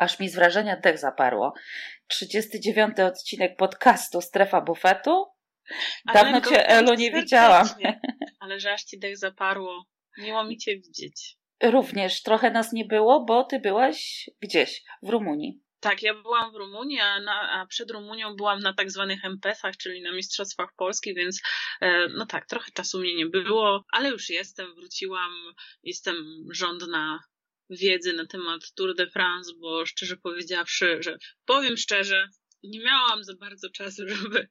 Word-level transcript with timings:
Aż 0.00 0.20
mi 0.20 0.28
z 0.28 0.34
wrażenia 0.34 0.76
dech 0.76 0.98
zaparło. 0.98 1.52
39 2.08 3.00
odcinek 3.00 3.56
podcastu 3.56 4.20
Strefa 4.20 4.60
Bufetu. 4.60 5.26
Dawno 6.14 6.40
cię, 6.40 6.68
Elu, 6.68 6.94
nie 6.94 7.10
widziałam. 7.12 7.68
Ale 8.40 8.60
że 8.60 8.72
aż 8.72 8.84
ci 8.84 8.98
dech 8.98 9.18
zaparło. 9.18 9.84
Miło 10.18 10.44
mi 10.44 10.58
cię 10.58 10.76
widzieć. 10.76 11.36
Również 11.62 12.22
trochę 12.22 12.50
nas 12.50 12.72
nie 12.72 12.84
było, 12.84 13.24
bo 13.24 13.44
ty 13.44 13.58
byłaś 13.58 14.30
gdzieś 14.42 14.82
w 15.02 15.08
Rumunii. 15.08 15.60
Tak, 15.80 16.02
ja 16.02 16.14
byłam 16.14 16.52
w 16.52 16.56
Rumunii, 16.56 17.00
a, 17.00 17.20
na, 17.20 17.50
a 17.50 17.66
przed 17.66 17.90
Rumunią 17.90 18.36
byłam 18.36 18.60
na 18.60 18.74
tak 18.74 18.90
zwanych 18.90 19.24
MPS-ach, 19.24 19.76
czyli 19.76 20.02
na 20.02 20.12
Mistrzostwach 20.12 20.70
Polski, 20.76 21.14
więc 21.14 21.40
e, 21.80 22.08
no 22.08 22.26
tak, 22.26 22.46
trochę 22.46 22.70
czasu 22.74 22.98
mnie 23.00 23.14
nie 23.14 23.26
było, 23.26 23.84
ale 23.92 24.08
już 24.08 24.30
jestem, 24.30 24.74
wróciłam, 24.74 25.32
jestem 25.82 26.16
żądna 26.50 27.20
wiedzy 27.70 28.12
na 28.12 28.26
temat 28.26 28.72
Tour 28.74 28.94
de 28.94 29.06
France, 29.06 29.52
bo 29.60 29.86
szczerze 29.86 30.16
powiedziawszy, 30.16 30.98
że 31.00 31.18
powiem 31.44 31.76
szczerze, 31.76 32.28
nie 32.62 32.80
miałam 32.80 33.24
za 33.24 33.34
bardzo 33.34 33.70
czasu, 33.70 34.02
żeby 34.08 34.48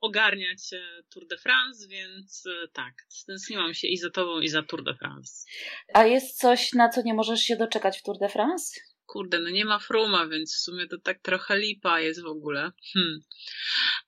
ogarniać 0.00 0.72
e, 0.72 1.02
Tour 1.10 1.26
de 1.26 1.38
France, 1.38 1.88
więc 1.88 2.46
e, 2.46 2.68
tak, 2.68 2.94
stęskniłam 3.08 3.74
się 3.74 3.88
i 3.88 3.96
za 3.96 4.10
tobą, 4.10 4.40
i 4.40 4.48
za 4.48 4.62
Tour 4.62 4.84
de 4.84 4.94
France. 4.94 5.46
A 5.94 6.04
jest 6.04 6.38
coś, 6.38 6.72
na 6.72 6.88
co 6.88 7.02
nie 7.02 7.14
możesz 7.14 7.40
się 7.40 7.56
doczekać 7.56 7.98
w 7.98 8.02
Tour 8.02 8.18
de 8.18 8.28
France? 8.28 8.80
Kurde, 9.06 9.40
no 9.40 9.50
nie 9.50 9.64
ma 9.64 9.78
Fruma, 9.78 10.26
więc 10.26 10.54
w 10.54 10.60
sumie 10.60 10.86
to 10.86 10.98
tak 10.98 11.22
trochę 11.22 11.58
lipa 11.58 12.00
jest 12.00 12.22
w 12.22 12.26
ogóle. 12.26 12.70
Hmm. 12.92 13.20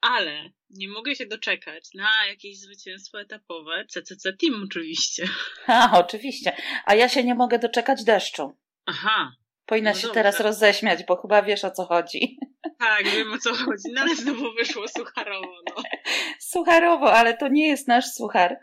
Ale 0.01 0.51
nie 0.71 0.89
mogę 0.89 1.15
się 1.15 1.27
doczekać 1.27 1.89
na 1.95 2.27
jakieś 2.27 2.61
zwycięstwo 2.61 3.21
etapowe. 3.21 3.85
CCC 3.89 4.33
Team 4.33 4.63
oczywiście. 4.65 5.29
A, 5.67 5.99
oczywiście. 5.99 6.57
A 6.85 6.95
ja 6.95 7.09
się 7.09 7.25
nie 7.25 7.35
mogę 7.35 7.59
doczekać 7.59 8.05
deszczu. 8.05 8.57
Aha. 8.87 9.33
Powinnaś 9.67 10.03
no 10.03 10.09
się 10.09 10.15
teraz 10.15 10.41
roześmiać, 10.41 11.05
bo 11.05 11.17
chyba 11.17 11.43
wiesz 11.43 11.65
o 11.65 11.71
co 11.71 11.85
chodzi. 11.85 12.21
Tak, 12.79 13.05
wiem 13.05 13.33
o 13.33 13.39
co 13.39 13.55
chodzi, 13.55 13.93
no 13.95 14.01
ale 14.01 14.17
znowu 14.17 14.55
wyszło 14.55 14.89
sucharowo. 14.89 15.53
No. 15.69 15.83
Sucharowo, 16.39 17.13
ale 17.13 17.37
to 17.37 17.49
nie 17.49 17.69
jest 17.69 17.89
nasz 17.89 18.07
suchar. 18.07 18.59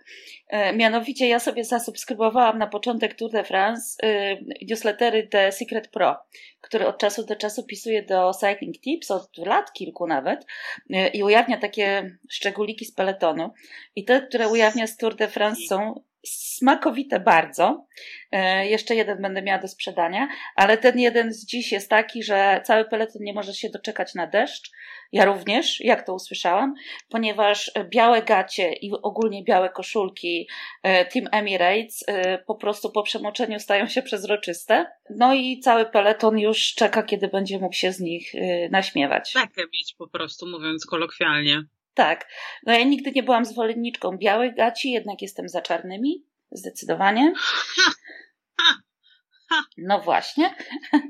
E, 0.47 0.73
mianowicie 0.73 1.27
ja 1.27 1.39
sobie 1.39 1.63
zasubskrybowałam 1.63 2.57
na 2.57 2.67
początek 2.67 3.15
Tour 3.15 3.31
de 3.31 3.43
France 3.43 3.97
e, 4.03 4.37
newslettery 4.69 5.27
The 5.27 5.51
Secret 5.51 5.87
Pro, 5.87 6.17
który 6.61 6.87
od 6.87 6.97
czasu 6.97 7.25
do 7.25 7.35
czasu 7.35 7.63
pisuje 7.63 8.03
do 8.03 8.31
Cycling 8.33 8.81
Tips, 8.81 9.11
od 9.11 9.37
lat 9.37 9.73
kilku 9.73 10.07
nawet, 10.07 10.45
e, 10.89 11.07
i 11.07 11.23
ujawnia 11.23 11.57
takie 11.57 12.17
szczególiki 12.29 12.85
z 12.85 12.93
peletonu. 12.93 13.53
I 13.95 14.05
te, 14.05 14.21
które 14.21 14.47
ujawnia 14.47 14.87
z 14.87 14.97
Tour 14.97 15.15
de 15.15 15.27
France 15.27 15.61
są 15.69 16.03
smakowite 16.25 17.19
bardzo. 17.19 17.87
E, 18.31 18.67
jeszcze 18.67 18.95
jeden 18.95 19.21
będę 19.21 19.41
miała 19.41 19.59
do 19.59 19.67
sprzedania, 19.67 20.27
ale 20.55 20.77
ten 20.77 20.99
jeden 20.99 21.33
z 21.33 21.45
dziś 21.45 21.71
jest 21.71 21.89
taki, 21.89 22.23
że 22.23 22.61
cały 22.65 22.85
peleton 22.85 23.21
nie 23.21 23.33
może 23.33 23.53
się 23.53 23.69
doczekać 23.69 24.15
na 24.15 24.27
deszcz. 24.27 24.71
Ja 25.11 25.25
również, 25.25 25.79
jak 25.79 26.05
to 26.05 26.13
usłyszałam, 26.13 26.73
ponieważ 27.09 27.71
białe 27.89 28.21
gacie 28.21 28.73
i 28.73 28.91
ogólnie 28.91 29.43
białe 29.43 29.69
koszulki 29.69 30.47
e, 30.83 31.05
Team 31.05 31.27
Emirates 31.31 32.03
e, 32.07 32.37
po 32.37 32.55
prostu 32.55 32.91
po 32.91 33.03
przemoczeniu 33.03 33.59
stają 33.59 33.87
się 33.87 34.01
przezroczyste. 34.01 34.85
No 35.09 35.33
i 35.33 35.59
cały 35.59 35.85
peleton 35.85 36.39
już 36.39 36.73
czeka, 36.73 37.03
kiedy 37.03 37.27
będzie 37.27 37.59
mógł 37.59 37.75
się 37.75 37.91
z 37.91 37.99
nich 37.99 38.33
naśmiewać. 38.71 39.33
Bekę 39.35 39.61
mieć 39.61 39.95
po 39.97 40.07
prostu, 40.07 40.47
mówiąc 40.47 40.85
kolokwialnie. 40.85 41.63
Tak. 41.93 42.27
No 42.65 42.73
ja 42.73 42.83
nigdy 42.83 43.11
nie 43.11 43.23
byłam 43.23 43.45
zwolenniczką 43.45 44.17
białych 44.17 44.55
gaci, 44.55 44.91
jednak 44.91 45.21
jestem 45.21 45.49
za 45.49 45.61
czarnymi. 45.61 46.25
Zdecydowanie. 46.51 47.33
Ha, 47.35 47.91
ha. 48.57 48.81
No 49.77 49.99
właśnie. 49.99 50.55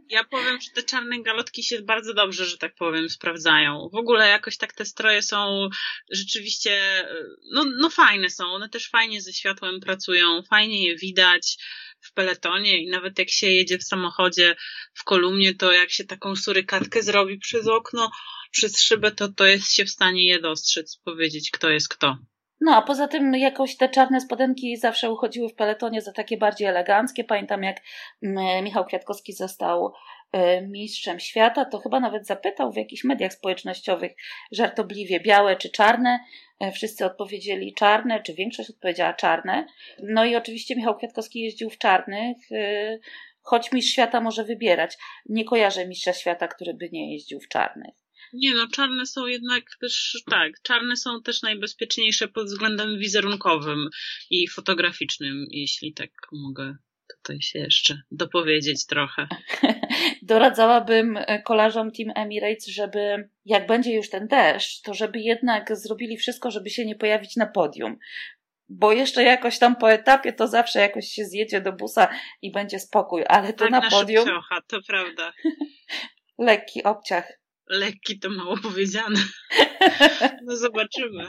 Ja 0.09 0.23
powiem, 0.23 0.61
że 0.61 0.69
te 0.75 0.83
czarne 0.83 1.21
galotki 1.21 1.63
się 1.63 1.81
bardzo 1.81 2.13
dobrze, 2.13 2.45
że 2.45 2.57
tak 2.57 2.75
powiem, 2.75 3.09
sprawdzają. 3.09 3.89
W 3.93 3.95
ogóle 3.95 4.29
jakoś 4.29 4.57
tak 4.57 4.73
te 4.73 4.85
stroje 4.85 5.21
są 5.21 5.69
rzeczywiście, 6.11 7.05
no, 7.53 7.63
no 7.79 7.89
fajne 7.89 8.29
są. 8.29 8.45
One 8.45 8.69
też 8.69 8.89
fajnie 8.89 9.21
ze 9.21 9.33
światłem 9.33 9.79
pracują, 9.79 10.43
fajnie 10.49 10.87
je 10.87 10.95
widać 10.95 11.57
w 12.01 12.13
peletonie 12.13 12.83
i 12.83 12.89
nawet 12.89 13.19
jak 13.19 13.29
się 13.29 13.47
jedzie 13.47 13.77
w 13.77 13.83
samochodzie 13.83 14.55
w 14.93 15.03
kolumnie, 15.03 15.55
to 15.55 15.71
jak 15.71 15.91
się 15.91 16.03
taką 16.03 16.35
surykatkę 16.35 17.03
zrobi 17.03 17.37
przez 17.39 17.67
okno, 17.67 18.11
przez 18.51 18.81
szybę, 18.81 19.11
to, 19.11 19.29
to 19.29 19.45
jest 19.45 19.73
się 19.73 19.85
w 19.85 19.89
stanie 19.89 20.27
je 20.27 20.39
dostrzec, 20.39 20.97
powiedzieć, 20.97 21.51
kto 21.51 21.69
jest 21.69 21.89
kto. 21.89 22.17
No, 22.61 22.75
a 22.75 22.81
poza 22.81 23.07
tym 23.07 23.35
jakoś 23.35 23.77
te 23.77 23.89
czarne 23.89 24.21
spodenki 24.21 24.77
zawsze 24.77 25.11
uchodziły 25.11 25.49
w 25.49 25.55
peletonie 25.55 26.01
za 26.01 26.11
takie 26.11 26.37
bardziej 26.37 26.67
eleganckie. 26.67 27.23
Pamiętam, 27.23 27.63
jak 27.63 27.77
mm, 28.23 28.63
Michał 28.63 28.85
Kwiatkowski 28.85 29.33
został 29.33 29.93
y, 30.35 30.67
mistrzem 30.67 31.19
świata, 31.19 31.65
to 31.65 31.79
chyba 31.79 31.99
nawet 31.99 32.27
zapytał 32.27 32.71
w 32.71 32.77
jakichś 32.77 33.03
mediach 33.03 33.33
społecznościowych 33.33 34.11
żartobliwie 34.51 35.19
białe 35.19 35.55
czy 35.55 35.69
czarne. 35.69 36.19
E, 36.59 36.71
wszyscy 36.71 37.05
odpowiedzieli 37.05 37.73
czarne, 37.73 38.23
czy 38.23 38.33
większość 38.33 38.69
odpowiedziała 38.69 39.13
czarne. 39.13 39.65
No 40.03 40.25
i 40.25 40.35
oczywiście 40.35 40.75
Michał 40.75 40.97
Kwiatkowski 40.97 41.39
jeździł 41.39 41.69
w 41.69 41.77
czarnych, 41.77 42.51
y, 42.51 42.99
choć 43.41 43.71
mistrz 43.71 43.91
świata 43.91 44.21
może 44.21 44.43
wybierać. 44.43 44.97
Nie 45.29 45.45
kojarzę 45.45 45.87
mistrza 45.87 46.13
świata, 46.13 46.47
który 46.47 46.73
by 46.73 46.89
nie 46.91 47.13
jeździł 47.13 47.39
w 47.39 47.47
czarnych. 47.47 48.00
Nie 48.33 48.53
no, 48.53 48.67
czarne 48.67 49.05
są 49.05 49.25
jednak 49.25 49.63
też, 49.79 50.23
tak, 50.29 50.51
czarne 50.61 50.95
są 50.95 51.21
też 51.21 51.41
najbezpieczniejsze 51.41 52.27
pod 52.27 52.45
względem 52.45 52.99
wizerunkowym 52.99 53.89
i 54.29 54.47
fotograficznym, 54.47 55.45
jeśli 55.51 55.93
tak 55.93 56.11
mogę 56.31 56.75
tutaj 57.17 57.41
się 57.41 57.59
jeszcze 57.59 58.01
dopowiedzieć 58.11 58.85
trochę. 58.85 59.27
Doradzałabym 60.21 61.19
kolarzom 61.45 61.91
Team 61.91 62.11
Emirates, 62.15 62.67
żeby 62.67 63.29
jak 63.45 63.67
będzie 63.67 63.93
już 63.93 64.09
ten 64.09 64.27
deszcz, 64.27 64.81
to 64.81 64.93
żeby 64.93 65.19
jednak 65.19 65.77
zrobili 65.77 66.17
wszystko, 66.17 66.51
żeby 66.51 66.69
się 66.69 66.85
nie 66.85 66.95
pojawić 66.95 67.35
na 67.35 67.45
podium. 67.45 67.97
Bo 68.69 68.91
jeszcze 68.91 69.23
jakoś 69.23 69.59
tam 69.59 69.75
po 69.75 69.91
etapie 69.91 70.33
to 70.33 70.47
zawsze 70.47 70.79
jakoś 70.79 71.07
się 71.07 71.25
zjedzie 71.25 71.61
do 71.61 71.73
busa 71.73 72.09
i 72.41 72.51
będzie 72.51 72.79
spokój, 72.79 73.23
ale 73.27 73.53
to 73.53 73.59
tak 73.59 73.71
na, 73.71 73.79
na 73.79 73.89
podium. 73.89 74.25
Szybciocha, 74.25 74.61
to 74.67 74.77
prawda. 74.87 75.33
Lekki 76.37 76.83
obciach 76.83 77.40
lekki 77.71 78.19
to 78.19 78.29
mało 78.29 78.57
powiedziane. 78.57 79.19
No 80.45 80.55
zobaczymy. 80.55 81.27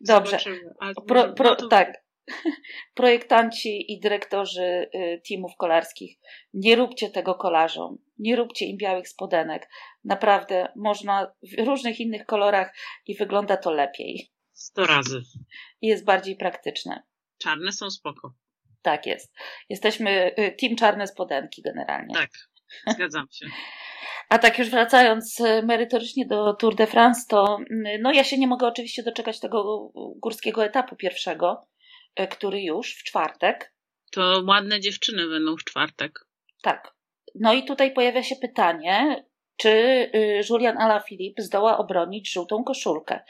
Dobrze. 0.00 0.30
Zobaczymy. 0.30 0.60
Pro, 1.06 1.32
pro, 1.32 1.50
no 1.50 1.56
to... 1.56 1.68
Tak. 1.68 1.92
Projektanci 2.94 3.92
i 3.92 4.00
dyrektorzy 4.00 4.62
y, 4.94 5.20
teamów 5.28 5.52
kolarskich, 5.58 6.18
nie 6.54 6.76
róbcie 6.76 7.10
tego 7.10 7.34
kolarzom. 7.34 7.98
Nie 8.18 8.36
róbcie 8.36 8.66
im 8.66 8.76
białych 8.76 9.08
spodenek. 9.08 9.68
Naprawdę 10.04 10.68
można 10.76 11.32
w 11.42 11.66
różnych 11.66 12.00
innych 12.00 12.26
kolorach 12.26 12.74
i 13.06 13.16
wygląda 13.16 13.56
to 13.56 13.72
lepiej. 13.72 14.30
Sto 14.52 14.86
razy. 14.86 15.22
I 15.80 15.86
jest 15.86 16.04
bardziej 16.04 16.36
praktyczne. 16.36 17.02
Czarne 17.38 17.72
są 17.72 17.90
spoko. 17.90 18.34
Tak 18.82 19.06
jest. 19.06 19.34
Jesteśmy 19.68 20.34
y, 20.38 20.56
team 20.60 20.76
czarne 20.76 21.06
spodenki 21.06 21.62
generalnie. 21.62 22.14
Tak, 22.14 22.30
zgadzam 22.86 23.26
się. 23.30 23.46
A 24.28 24.38
tak 24.38 24.58
już 24.58 24.70
wracając 24.70 25.40
e, 25.40 25.62
merytorycznie 25.62 26.26
do 26.26 26.54
Tour 26.54 26.74
de 26.74 26.86
France, 26.86 27.26
to 27.28 27.58
mm, 27.70 28.02
no 28.02 28.12
ja 28.12 28.24
się 28.24 28.38
nie 28.38 28.46
mogę 28.46 28.66
oczywiście 28.66 29.02
doczekać 29.02 29.40
tego 29.40 29.90
górskiego 30.16 30.64
etapu 30.64 30.96
pierwszego, 30.96 31.66
e, 32.14 32.28
który 32.28 32.62
już 32.62 32.94
w 32.94 33.02
czwartek. 33.02 33.72
To 34.12 34.42
ładne 34.46 34.80
dziewczyny 34.80 35.28
będą 35.28 35.56
w 35.56 35.64
czwartek. 35.64 36.26
Tak. 36.62 36.94
No 37.34 37.54
i 37.54 37.64
tutaj 37.64 37.92
pojawia 37.92 38.22
się 38.22 38.36
pytanie, 38.36 39.24
czy 39.56 39.70
y, 40.14 40.40
Julian 40.50 40.78
Alaphilippe 40.78 41.42
zdoła 41.42 41.78
obronić 41.78 42.32
żółtą 42.32 42.64
koszulkę. 42.64 43.20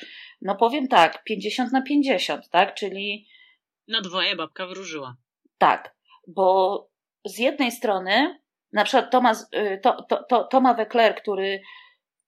No 0.43 0.57
powiem 0.57 0.89
tak, 0.89 1.25
50 1.25 1.73
na 1.73 1.83
50, 1.83 2.51
tak? 2.51 2.75
Czyli... 2.75 3.29
No 3.89 4.01
dwoje 4.01 4.37
babka 4.37 4.67
wróżyła. 4.67 5.17
Tak, 5.59 5.97
bo 6.27 6.89
z 7.25 7.39
jednej 7.39 7.73
strony 7.73 8.41
na 8.77 8.85
przykład 8.85 9.11
Thomas, 9.11 9.49
y, 9.55 9.81
to, 9.83 10.03
to, 10.03 10.25
to, 10.25 10.45
Thomas 10.45 10.77
który 11.17 11.61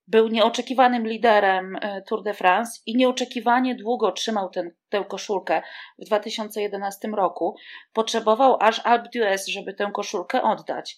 był 0.07 0.29
nieoczekiwanym 0.29 1.07
liderem 1.07 1.77
y, 1.77 2.03
Tour 2.09 2.23
de 2.23 2.35
France 2.35 2.81
i 2.87 2.97
nieoczekiwanie 2.97 3.75
długo 3.75 4.13
trzymał 4.13 4.51
ten, 4.51 4.71
tę 4.89 5.05
koszulkę 5.09 5.63
w 5.99 6.05
2011 6.05 7.09
roku. 7.09 7.57
Potrzebował 7.93 8.57
aż 8.61 8.81
Alpe 8.87 9.09
d'Huez, 9.15 9.49
żeby 9.49 9.75
tę 9.75 9.91
koszulkę 9.95 10.43
oddać. 10.43 10.97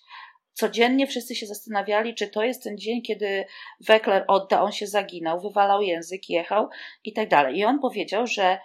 Codziennie 0.53 1.07
wszyscy 1.07 1.35
się 1.35 1.47
zastanawiali, 1.47 2.15
czy 2.15 2.29
to 2.29 2.43
jest 2.43 2.63
ten 2.63 2.79
dzień, 2.79 3.03
kiedy 3.03 3.45
Weckler 3.81 4.25
odda, 4.29 4.63
on 4.63 4.73
się 4.73 4.87
zaginął, 4.87 5.41
wywalał 5.41 5.83
język, 5.83 6.29
jechał 6.29 6.69
i 7.05 7.13
tak 7.13 7.29
dalej. 7.29 7.59
I 7.59 7.65
on 7.65 7.79
powiedział, 7.79 8.27
że 8.27 8.59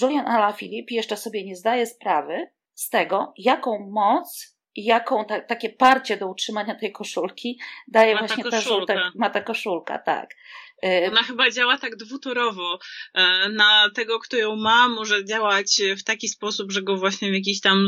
Julian 0.00 0.26
Alaphilippe 0.26 0.94
jeszcze 0.94 1.16
sobie 1.16 1.44
nie 1.44 1.56
zdaje 1.56 1.86
sprawy 1.86 2.50
z 2.74 2.90
tego, 2.90 3.32
jaką 3.36 3.78
moc 3.90 4.55
jaką 4.76 5.24
ta, 5.24 5.40
takie 5.40 5.70
parcie 5.70 6.16
do 6.16 6.28
utrzymania 6.28 6.74
tej 6.74 6.92
koszulki 6.92 7.58
daje 7.88 8.14
ma 8.14 8.20
właśnie 8.20 8.44
ta, 8.44 8.50
ta 8.50 8.60
żółta, 8.60 9.12
ma 9.14 9.30
ta 9.30 9.40
koszulka, 9.40 9.98
tak. 9.98 10.34
Y, 10.84 11.06
Ona 11.10 11.22
chyba 11.22 11.50
działa 11.50 11.78
tak 11.78 11.96
dwutorowo. 11.96 12.78
E, 13.14 13.48
na 13.48 13.90
tego, 13.94 14.18
kto 14.18 14.36
ją 14.36 14.56
ma, 14.56 14.88
może 14.88 15.24
działać 15.24 15.82
w 15.98 16.04
taki 16.04 16.28
sposób, 16.28 16.72
że 16.72 16.82
go 16.82 16.96
właśnie 16.96 17.30
w 17.30 17.34
jakiś 17.34 17.60
tam 17.60 17.86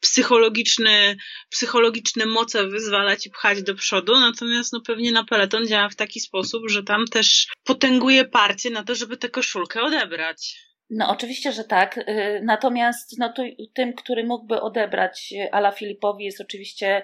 psychologiczny, 0.00 1.16
psychologiczne 1.50 2.26
moce 2.26 2.66
wyzwalać 2.66 3.26
i 3.26 3.30
pchać 3.30 3.62
do 3.62 3.74
przodu, 3.74 4.20
natomiast 4.20 4.72
no 4.72 4.80
pewnie 4.80 5.12
na 5.12 5.24
peleton 5.24 5.66
działa 5.66 5.88
w 5.88 5.96
taki 5.96 6.20
sposób, 6.20 6.70
że 6.70 6.82
tam 6.82 7.04
też 7.06 7.46
potęguje 7.64 8.24
parcie 8.24 8.70
na 8.70 8.84
to, 8.84 8.94
żeby 8.94 9.16
tę 9.16 9.28
koszulkę 9.28 9.82
odebrać. 9.82 10.69
No 10.90 11.10
oczywiście, 11.10 11.52
że 11.52 11.64
tak. 11.64 11.98
Y, 11.98 12.40
natomiast 12.44 13.18
no, 13.18 13.32
tu, 13.32 13.42
tym, 13.74 13.92
który 13.92 14.24
mógłby 14.24 14.60
odebrać 14.60 15.34
Ala 15.52 15.70
Filipowi 15.70 16.24
jest 16.24 16.40
oczywiście 16.40 17.02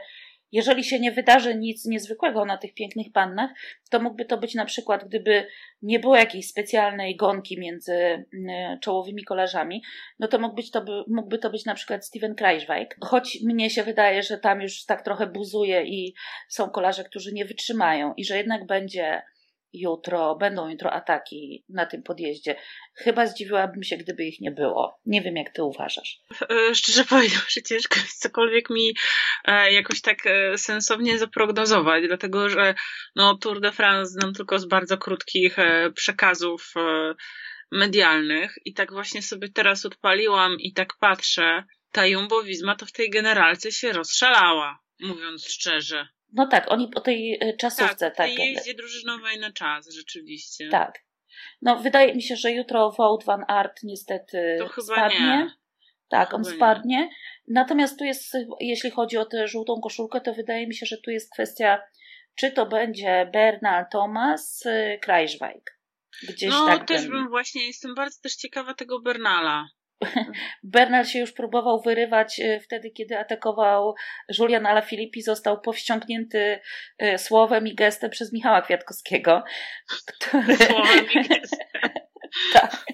jeżeli 0.53 0.85
się 0.85 1.00
nie 1.00 1.12
wydarzy 1.12 1.55
nic 1.55 1.85
niezwykłego 1.85 2.44
na 2.44 2.56
tych 2.56 2.75
pięknych 2.75 3.12
pannach, 3.12 3.50
to 3.91 4.00
mógłby 4.00 4.25
to 4.25 4.38
być 4.38 4.55
na 4.55 4.65
przykład, 4.65 5.05
gdyby 5.05 5.47
nie 5.83 6.00
było 6.00 6.17
jakiejś 6.17 6.49
specjalnej 6.49 7.17
gonki 7.17 7.61
między 7.61 7.93
mm, 7.93 8.81
czołowymi 8.81 9.25
kolarzami, 9.25 9.83
no 10.19 10.29
to 10.29 10.38
mógłby 10.38 10.62
to, 10.73 10.85
mógłby 11.09 11.38
to 11.38 11.50
być 11.50 11.65
na 11.65 11.75
przykład 11.75 12.06
Steven 12.06 12.35
Kreiswijk. 12.35 12.97
Choć 13.05 13.38
mnie 13.44 13.71
się 13.71 13.83
wydaje, 13.83 14.23
że 14.23 14.38
tam 14.38 14.61
już 14.61 14.85
tak 14.85 15.03
trochę 15.03 15.27
buzuje 15.27 15.85
i 15.85 16.15
są 16.49 16.71
kolarze, 16.71 17.05
którzy 17.05 17.33
nie 17.33 17.44
wytrzymają 17.44 18.15
i 18.17 18.25
że 18.25 18.37
jednak 18.37 18.67
będzie 18.67 19.23
jutro, 19.73 20.37
będą 20.37 20.69
jutro 20.69 20.93
ataki 20.93 21.65
na 21.69 21.87
tym 21.87 22.03
podjeździe. 22.03 22.57
Chyba 22.95 23.27
zdziwiłabym 23.27 23.83
się, 23.83 23.97
gdyby 23.97 24.25
ich 24.25 24.41
nie 24.41 24.51
było. 24.51 25.01
Nie 25.07 25.23
wiem, 25.23 25.37
jak 25.37 25.53
ty 25.53 25.63
uważasz. 25.63 26.19
E, 26.51 26.75
szczerze 26.75 27.05
powiedziawszy, 27.05 27.63
ciężko 27.69 27.97
jest 27.97 28.21
cokolwiek 28.21 28.71
mi 28.71 28.95
e, 29.45 29.73
jakoś 29.73 30.01
tak 30.01 30.27
e, 30.27 30.59
sensownie 30.59 31.19
zaprognozować, 31.19 32.05
dlatego 32.07 32.49
że 32.49 32.75
no, 33.17 33.39
Tour 33.39 33.61
de 33.61 33.73
France 33.73 34.11
znam 34.11 34.35
tylko 34.35 34.59
z 34.59 34.67
bardzo 34.67 34.99
krótkich 34.99 35.57
przekazów 35.95 36.75
medialnych 37.73 38.55
i 38.65 38.75
tak 38.75 38.93
właśnie 38.93 39.23
sobie 39.23 39.49
teraz 39.49 39.87
odpaliłam 39.87 40.57
i 40.59 40.73
tak 40.73 40.89
patrzę, 41.01 41.65
ta 41.93 42.07
Jumbo 42.07 42.43
Visma 42.43 42.77
to 42.77 42.87
w 42.87 42.93
tej 42.93 43.11
generalce 43.11 43.73
się 43.73 43.93
rozszalała, 43.93 44.79
mówiąc 45.01 45.49
szczerze. 45.49 46.09
No 46.32 46.46
tak, 46.46 46.73
oni 46.73 46.88
po 46.88 47.00
tej 47.00 47.38
e, 47.40 47.56
czasówce. 47.56 48.11
Tak, 48.11 48.17
tak 48.17 48.38
jeździe 48.38 48.75
drużynowej 48.75 49.38
na 49.38 49.52
czas, 49.52 49.88
rzeczywiście. 49.88 50.69
Tak. 50.69 50.99
No, 51.62 51.76
wydaje 51.76 52.14
mi 52.14 52.23
się, 52.23 52.37
że 52.37 52.52
jutro 52.52 52.90
Wout 52.90 53.25
van 53.25 53.44
Art 53.49 53.82
niestety 53.82 54.56
to 54.58 54.69
chyba 54.69 54.87
spadnie. 54.87 55.19
Nie. 55.19 55.50
Tak, 56.08 56.34
on 56.34 56.44
spadnie. 56.44 56.99
Nie. 56.99 57.11
Natomiast 57.49 57.99
tu 57.99 58.05
jest, 58.05 58.37
jeśli 58.61 58.90
chodzi 58.90 59.17
o 59.17 59.25
tę 59.25 59.49
żółtą 59.49 59.81
koszulkę, 59.81 60.20
to 60.20 60.34
wydaje 60.34 60.67
mi 60.67 60.75
się, 60.75 60.87
że 60.87 60.99
tu 60.99 61.11
jest 61.11 61.32
kwestia, 61.32 61.82
czy 62.34 62.50
to 62.50 62.67
będzie 62.67 63.31
Bernal 63.32 63.87
Thomas, 63.93 64.64
Kreiswijk. 65.00 65.76
Gdzieś 66.23 66.50
no, 66.50 66.67
tak 66.67 66.88
też 66.88 67.08
bym 67.08 67.28
właśnie, 67.28 67.67
jestem 67.67 67.94
bardzo 67.94 68.20
też 68.23 68.37
ciekawa 68.37 68.75
tego 68.75 69.00
Bernala. 69.00 69.69
Bernal 70.63 71.05
się 71.05 71.19
już 71.19 71.33
próbował 71.33 71.81
wyrywać 71.81 72.41
y, 72.41 72.61
wtedy, 72.61 72.91
kiedy 72.91 73.19
atakował 73.19 73.95
Julian 74.39 74.67
Alaphilippi, 74.67 75.23
został 75.23 75.61
powściągnięty 75.61 76.61
y, 77.03 77.19
słowem 77.19 77.67
i 77.67 77.75
gestem 77.75 78.11
przez 78.11 78.33
Michała 78.33 78.63
Kwiatkowskiego, 78.63 79.45
który... 80.07 80.57
Słowem 80.67 81.07
i 81.15 81.29
gestem. 81.29 81.69
tak. 82.53 82.87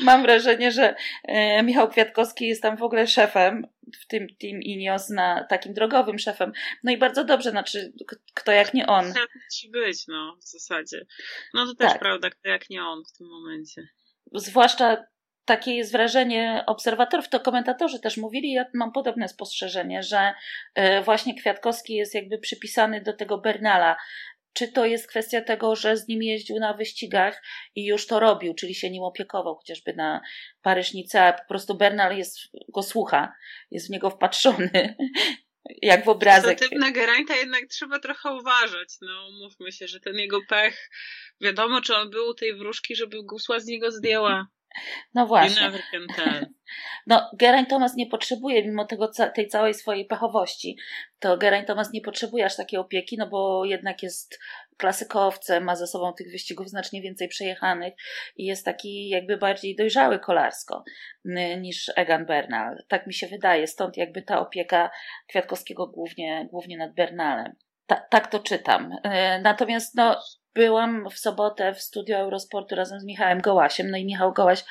Mam 0.00 0.22
wrażenie, 0.22 0.72
że 0.72 0.94
y, 1.28 1.62
Michał 1.62 1.88
Kwiatkowski 1.88 2.48
jest 2.48 2.62
tam 2.62 2.76
w 2.76 2.82
ogóle 2.82 3.06
szefem, 3.06 3.66
w 4.00 4.06
tym 4.06 4.26
Team 4.40 4.62
Inios, 4.62 5.10
na 5.10 5.44
takim 5.44 5.74
drogowym 5.74 6.18
szefem. 6.18 6.52
No 6.84 6.92
i 6.92 6.98
bardzo 6.98 7.24
dobrze, 7.24 7.50
znaczy, 7.50 7.92
kto 8.34 8.52
jak 8.52 8.74
nie 8.74 8.86
on. 8.86 9.06
Musi 9.44 9.70
być, 9.70 10.06
no, 10.08 10.36
w 10.40 10.48
zasadzie. 10.48 11.06
No 11.54 11.66
to 11.66 11.74
też 11.74 11.92
tak. 11.92 12.00
prawda, 12.00 12.30
kto 12.30 12.48
jak 12.48 12.70
nie 12.70 12.82
on 12.82 13.02
w 13.04 13.18
tym 13.18 13.26
momencie. 13.26 13.88
Zwłaszcza 14.32 15.06
takie 15.44 15.74
jest 15.74 15.92
wrażenie 15.92 16.64
obserwatorów, 16.66 17.28
to 17.28 17.40
komentatorzy 17.40 18.00
też 18.00 18.16
mówili, 18.16 18.52
ja 18.52 18.64
mam 18.74 18.92
podobne 18.92 19.28
spostrzeżenie, 19.28 20.02
że 20.02 20.34
e, 20.74 21.02
właśnie 21.02 21.34
Kwiatkowski 21.34 21.94
jest 21.94 22.14
jakby 22.14 22.38
przypisany 22.38 23.00
do 23.00 23.12
tego 23.12 23.38
Bernala. 23.38 23.96
Czy 24.52 24.68
to 24.68 24.86
jest 24.86 25.08
kwestia 25.08 25.40
tego, 25.40 25.76
że 25.76 25.96
z 25.96 26.08
nim 26.08 26.22
jeździł 26.22 26.56
na 26.58 26.74
wyścigach 26.74 27.42
i 27.74 27.84
już 27.84 28.06
to 28.06 28.20
robił, 28.20 28.54
czyli 28.54 28.74
się 28.74 28.90
nim 28.90 29.02
opiekował, 29.02 29.56
chociażby 29.56 29.94
na 29.94 30.20
Paryżnice, 30.62 31.22
a 31.22 31.32
po 31.32 31.48
prostu 31.48 31.74
Bernal 31.74 32.16
jest, 32.16 32.38
go 32.68 32.82
słucha, 32.82 33.32
jest 33.70 33.86
w 33.86 33.90
niego 33.90 34.10
wpatrzony, 34.10 34.96
jak 35.82 36.04
w 36.04 36.08
obrazek. 36.08 36.58
Na 36.72 36.90
Gerańta 36.90 37.36
jednak 37.36 37.66
trzeba 37.66 37.98
trochę 37.98 38.34
uważać. 38.34 38.88
No, 39.00 39.30
mówmy 39.42 39.72
się, 39.72 39.88
że 39.88 40.00
ten 40.00 40.14
jego 40.14 40.40
pech, 40.48 40.90
wiadomo, 41.40 41.80
czy 41.80 41.96
on 41.96 42.10
był 42.10 42.28
u 42.28 42.34
tej 42.34 42.54
wróżki, 42.54 42.96
żeby 42.96 43.22
gusła 43.22 43.60
z 43.60 43.66
niego 43.66 43.90
zdjęła. 43.90 44.46
No 45.14 45.26
właśnie. 45.26 45.70
No, 47.06 47.30
Geraint 47.38 47.68
Thomas 47.68 47.96
nie 47.96 48.06
potrzebuje, 48.06 48.64
mimo 48.64 48.84
tego, 48.84 49.10
tej 49.34 49.48
całej 49.48 49.74
swojej 49.74 50.06
pechowości, 50.06 50.76
to 51.18 51.36
Geraint 51.36 51.66
Thomas 51.66 51.92
nie 51.92 52.00
potrzebuje 52.00 52.44
aż 52.44 52.56
takiej 52.56 52.78
opieki, 52.78 53.16
no 53.18 53.26
bo 53.26 53.64
jednak 53.64 54.02
jest 54.02 54.38
klasykowcem, 54.76 55.64
ma 55.64 55.76
ze 55.76 55.86
sobą 55.86 56.12
tych 56.12 56.30
wyścigów 56.30 56.68
znacznie 56.68 57.02
więcej 57.02 57.28
przejechanych 57.28 57.94
i 58.36 58.44
jest 58.44 58.64
taki 58.64 59.08
jakby 59.08 59.36
bardziej 59.36 59.76
dojrzały 59.76 60.18
kolarsko 60.18 60.84
niż 61.60 61.92
Egan 61.96 62.26
Bernal. 62.26 62.84
Tak 62.88 63.06
mi 63.06 63.14
się 63.14 63.26
wydaje, 63.26 63.66
stąd 63.66 63.96
jakby 63.96 64.22
ta 64.22 64.40
opieka 64.40 64.90
Kwiatkowskiego 65.28 65.86
głównie, 65.86 66.48
głównie 66.50 66.78
nad 66.78 66.94
Bernalem. 66.94 67.52
Ta, 67.86 67.96
tak 67.96 68.30
to 68.30 68.38
czytam. 68.38 68.90
E, 69.02 69.40
natomiast 69.40 69.94
no, 69.94 70.20
byłam 70.54 71.10
w 71.10 71.18
sobotę 71.18 71.74
w 71.74 71.82
studio 71.82 72.16
Eurosportu 72.16 72.74
razem 72.74 73.00
z 73.00 73.04
Michałem 73.04 73.40
Gołasiem, 73.40 73.90
no 73.90 73.96
i 73.96 74.04
Michał 74.04 74.32
Gołaś 74.32 74.64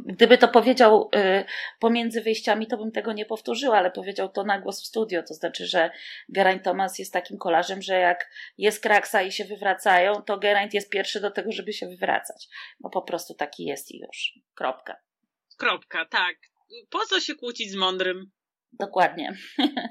Gdyby 0.00 0.38
to 0.38 0.48
powiedział 0.48 1.10
y, 1.16 1.44
pomiędzy 1.80 2.20
wyjściami, 2.20 2.66
to 2.66 2.76
bym 2.76 2.92
tego 2.92 3.12
nie 3.12 3.26
powtórzyła, 3.26 3.78
ale 3.78 3.90
powiedział 3.90 4.28
to 4.28 4.44
na 4.44 4.60
głos 4.60 4.82
w 4.82 4.86
studio. 4.86 5.22
To 5.22 5.34
znaczy, 5.34 5.66
że 5.66 5.90
Geraint 6.28 6.62
Thomas 6.62 6.98
jest 6.98 7.12
takim 7.12 7.38
kolarzem, 7.38 7.82
że 7.82 7.94
jak 7.94 8.30
jest 8.58 8.82
kraksa 8.82 9.22
i 9.22 9.32
się 9.32 9.44
wywracają, 9.44 10.22
to 10.22 10.38
Geraint 10.38 10.74
jest 10.74 10.90
pierwszy 10.90 11.20
do 11.20 11.30
tego, 11.30 11.52
żeby 11.52 11.72
się 11.72 11.86
wywracać. 11.86 12.48
No 12.80 12.90
po 12.90 13.02
prostu 13.02 13.34
taki 13.34 13.64
jest 13.64 13.90
i 13.90 13.98
już. 13.98 14.32
Kropka. 14.54 14.96
Kropka, 15.58 16.04
tak. 16.04 16.36
Po 16.90 17.06
co 17.06 17.20
się 17.20 17.34
kłócić 17.34 17.70
z 17.70 17.76
mądrym? 17.76 18.30
Dokładnie. 18.72 19.32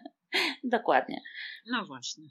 Dokładnie. 0.64 1.22
No 1.66 1.86
właśnie. 1.86 2.24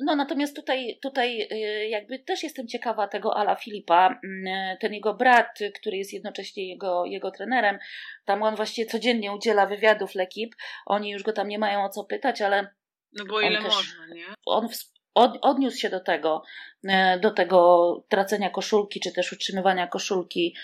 No 0.00 0.16
natomiast 0.16 0.56
tutaj, 0.56 0.98
tutaj 1.02 1.48
y, 1.52 1.88
jakby 1.88 2.18
też 2.18 2.42
jestem 2.42 2.68
ciekawa 2.68 3.08
tego 3.08 3.36
Ala 3.36 3.56
Filipa, 3.56 4.20
mm, 4.24 4.76
ten 4.80 4.94
jego 4.94 5.14
brat, 5.14 5.58
który 5.80 5.96
jest 5.96 6.12
jednocześnie 6.12 6.68
jego, 6.68 7.04
jego 7.04 7.30
trenerem, 7.30 7.78
tam 8.24 8.42
on 8.42 8.56
właściwie 8.56 8.86
codziennie 8.90 9.32
udziela 9.32 9.66
wywiadów 9.66 10.14
Lekip, 10.14 10.54
oni 10.86 11.10
już 11.10 11.22
go 11.22 11.32
tam 11.32 11.48
nie 11.48 11.58
mają 11.58 11.84
o 11.84 11.88
co 11.88 12.04
pytać, 12.04 12.42
ale... 12.42 12.68
No 13.12 13.24
bo 13.24 13.40
ile 13.40 13.62
też, 13.62 13.74
można, 13.74 14.06
nie? 14.14 14.26
On 14.46 14.68
od, 15.16 15.38
odniósł 15.42 15.78
się 15.78 15.90
do 15.90 16.00
tego, 16.00 16.42
e, 16.88 17.18
do 17.18 17.30
tego 17.30 18.04
tracenia 18.08 18.50
koszulki, 18.50 19.00
czy 19.00 19.12
też 19.12 19.32
utrzymywania 19.32 19.86
koszulki 19.86 20.54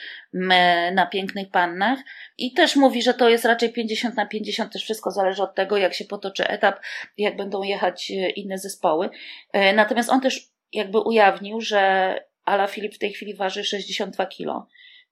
na 0.92 1.06
pięknych 1.06 1.50
pannach. 1.50 1.98
I 2.38 2.52
też 2.52 2.76
mówi, 2.76 3.02
że 3.02 3.14
to 3.14 3.28
jest 3.28 3.44
raczej 3.44 3.72
50 3.72 4.16
na 4.16 4.26
50, 4.26 4.72
też 4.72 4.82
wszystko 4.82 5.10
zależy 5.10 5.42
od 5.42 5.54
tego, 5.54 5.76
jak 5.76 5.94
się 5.94 6.04
potoczy 6.04 6.48
etap, 6.48 6.80
jak 7.18 7.36
będą 7.36 7.62
jechać 7.62 8.10
e, 8.10 8.30
inne 8.30 8.58
zespoły. 8.58 9.10
E, 9.52 9.72
natomiast 9.72 10.10
on 10.10 10.20
też 10.20 10.48
jakby 10.72 11.00
ujawnił, 11.00 11.60
że 11.60 12.14
Ala 12.44 12.66
Filip 12.66 12.94
w 12.94 12.98
tej 12.98 13.12
chwili 13.12 13.34
waży 13.34 13.64
62 13.64 14.26
kilo. 14.26 14.66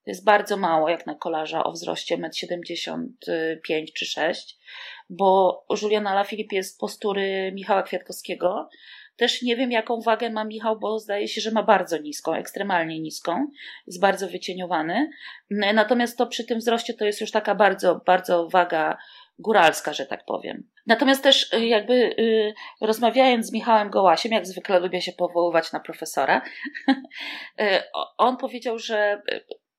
To 0.05 0.11
jest 0.11 0.25
bardzo 0.25 0.57
mało 0.57 0.89
jak 0.89 1.07
na 1.07 1.15
kolarza 1.15 1.65
o 1.65 1.73
wzroście 1.73 2.19
1,75 2.19 3.59
m 3.71 3.85
czy 3.95 4.07
6 4.07 4.59
bo 5.11 5.65
Julian 5.83 6.07
Alaphilippe 6.07 6.57
jest 6.57 6.81
postury 6.81 7.53
Michała 7.55 7.83
Kwiatkowskiego, 7.83 8.69
też 9.21 9.43
nie 9.43 9.57
wiem, 9.57 9.73
jaką 9.73 10.01
wagę 10.01 10.31
ma 10.31 10.45
Michał, 10.45 10.79
bo 10.79 10.99
zdaje 10.99 11.29
się, 11.29 11.41
że 11.41 11.51
ma 11.51 11.63
bardzo 11.63 11.99
niską, 11.99 12.35
ekstremalnie 12.35 13.01
niską. 13.01 13.47
Jest 13.87 14.01
bardzo 14.01 14.29
wycieniowany. 14.29 15.11
Natomiast 15.51 16.19
to 16.19 16.27
przy 16.27 16.45
tym 16.45 16.59
wzroście 16.59 16.95
to 16.95 17.05
jest 17.05 17.21
już 17.21 17.31
taka 17.31 17.55
bardzo, 17.55 18.01
bardzo 18.07 18.49
waga 18.49 18.99
góralska, 19.39 19.93
że 19.93 20.07
tak 20.07 20.25
powiem. 20.25 20.69
Natomiast 20.87 21.23
też 21.23 21.53
y, 21.53 21.67
jakby 21.67 21.95
y, 21.95 22.55
rozmawiając 22.81 23.47
z 23.47 23.53
Michałem 23.53 23.91
Gołasiem, 23.91 24.33
jak 24.33 24.47
zwykle 24.47 24.81
lubię 24.81 25.03
się 25.03 25.13
powoływać 25.13 25.73
na 25.73 25.81
profesora, 25.81 26.43
y, 27.61 27.65
on 28.19 28.37
powiedział, 28.37 28.79
że 28.79 29.23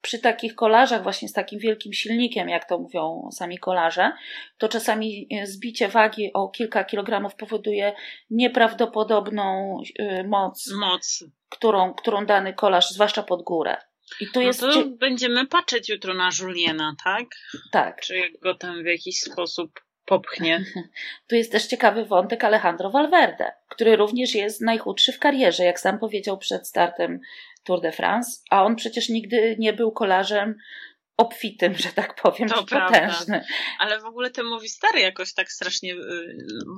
przy 0.02 0.20
takich 0.20 0.56
kolarzach, 0.56 1.04
właśnie 1.04 1.28
z 1.28 1.34
takim 1.34 1.60
wielkim 1.60 1.94
silnikiem, 1.94 2.50
jak 2.50 2.70
to 2.70 2.80
mówią 2.80 3.30
sami 3.32 3.58
kolarze, 3.58 4.12
to 4.58 4.70
czasami 4.70 5.28
e, 5.32 5.48
zbicie 5.48 5.88
wagi 5.88 6.34
o 6.34 6.50
kilka 6.50 6.84
kilogramów 6.84 7.36
powoduje 7.36 7.94
nieprawdopodobną 8.30 9.78
e, 10.00 10.24
moc, 10.24 10.72
moc. 10.80 11.24
Którą, 11.50 11.94
którą 11.94 12.26
dany 12.26 12.54
kolarz, 12.54 12.90
zwłaszcza 12.90 13.24
pod 13.24 13.44
górę. 13.44 13.78
I 14.20 14.26
tu 14.26 14.40
no 14.40 14.42
jest. 14.42 14.62
No 14.62 14.74
to 14.74 14.86
będziemy 14.86 15.48
patrzeć 15.48 15.90
jutro 15.90 16.14
na 16.14 16.30
Juliena, 16.40 16.96
tak? 17.04 17.26
Tak. 17.72 18.02
Czy 18.02 18.34
go 18.42 18.56
tam 18.56 18.84
w 18.84 18.86
jakiś 18.86 19.20
sposób 19.20 19.72
popchnie. 20.06 20.66
Tu 21.28 21.36
jest 21.36 21.52
też 21.52 21.66
ciekawy 21.66 22.06
wątek 22.06 22.44
Alejandro 22.44 22.90
Valverde, 22.90 23.52
który 23.70 23.96
również 23.96 24.36
jest 24.36 24.62
najchudszy 24.62 25.12
w 25.12 25.20
karierze, 25.20 25.64
jak 25.64 25.80
sam 25.80 26.00
powiedział 26.00 26.38
przed 26.38 26.68
startem 26.68 27.20
Tour 27.64 27.82
de 27.82 27.92
France, 27.92 28.42
a 28.50 28.64
on 28.64 28.76
przecież 28.76 29.10
nigdy 29.10 29.56
nie 29.60 29.74
był 29.74 29.92
kolarzem 29.92 30.56
obfitym, 31.18 31.76
że 31.76 31.90
tak 31.90 32.16
powiem, 32.16 32.50
to 32.50 32.64
potężny. 32.64 33.44
Ale 33.80 34.00
w 34.00 34.06
ogóle 34.06 34.30
te 34.30 34.44
Movistary 34.44 35.00
jakoś 35.00 35.34
tak 35.34 35.52
strasznie, 35.52 35.96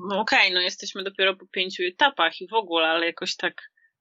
no 0.09 0.19
okej, 0.19 0.39
okay, 0.39 0.53
no 0.53 0.61
jesteśmy 0.61 1.03
dopiero 1.03 1.35
po 1.35 1.45
pięciu 1.45 1.83
etapach 1.87 2.41
i 2.41 2.47
w 2.47 2.53
ogóle, 2.53 2.87
ale 2.87 3.05
jakoś 3.05 3.35
tak... 3.35 3.53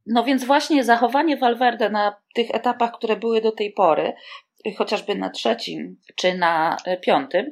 No 0.06 0.24
więc 0.24 0.44
właśnie 0.44 0.84
zachowanie 0.84 1.36
Valverde 1.36 1.90
na 1.90 2.16
tych 2.34 2.50
etapach, 2.50 2.92
które 2.92 3.16
były 3.16 3.40
do 3.40 3.52
tej 3.52 3.72
pory, 3.72 4.12
chociażby 4.76 5.14
na 5.14 5.30
trzecim 5.30 6.00
czy 6.16 6.34
na 6.34 6.76
piątym, 7.02 7.50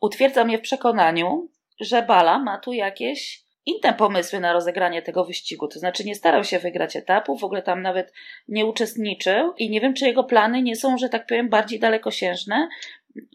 utwierdza 0.00 0.44
mnie 0.44 0.58
w 0.58 0.62
przekonaniu, 0.62 1.48
że 1.80 2.02
Bala 2.02 2.38
ma 2.38 2.58
tu 2.58 2.72
jakieś 2.72 3.41
inne 3.66 3.94
pomysły 3.94 4.40
na 4.40 4.52
rozegranie 4.52 5.02
tego 5.02 5.24
wyścigu. 5.24 5.68
To 5.68 5.78
znaczy 5.78 6.04
nie 6.04 6.14
starał 6.14 6.44
się 6.44 6.58
wygrać 6.58 6.96
etapu, 6.96 7.36
w 7.36 7.44
ogóle 7.44 7.62
tam 7.62 7.82
nawet 7.82 8.12
nie 8.48 8.66
uczestniczył 8.66 9.52
i 9.58 9.70
nie 9.70 9.80
wiem, 9.80 9.94
czy 9.94 10.06
jego 10.06 10.24
plany 10.24 10.62
nie 10.62 10.76
są, 10.76 10.98
że 10.98 11.08
tak 11.08 11.26
powiem, 11.26 11.48
bardziej 11.48 11.80
dalekosiężne, 11.80 12.68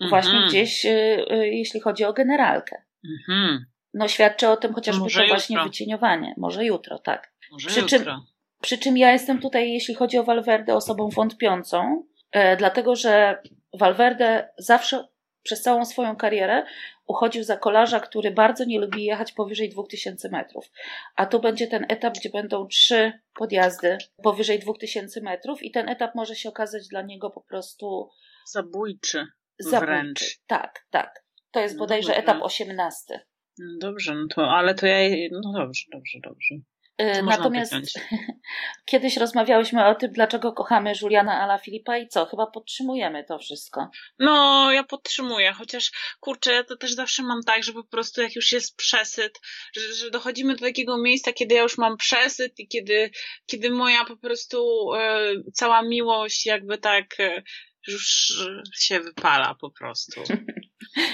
właśnie 0.10 0.32
mm 0.32 0.44
-hmm. 0.44 0.50
gdzieś, 0.50 0.86
y, 0.86 1.26
y, 1.32 1.48
jeśli 1.48 1.80
chodzi 1.80 2.06
o 2.06 2.14
generalkę. 2.14 2.82
Mm 3.06 3.18
-hmm. 3.30 3.58
No 3.94 4.08
świadczy 4.08 4.48
o 4.48 4.58
tym 4.58 4.74
chociażby 4.74 5.04
Może 5.04 5.20
to 5.20 5.24
jutro. 5.24 5.36
właśnie 5.36 5.64
wycieniowanie. 5.64 6.34
Może 6.38 6.66
jutro, 6.66 7.00
tak. 7.00 7.34
Może 7.52 7.68
przy, 7.68 7.80
jutro. 7.80 8.00
Czym, 8.00 8.22
przy 8.62 8.78
czym 8.78 8.98
ja 8.98 9.12
jestem 9.12 9.40
tutaj, 9.40 9.74
jeśli 9.74 9.96
chodzi 9.96 10.18
o 10.18 10.24
Valverde, 10.24 10.76
osobą 10.76 11.10
wątpiącą, 11.10 12.04
e, 12.32 12.58
dlatego 12.58 12.96
że 12.96 13.42
Valverde 13.74 14.50
zawsze 14.58 15.08
przez 15.44 15.62
całą 15.62 15.86
swoją 15.86 16.16
karierę 16.16 16.66
uchodził 17.08 17.44
za 17.44 17.58
kolarza, 17.58 18.00
który 18.00 18.32
bardzo 18.32 18.66
nie 18.66 18.80
lubi 18.80 19.04
jechać 19.04 19.32
powyżej 19.32 19.70
2000 19.70 20.30
metrów. 20.30 20.72
A 21.16 21.26
tu 21.26 21.40
będzie 21.40 21.68
ten 21.68 21.86
etap, 21.90 22.14
gdzie 22.18 22.30
będą 22.30 22.68
trzy 22.68 23.12
podjazdy 23.34 23.98
powyżej 24.24 24.60
2000 24.60 25.22
metrów 25.22 25.64
i 25.64 25.72
ten 25.72 25.90
etap 25.90 26.16
może 26.16 26.36
się 26.36 26.50
okazać 26.50 26.88
dla 26.88 27.02
niego 27.02 27.30
po 27.30 27.42
prostu 27.42 28.10
zabójczy. 28.46 29.28
Zabójczy. 29.60 29.86
Wręcz. 29.86 30.40
Tak, 30.48 30.86
tak. 30.90 31.24
To 31.52 31.60
jest 31.60 31.78
bodajże 31.78 32.12
no 32.12 32.16
etap 32.16 32.38
18. 32.42 33.26
No 33.60 33.78
dobrze, 33.80 34.16
no 34.16 34.28
to, 34.36 34.50
ale 34.50 34.76
to 34.76 34.88
ja, 34.88 35.28
no 35.32 35.52
dobrze, 35.54 35.84
dobrze, 35.92 36.20
dobrze. 36.24 36.56
Y, 37.02 37.24
natomiast 37.24 37.74
kiedyś 38.92 39.18
rozmawiałyśmy 39.18 39.86
o 39.86 39.96
tym, 39.96 40.12
dlaczego 40.12 40.54
kochamy 40.54 40.94
Juliana 41.02 41.42
Ala 41.42 41.58
Filipa 41.58 41.98
i 41.98 42.08
co? 42.08 42.26
Chyba 42.26 42.48
podtrzymujemy 42.48 43.24
to 43.24 43.40
wszystko. 43.40 43.90
No, 44.20 44.72
ja 44.72 44.84
podtrzymuję, 44.84 45.54
chociaż 45.54 45.92
kurczę, 46.20 46.54
ja 46.54 46.64
to 46.64 46.78
też 46.78 46.94
zawsze 46.94 47.24
mam 47.24 47.44
tak, 47.44 47.64
że 47.64 47.74
po 47.74 47.84
prostu 47.84 48.22
jak 48.22 48.36
już 48.36 48.52
jest 48.52 48.76
przesyt, 48.76 49.40
że, 49.76 49.94
że 49.94 50.12
dochodzimy 50.12 50.56
do 50.56 50.66
takiego 50.66 50.98
miejsca, 50.98 51.34
kiedy 51.34 51.56
ja 51.56 51.62
już 51.62 51.78
mam 51.78 51.98
przesyt 51.98 52.60
i 52.60 52.68
kiedy, 52.68 53.12
kiedy 53.46 53.70
moja 53.70 54.06
po 54.06 54.18
prostu 54.18 54.90
e, 54.94 55.34
cała 55.54 55.82
miłość 55.82 56.46
jakby 56.46 56.78
tak 56.78 57.20
e, 57.20 57.44
już 57.88 58.34
się 58.80 59.00
wypala 59.00 59.56
po 59.56 59.72
prostu. 59.72 60.24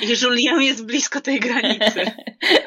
I 0.02 0.08
Julian 0.22 0.62
jest 0.62 0.86
blisko 0.86 1.22
tej 1.22 1.40
granicy. 1.40 2.02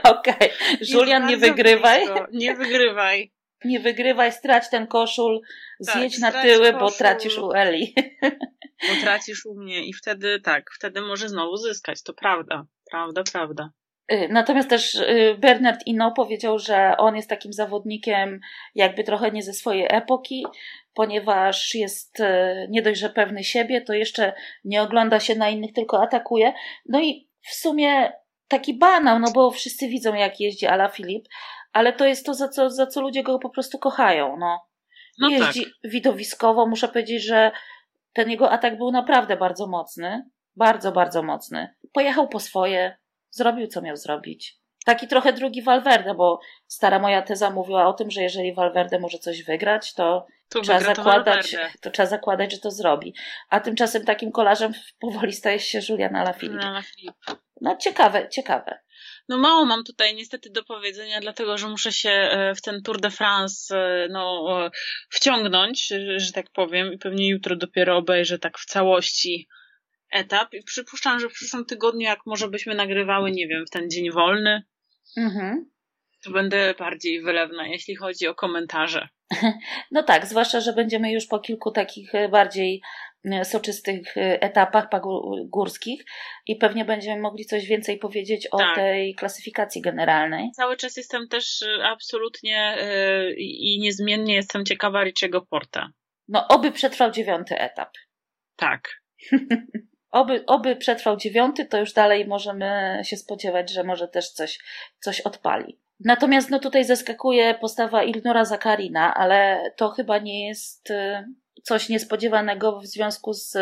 Okej. 0.03 0.35
Okay. 0.35 0.51
Julian, 0.81 1.27
nie 1.27 1.37
wygrywaj. 1.37 2.07
Blisko. 2.07 2.27
Nie 2.33 2.55
wygrywaj. 2.55 3.33
Nie 3.65 3.81
wygrywaj, 3.81 4.33
strać 4.33 4.71
ten 4.71 4.87
koszul, 4.87 5.41
tak, 5.87 5.97
zjedź 5.97 6.19
na 6.19 6.33
tyły, 6.33 6.73
koszul, 6.73 6.81
bo 6.81 6.91
tracisz 6.91 7.39
u 7.39 7.53
Eli. 7.53 7.95
Bo 8.89 9.01
tracisz 9.01 9.47
u 9.47 9.55
mnie 9.55 9.87
i 9.87 9.93
wtedy 9.93 10.41
tak, 10.41 10.71
wtedy 10.75 11.01
może 11.01 11.29
znowu 11.29 11.57
zyskać, 11.57 12.03
to 12.03 12.15
prawda. 12.15 12.67
Prawda, 12.91 13.23
prawda. 13.33 13.71
Y, 14.13 14.29
natomiast 14.31 14.69
też 14.69 14.95
y, 14.95 15.37
Bernard 15.39 15.87
Ino 15.87 16.13
powiedział, 16.13 16.59
że 16.59 16.97
on 16.99 17.17
jest 17.17 17.29
takim 17.29 17.53
zawodnikiem 17.53 18.41
jakby 18.75 19.05
trochę 19.05 19.31
nie 19.31 19.43
ze 19.43 19.53
swojej 19.53 19.87
epoki, 19.91 20.47
ponieważ 20.97 21.75
jest 21.75 22.21
y, 22.21 22.67
nie 22.71 22.83
dość, 22.83 23.01
że 23.01 23.11
pewny 23.11 23.45
siebie, 23.45 23.81
to 23.81 23.93
jeszcze 23.93 24.33
nie 24.65 24.83
ogląda 24.83 25.21
się 25.21 25.35
na 25.35 25.49
innych, 25.49 25.73
tylko 25.73 26.03
atakuje. 26.03 26.53
No 26.89 27.01
i 27.01 27.29
w 27.41 27.55
sumie 27.55 28.13
taki 28.49 28.79
banał, 28.79 29.19
no 29.19 29.31
bo 29.35 29.51
wszyscy 29.51 29.89
widzą 29.89 30.15
jak 30.15 30.41
jeździ 30.41 30.67
Ala 30.67 30.89
Filip, 30.89 31.29
ale 31.73 31.93
to 31.93 32.07
jest 32.07 32.27
to, 32.27 32.35
za 32.35 32.49
co, 32.49 32.71
za 32.71 32.87
co 32.87 33.01
ludzie 33.01 33.23
go 33.23 33.39
po 33.39 33.51
prostu 33.51 33.79
kochają. 33.79 34.37
No. 34.37 34.61
no 35.19 35.29
jeździ 35.29 35.65
tak. 35.65 35.73
widowiskowo, 35.93 36.67
muszę 36.67 36.89
powiedzieć, 36.89 37.23
że 37.23 37.53
ten 38.13 38.31
jego 38.31 38.51
atak 38.51 38.79
był 38.79 38.91
naprawdę 38.91 39.37
bardzo 39.37 39.67
mocny. 39.67 40.25
Bardzo, 40.57 40.93
bardzo 40.93 41.23
mocny. 41.23 41.75
Pojechał 41.93 42.29
po 42.29 42.41
swoje, 42.41 42.97
zrobił 43.31 43.67
co 43.67 43.83
miał 43.83 43.97
zrobić. 43.97 44.59
Taki 44.87 45.09
trochę 45.09 45.33
drugi 45.33 45.63
Valverde, 45.63 46.15
bo 46.15 46.41
stara 46.67 46.99
moja 46.99 47.23
teza 47.23 47.51
mówiła 47.51 47.89
o 47.89 47.93
tym, 47.93 48.11
że 48.11 48.23
jeżeli 48.23 48.55
Valverde 48.55 48.99
może 48.99 49.19
coś 49.19 49.43
wygrać, 49.43 49.95
to, 49.95 50.27
to 50.49 50.61
trzeba 50.61 50.81
zakładać, 50.81 51.51
to, 51.51 51.59
to, 51.81 51.91
trzeba 51.91 52.07
zakładać, 52.07 52.53
że 52.53 52.59
to 52.59 52.71
zrobi. 52.71 53.15
A 53.49 53.61
tymczasem 53.61 54.05
takim 54.05 54.33
kolarzem 54.33 54.73
powoli 55.01 55.33
staje 55.33 55.61
się 55.61 55.81
Julian 55.89 56.17
Alaphilippe. 56.17 56.83
No 57.61 57.77
ciekawe, 57.77 58.29
ciekawe. 58.29 58.81
No 59.29 59.39
mało 59.39 59.65
mam 59.65 59.85
tutaj 59.85 60.15
niestety 60.15 60.51
do 60.51 60.65
powiedzenia, 60.65 61.21
dlatego 61.21 61.59
że 61.59 61.69
muszę 61.69 61.93
się 61.93 62.11
e, 62.11 62.55
w 62.55 62.63
ten 62.63 62.83
Tour 62.83 63.01
de 63.01 63.11
France 63.11 63.79
e, 63.79 64.09
no, 64.11 64.47
e, 64.67 64.71
wciągnąć, 65.11 65.93
że 66.17 66.33
tak 66.33 66.51
powiem, 66.51 66.93
i 66.93 66.99
pewnie 66.99 67.29
jutro 67.29 67.57
dopiero 67.57 67.97
obejrzę 67.97 68.39
tak 68.39 68.59
w 68.59 68.67
całości 68.67 69.49
etap 70.11 70.55
i 70.55 70.63
przypuszczam, 70.63 71.21
że 71.21 71.29
w 71.29 71.33
przyszłym 71.33 71.65
tygodniu, 71.65 72.01
jak 72.01 72.19
może 72.27 72.49
byśmy 72.49 72.75
nagrywały, 72.75 73.31
nie 73.31 73.49
wiem, 73.49 73.67
w 73.67 73.71
ten 73.71 73.91
dzień 73.91 74.11
wolny, 74.11 74.63
mhm. 75.17 75.71
to 76.25 76.31
będę 76.31 76.75
bardziej 76.79 77.23
wylewna, 77.23 77.67
jeśli 77.67 77.97
chodzi 77.97 78.29
o 78.29 78.35
komentarze. 78.35 79.09
No 79.91 80.03
tak, 80.03 80.27
zwłaszcza, 80.27 80.61
że 80.61 80.73
będziemy 80.73 81.13
już 81.13 81.27
po 81.27 81.39
kilku 81.39 81.71
takich 81.71 82.15
e, 82.15 82.29
bardziej 82.29 82.83
e, 83.25 83.45
soczystych 83.45 84.17
e, 84.17 84.43
etapach 84.43 84.89
górskich 85.45 86.05
i 86.47 86.57
pewnie 86.57 86.85
będziemy 86.85 87.23
mogli 87.23 87.45
coś 87.45 87.67
więcej 87.67 87.99
powiedzieć 87.99 88.49
o 88.53 88.59
tak. 88.59 88.75
tej 88.75 89.15
klasyfikacji 89.15 89.83
generalnej. 89.83 90.51
Cały 90.53 90.77
czas 90.77 90.97
jestem 90.97 91.29
też 91.29 91.65
absolutnie 91.83 92.77
i 93.37 93.79
niezmiennie 93.81 94.35
jestem 94.35 94.65
ciekawa 94.65 95.05
Richiego 95.05 95.47
Porta. 95.51 95.91
No, 96.29 96.49
oby 96.49 96.73
przetrwał 96.73 97.11
dziewiąty 97.11 97.59
etap. 97.59 97.91
Tak. 98.57 98.91
Oby, 100.11 100.47
oby 100.47 100.77
przetrwał 100.77 101.17
dziewiąty, 101.17 101.65
to 101.65 101.79
już 101.79 101.93
dalej 101.93 102.27
możemy 102.27 103.01
się 103.05 103.17
spodziewać, 103.17 103.71
że 103.71 103.85
może 103.85 104.09
też 104.09 104.31
coś, 104.31 104.59
coś 105.01 105.21
odpali. 105.21 105.79
Natomiast 106.01 106.51
no 106.51 106.59
tutaj 106.59 106.85
zaskakuje 106.85 107.55
postawa 107.55 108.05
Ilnura 108.05 108.45
Zakarina, 108.45 109.15
ale 109.15 109.71
to 109.77 109.89
chyba 109.89 110.19
nie 110.19 110.47
jest 110.47 110.91
y, 110.91 111.25
coś 111.63 111.89
niespodziewanego 111.89 112.81
w 112.81 112.87
związku 112.87 113.33
z 113.33 113.57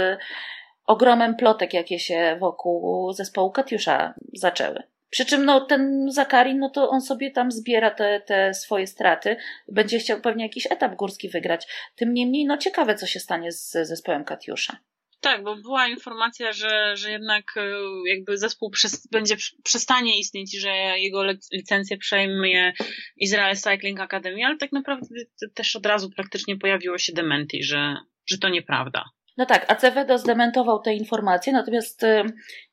ogromem 0.86 1.36
plotek, 1.36 1.74
jakie 1.74 1.98
się 1.98 2.36
wokół 2.40 3.12
zespołu 3.12 3.50
Katiusza 3.50 4.14
zaczęły. 4.32 4.82
Przy 5.10 5.24
czym 5.24 5.44
no, 5.44 5.60
ten 5.60 6.10
Zakarin, 6.10 6.58
no 6.58 6.70
to 6.70 6.90
on 6.90 7.00
sobie 7.00 7.30
tam 7.30 7.52
zbiera 7.52 7.90
te, 7.90 8.20
te 8.20 8.54
swoje 8.54 8.86
straty. 8.86 9.36
Będzie 9.68 9.98
chciał 9.98 10.20
pewnie 10.20 10.44
jakiś 10.44 10.66
etap 10.72 10.94
górski 10.94 11.28
wygrać. 11.28 11.66
Tym 11.96 12.14
niemniej, 12.14 12.44
no 12.44 12.56
ciekawe, 12.56 12.94
co 12.94 13.06
się 13.06 13.20
stanie 13.20 13.52
z 13.52 13.70
zespołem 13.70 14.24
Katiusza. 14.24 14.76
Tak, 15.24 15.42
bo 15.44 15.56
była 15.56 15.88
informacja, 15.88 16.52
że, 16.52 16.96
że 16.96 17.10
jednak 17.10 17.44
e, 17.56 17.62
jakby 18.06 18.38
zespół 18.38 18.70
przez, 18.70 19.06
będzie 19.06 19.36
przestanie 19.64 20.18
istnieć 20.18 20.54
i 20.54 20.60
że 20.60 20.68
jego 20.98 21.24
licencję 21.52 21.98
przejmie 21.98 22.72
Israel 23.16 23.56
Cycling 23.56 24.00
Academy, 24.00 24.44
ale 24.46 24.56
tak 24.56 24.72
naprawdę 24.72 25.06
też 25.54 25.76
od 25.76 25.86
razu 25.86 26.10
praktycznie 26.10 26.56
pojawiło 26.56 26.98
się 26.98 27.12
dementi, 27.12 27.62
że, 27.62 27.96
że 28.26 28.38
to 28.38 28.48
nieprawda. 28.48 29.04
No 29.36 29.46
tak, 29.46 29.72
Acevedo 29.72 30.18
zdementował 30.18 30.82
te 30.82 30.94
informacje, 30.94 31.52
natomiast 31.52 32.04
e, 32.04 32.24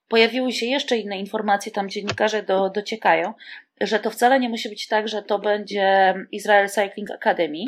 pojawiły 0.08 0.52
się 0.52 0.66
jeszcze 0.66 0.98
inne 0.98 1.20
informacje, 1.20 1.72
tam 1.72 1.90
dziennikarze 1.90 2.44
do, 2.44 2.70
dociekają, 2.70 3.34
że 3.82 4.00
to 4.00 4.10
wcale 4.10 4.40
nie 4.40 4.50
musi 4.50 4.70
być 4.70 4.88
tak, 4.88 5.08
że 5.08 5.24
to 5.24 5.40
będzie 5.40 6.16
Israel 6.32 6.70
Cycling 6.70 7.12
Academy, 7.12 7.64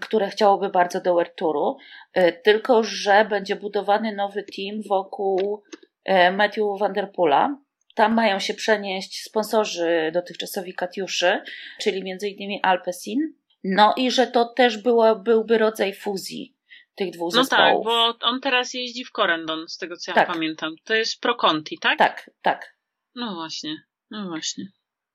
które 0.00 0.28
chciałoby 0.28 0.68
bardzo 0.68 1.00
do 1.00 1.14
World 1.14 1.36
Touru, 1.36 1.76
e, 2.12 2.32
tylko 2.32 2.82
że 2.84 3.26
będzie 3.30 3.56
budowany 3.56 4.14
nowy 4.14 4.42
team 4.56 4.82
wokół 4.88 5.62
e, 6.04 6.32
Matthew 6.32 6.64
Vanderpoola. 6.80 7.58
Tam 7.94 8.14
mają 8.14 8.38
się 8.38 8.54
przenieść 8.54 9.22
sponsorzy 9.22 10.10
dotychczasowi 10.14 10.74
Katiuszy, 10.74 11.42
czyli 11.80 12.04
między 12.04 12.28
innymi 12.28 12.60
Alpecin. 12.62 13.18
No 13.64 13.94
i 13.96 14.10
że 14.10 14.26
to 14.26 14.44
też 14.44 14.78
było, 14.78 15.16
byłby 15.16 15.58
rodzaj 15.58 15.94
fuzji 15.94 16.56
tych 16.94 17.10
dwóch 17.10 17.34
no 17.34 17.44
zespołów. 17.44 17.86
No 17.86 18.12
tak, 18.12 18.20
bo 18.20 18.28
on 18.28 18.40
teraz 18.40 18.74
jeździ 18.74 19.04
w 19.04 19.10
Corendon, 19.10 19.68
z 19.68 19.78
tego 19.78 19.96
co 19.96 20.10
ja 20.10 20.14
tak. 20.14 20.28
pamiętam. 20.28 20.74
To 20.84 20.94
jest 20.94 21.20
Pro 21.20 21.34
Conti, 21.34 21.78
tak? 21.78 21.98
Tak, 21.98 22.30
tak. 22.42 22.76
No 23.14 23.34
właśnie, 23.34 23.76
no 24.10 24.28
właśnie. 24.28 24.64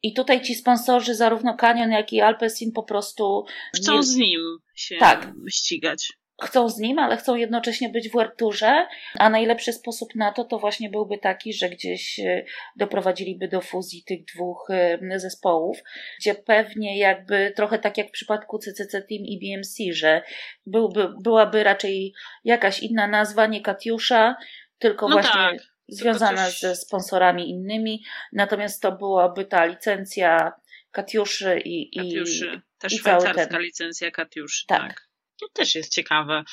I 0.04 0.14
tutaj 0.14 0.42
ci 0.42 0.56
sponsorzy, 0.56 1.16
zarówno 1.16 1.58
Canyon, 1.58 1.92
jak 1.92 2.14
i 2.14 2.22
Alpecin 2.22 2.72
po 2.72 2.84
prostu. 2.84 3.46
Chcą 3.76 3.96
nie... 3.96 4.04
z 4.04 4.16
nim 4.16 4.42
się 4.76 4.98
tak. 4.98 5.32
ścigać. 5.50 6.14
chcą 6.44 6.70
z 6.70 6.78
nim, 6.78 7.00
ale 7.00 7.18
chcą 7.18 7.36
jednocześnie 7.36 7.90
być 7.90 8.10
w 8.10 8.14
Werturze, 8.14 8.88
a 9.20 9.30
najlepszy 9.30 9.74
sposób 9.74 10.16
na 10.16 10.32
to 10.32 10.44
to 10.44 10.60
właśnie 10.60 10.90
byłby 10.90 11.18
taki, 11.18 11.54
że 11.54 11.70
gdzieś 11.70 12.20
e, 12.20 12.46
doprowadziliby 12.76 13.48
do 13.48 13.62
fuzji 13.62 14.04
tych 14.04 14.26
dwóch 14.36 14.68
e, 14.70 15.20
zespołów, 15.20 15.78
gdzie 16.20 16.36
pewnie 16.36 16.98
jakby 16.98 17.54
trochę 17.56 17.80
tak 17.80 17.98
jak 17.98 18.08
w 18.08 18.12
przypadku 18.12 18.58
CCC 18.58 18.92
Team 18.92 19.22
i 19.26 19.40
BMC, 19.40 19.96
że 19.96 20.22
byłby, 20.66 21.10
byłaby 21.24 21.64
raczej 21.64 22.14
jakaś 22.44 22.80
inna 22.80 23.08
nazwa, 23.08 23.48
nie 23.48 23.62
Katiusza, 23.62 24.36
tylko 24.80 25.08
no 25.08 25.14
właśnie 25.14 25.58
tak. 25.58 25.71
Związana 25.92 26.46
coś... 26.46 26.60
ze 26.60 26.76
sponsorami 26.76 27.50
innymi, 27.50 28.04
natomiast 28.34 28.82
to 28.82 28.92
byłaby 28.92 29.46
ta 29.46 29.66
licencja 29.66 30.52
Katiuszy 30.92 31.60
i, 31.66 31.98
Katiuszy. 31.98 32.62
Też 32.78 32.94
i 32.94 32.98
szwajcarska 32.98 33.46
ten... 33.46 33.62
licencja 33.62 34.12
Katiuszy, 34.12 34.66
tak. 34.68 34.82
tak. 34.82 35.08
To 35.40 35.48
też 35.54 35.76
jest 35.76 35.94
ciekawe. 35.94 36.44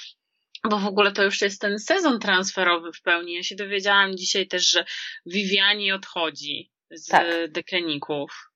Bo 0.65 0.79
w 0.79 0.87
ogóle 0.87 1.13
to 1.13 1.25
już 1.25 1.41
jest 1.41 1.61
ten 1.61 1.79
sezon 1.79 2.21
transferowy 2.21 2.93
w 2.93 3.03
pełni. 3.03 3.35
Ja 3.35 3.43
się 3.43 3.57
dowiedziałam 3.57 4.17
dzisiaj 4.17 4.47
też, 4.47 4.71
że 4.71 4.85
Viviani 5.27 5.93
odchodzi 5.93 6.73
z 6.91 7.07
tak. 7.07 7.27
Dekeników. 7.53 8.51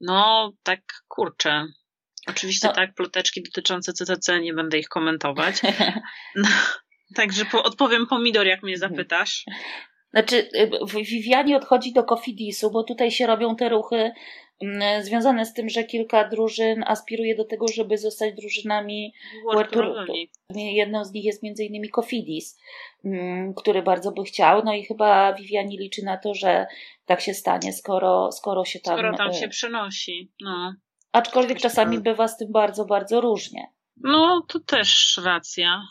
No, 0.00 0.52
tak 0.62 0.80
kurczę. 1.08 1.66
Oczywiście 2.26 2.68
no. 2.68 2.74
tak, 2.74 2.94
ploteczki 2.94 3.42
dotyczące 3.42 3.92
CCC, 3.92 4.40
nie 4.40 4.54
będę 4.54 4.78
ich 4.78 4.88
komentować. 4.88 5.56
No, 6.36 6.48
także 7.14 7.44
po, 7.44 7.62
odpowiem 7.62 8.06
pomidor, 8.06 8.46
jak 8.46 8.62
mnie 8.62 8.78
zapytasz. 8.78 9.44
Znaczy, 10.14 10.36
y, 10.36 10.70
Viviani 11.04 11.54
odchodzi 11.54 11.92
do 11.92 12.04
Cofidisu, 12.04 12.70
bo 12.70 12.82
tutaj 12.82 13.10
się 13.10 13.26
robią 13.26 13.56
te 13.56 13.68
ruchy 13.68 14.12
Mm, 14.62 15.02
związane 15.02 15.46
z 15.46 15.54
tym, 15.54 15.68
że 15.68 15.84
kilka 15.84 16.28
drużyn 16.28 16.84
aspiruje 16.86 17.36
do 17.36 17.44
tego, 17.44 17.68
żeby 17.68 17.98
zostać 17.98 18.34
drużynami 18.34 19.14
World 19.52 19.76
Jedną 20.54 21.04
z 21.04 21.12
nich 21.12 21.24
jest 21.24 21.42
między 21.42 21.64
innymi 21.64 21.88
Kofidis, 21.88 22.60
mm, 23.04 23.54
który 23.54 23.82
bardzo 23.82 24.12
by 24.12 24.24
chciał, 24.24 24.64
no 24.64 24.74
i 24.74 24.84
chyba 24.84 25.32
Viviani 25.32 25.78
liczy 25.78 26.04
na 26.04 26.16
to, 26.16 26.34
że 26.34 26.66
tak 27.04 27.20
się 27.20 27.34
stanie, 27.34 27.72
skoro, 27.72 28.32
skoro 28.32 28.64
się 28.64 28.80
tam... 28.80 28.98
Skoro 28.98 29.16
tam 29.16 29.30
e, 29.30 29.34
się 29.34 29.48
przenosi, 29.48 30.32
no. 30.40 30.74
Aczkolwiek 31.12 31.58
czasami 31.58 31.98
bywa 31.98 32.28
z 32.28 32.36
tym 32.36 32.52
bardzo, 32.52 32.84
bardzo 32.84 33.20
różnie. 33.20 33.66
No, 33.96 34.42
to 34.48 34.60
też 34.60 35.20
racja. 35.24 35.82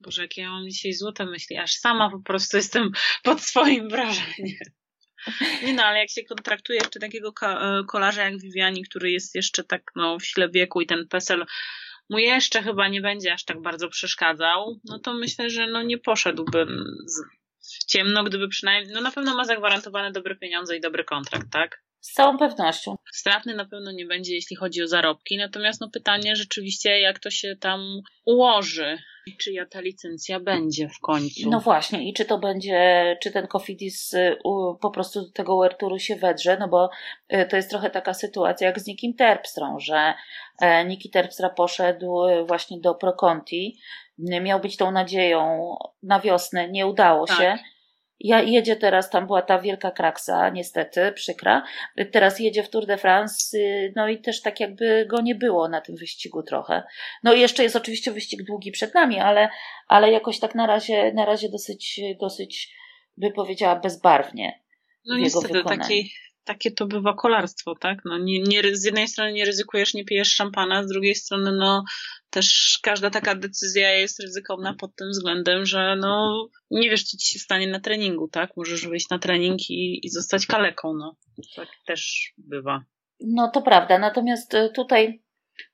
Boże, 0.00 0.22
jakie 0.22 0.42
ja 0.42 0.50
mam 0.50 0.68
dzisiaj 0.70 0.92
złote 0.92 1.26
myśli, 1.26 1.56
aż 1.56 1.72
sama 1.72 2.10
po 2.10 2.20
prostu 2.20 2.56
jestem 2.56 2.90
pod 3.22 3.40
swoim 3.40 3.88
wrażeniem. 3.88 4.58
Nie 5.62 5.72
no, 5.72 5.84
ale 5.84 5.98
jak 5.98 6.10
się 6.10 6.24
kontraktuje 6.24 6.78
jeszcze 6.78 7.00
takiego 7.00 7.32
e, 7.42 7.84
kolarza 7.88 8.24
jak 8.24 8.40
Viviani, 8.40 8.84
który 8.84 9.10
jest 9.10 9.34
jeszcze 9.34 9.64
tak 9.64 9.82
no, 9.96 10.18
w 10.18 10.26
sile 10.26 10.48
wieku 10.48 10.80
i 10.80 10.86
ten 10.86 11.08
PESEL 11.08 11.46
mu 12.10 12.18
jeszcze 12.18 12.62
chyba 12.62 12.88
nie 12.88 13.00
będzie 13.00 13.32
aż 13.32 13.44
tak 13.44 13.62
bardzo 13.62 13.88
przeszkadzał, 13.88 14.80
no 14.84 14.98
to 14.98 15.14
myślę, 15.14 15.50
że 15.50 15.66
no 15.66 15.82
nie 15.82 15.98
poszedłbym 15.98 16.84
w 17.60 17.84
ciemno, 17.84 18.24
gdyby 18.24 18.48
przynajmniej, 18.48 18.94
no 18.94 19.00
na 19.00 19.10
pewno 19.10 19.34
ma 19.34 19.44
zagwarantowane 19.44 20.12
dobre 20.12 20.36
pieniądze 20.36 20.76
i 20.76 20.80
dobry 20.80 21.04
kontrakt, 21.04 21.46
tak? 21.52 21.82
Z 22.00 22.12
całą 22.12 22.38
pewnością. 22.38 22.96
Stratny 23.12 23.54
na 23.54 23.64
pewno 23.64 23.92
nie 23.92 24.06
będzie, 24.06 24.34
jeśli 24.34 24.56
chodzi 24.56 24.82
o 24.82 24.88
zarobki, 24.88 25.36
natomiast 25.36 25.80
no 25.80 25.90
pytanie 25.90 26.36
rzeczywiście, 26.36 27.00
jak 27.00 27.18
to 27.18 27.30
się 27.30 27.56
tam 27.60 28.00
ułoży 28.24 28.98
i 29.28 29.36
czyja 29.36 29.66
ta 29.66 29.80
licencja 29.80 30.40
będzie 30.40 30.88
w 30.88 31.00
końcu. 31.00 31.50
No 31.50 31.60
właśnie, 31.60 32.08
i 32.08 32.12
czy 32.12 32.24
to 32.24 32.38
będzie, 32.38 33.16
czy 33.22 33.30
ten 33.30 33.46
Kofidis 33.46 34.14
y, 34.14 34.36
po 34.80 34.90
prostu 34.90 35.22
do 35.22 35.30
tego 35.30 35.58
Werturu 35.58 35.98
się 35.98 36.16
wedrze, 36.16 36.56
no 36.60 36.68
bo 36.68 36.90
y, 37.32 37.46
to 37.46 37.56
jest 37.56 37.70
trochę 37.70 37.90
taka 37.90 38.14
sytuacja 38.14 38.66
jak 38.66 38.80
z 38.80 38.86
Nikim 38.86 39.14
Terpstrą, 39.14 39.78
że 39.78 40.14
e, 40.60 40.84
Niki 40.84 41.10
Terpstra 41.10 41.50
poszedł 41.50 42.26
y, 42.26 42.44
właśnie 42.44 42.80
do 42.80 42.94
Proconti, 42.94 43.78
miał 44.18 44.60
być 44.60 44.76
tą 44.76 44.90
nadzieją 44.90 45.74
na 46.02 46.20
wiosnę, 46.20 46.68
nie 46.68 46.86
udało 46.86 47.26
tak. 47.26 47.38
się 47.38 47.58
ja, 48.20 48.42
jedzie 48.42 48.76
teraz, 48.76 49.10
tam 49.10 49.26
była 49.26 49.42
ta 49.42 49.58
wielka 49.58 49.90
kraksa, 49.90 50.50
niestety, 50.50 51.12
przykra. 51.12 51.64
Teraz 52.12 52.40
jedzie 52.40 52.62
w 52.62 52.70
Tour 52.70 52.86
de 52.86 52.98
France, 52.98 53.58
y, 53.58 53.92
no 53.96 54.08
i 54.08 54.18
też 54.18 54.42
tak 54.42 54.60
jakby 54.60 55.06
go 55.06 55.20
nie 55.20 55.34
było 55.34 55.68
na 55.68 55.80
tym 55.80 55.96
wyścigu 55.96 56.42
trochę. 56.42 56.82
No 57.22 57.32
i 57.32 57.40
jeszcze 57.40 57.62
jest 57.62 57.76
oczywiście 57.76 58.12
wyścig 58.12 58.42
długi 58.42 58.70
przed 58.72 58.94
nami, 58.94 59.20
ale, 59.20 59.48
ale 59.88 60.12
jakoś 60.12 60.38
tak 60.38 60.54
na 60.54 60.66
razie, 60.66 61.12
na 61.12 61.24
razie 61.24 61.48
dosyć, 61.48 62.00
dosyć, 62.20 62.74
by 63.16 63.30
powiedziała, 63.30 63.76
bezbarwnie. 63.76 64.60
No 65.06 65.18
niestety, 65.18 65.64
taki, 65.64 66.12
takie 66.48 66.70
to 66.70 66.86
bywa 66.86 67.14
kolarstwo, 67.14 67.74
tak? 67.74 67.98
No 68.04 68.18
nie, 68.18 68.42
nie, 68.42 68.76
z 68.76 68.84
jednej 68.84 69.08
strony 69.08 69.32
nie 69.32 69.44
ryzykujesz, 69.44 69.94
nie 69.94 70.04
pijesz 70.04 70.34
szampana, 70.34 70.82
z 70.82 70.86
drugiej 70.86 71.14
strony 71.14 71.52
no 71.52 71.84
też 72.30 72.78
każda 72.82 73.10
taka 73.10 73.34
decyzja 73.34 73.90
jest 73.90 74.20
ryzykowna 74.20 74.74
pod 74.74 74.96
tym 74.96 75.10
względem, 75.10 75.66
że 75.66 75.96
no 75.96 76.46
nie 76.70 76.90
wiesz, 76.90 77.04
co 77.04 77.16
ci 77.16 77.32
się 77.32 77.38
stanie 77.38 77.66
na 77.66 77.80
treningu, 77.80 78.28
tak? 78.28 78.50
Możesz 78.56 78.86
wyjść 78.86 79.10
na 79.10 79.18
trening 79.18 79.70
i, 79.70 80.06
i 80.06 80.10
zostać 80.10 80.46
kaleką, 80.46 80.94
no. 80.94 81.16
Tak 81.56 81.68
też 81.86 82.32
bywa. 82.38 82.84
No 83.20 83.50
to 83.54 83.62
prawda, 83.62 83.98
natomiast 83.98 84.54
e, 84.54 84.68
tutaj 84.68 85.22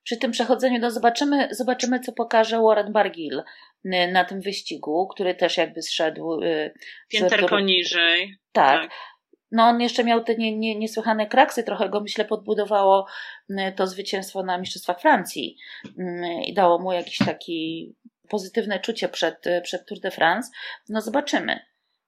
przy 0.03 0.17
tym 0.17 0.31
przechodzeniu, 0.31 0.79
no 0.81 0.91
zobaczymy, 0.91 1.49
zobaczymy 1.51 2.01
co 2.01 2.13
pokaże 2.13 2.63
Warren 2.63 2.93
Bargill 2.93 3.43
na 4.13 4.25
tym 4.25 4.41
wyścigu, 4.41 5.09
który 5.09 5.35
też 5.35 5.57
jakby 5.57 5.83
zszedł. 5.83 6.43
E, 6.43 6.71
Pięterko 7.09 7.61
niżej. 7.61 8.39
Tak. 8.53 8.83
tak. 8.83 8.91
No 9.55 9.65
on 9.65 9.81
jeszcze 9.81 10.05
miał 10.05 10.25
te 10.25 10.35
nie, 10.35 10.59
nie, 10.59 10.77
niesłychane 10.77 11.27
kraksy, 11.27 11.63
trochę 11.63 11.89
go 11.89 12.01
myślę 12.01 12.25
podbudowało 12.25 13.07
mm, 13.51 13.73
to 13.73 13.87
zwycięstwo 13.87 14.43
na 14.43 14.59
Mistrzostwach 14.59 15.01
Francji 15.01 15.57
mm, 15.99 16.43
i 16.43 16.55
dało 16.55 16.79
mu 16.79 16.93
jakieś 16.93 17.19
takie 17.19 17.53
pozytywne 18.29 18.81
czucie 18.81 19.09
przed, 19.09 19.45
przed 19.63 19.87
Tour 19.87 20.01
de 20.01 20.11
France. 20.11 20.51
No 20.89 21.01
zobaczymy. 21.01 21.61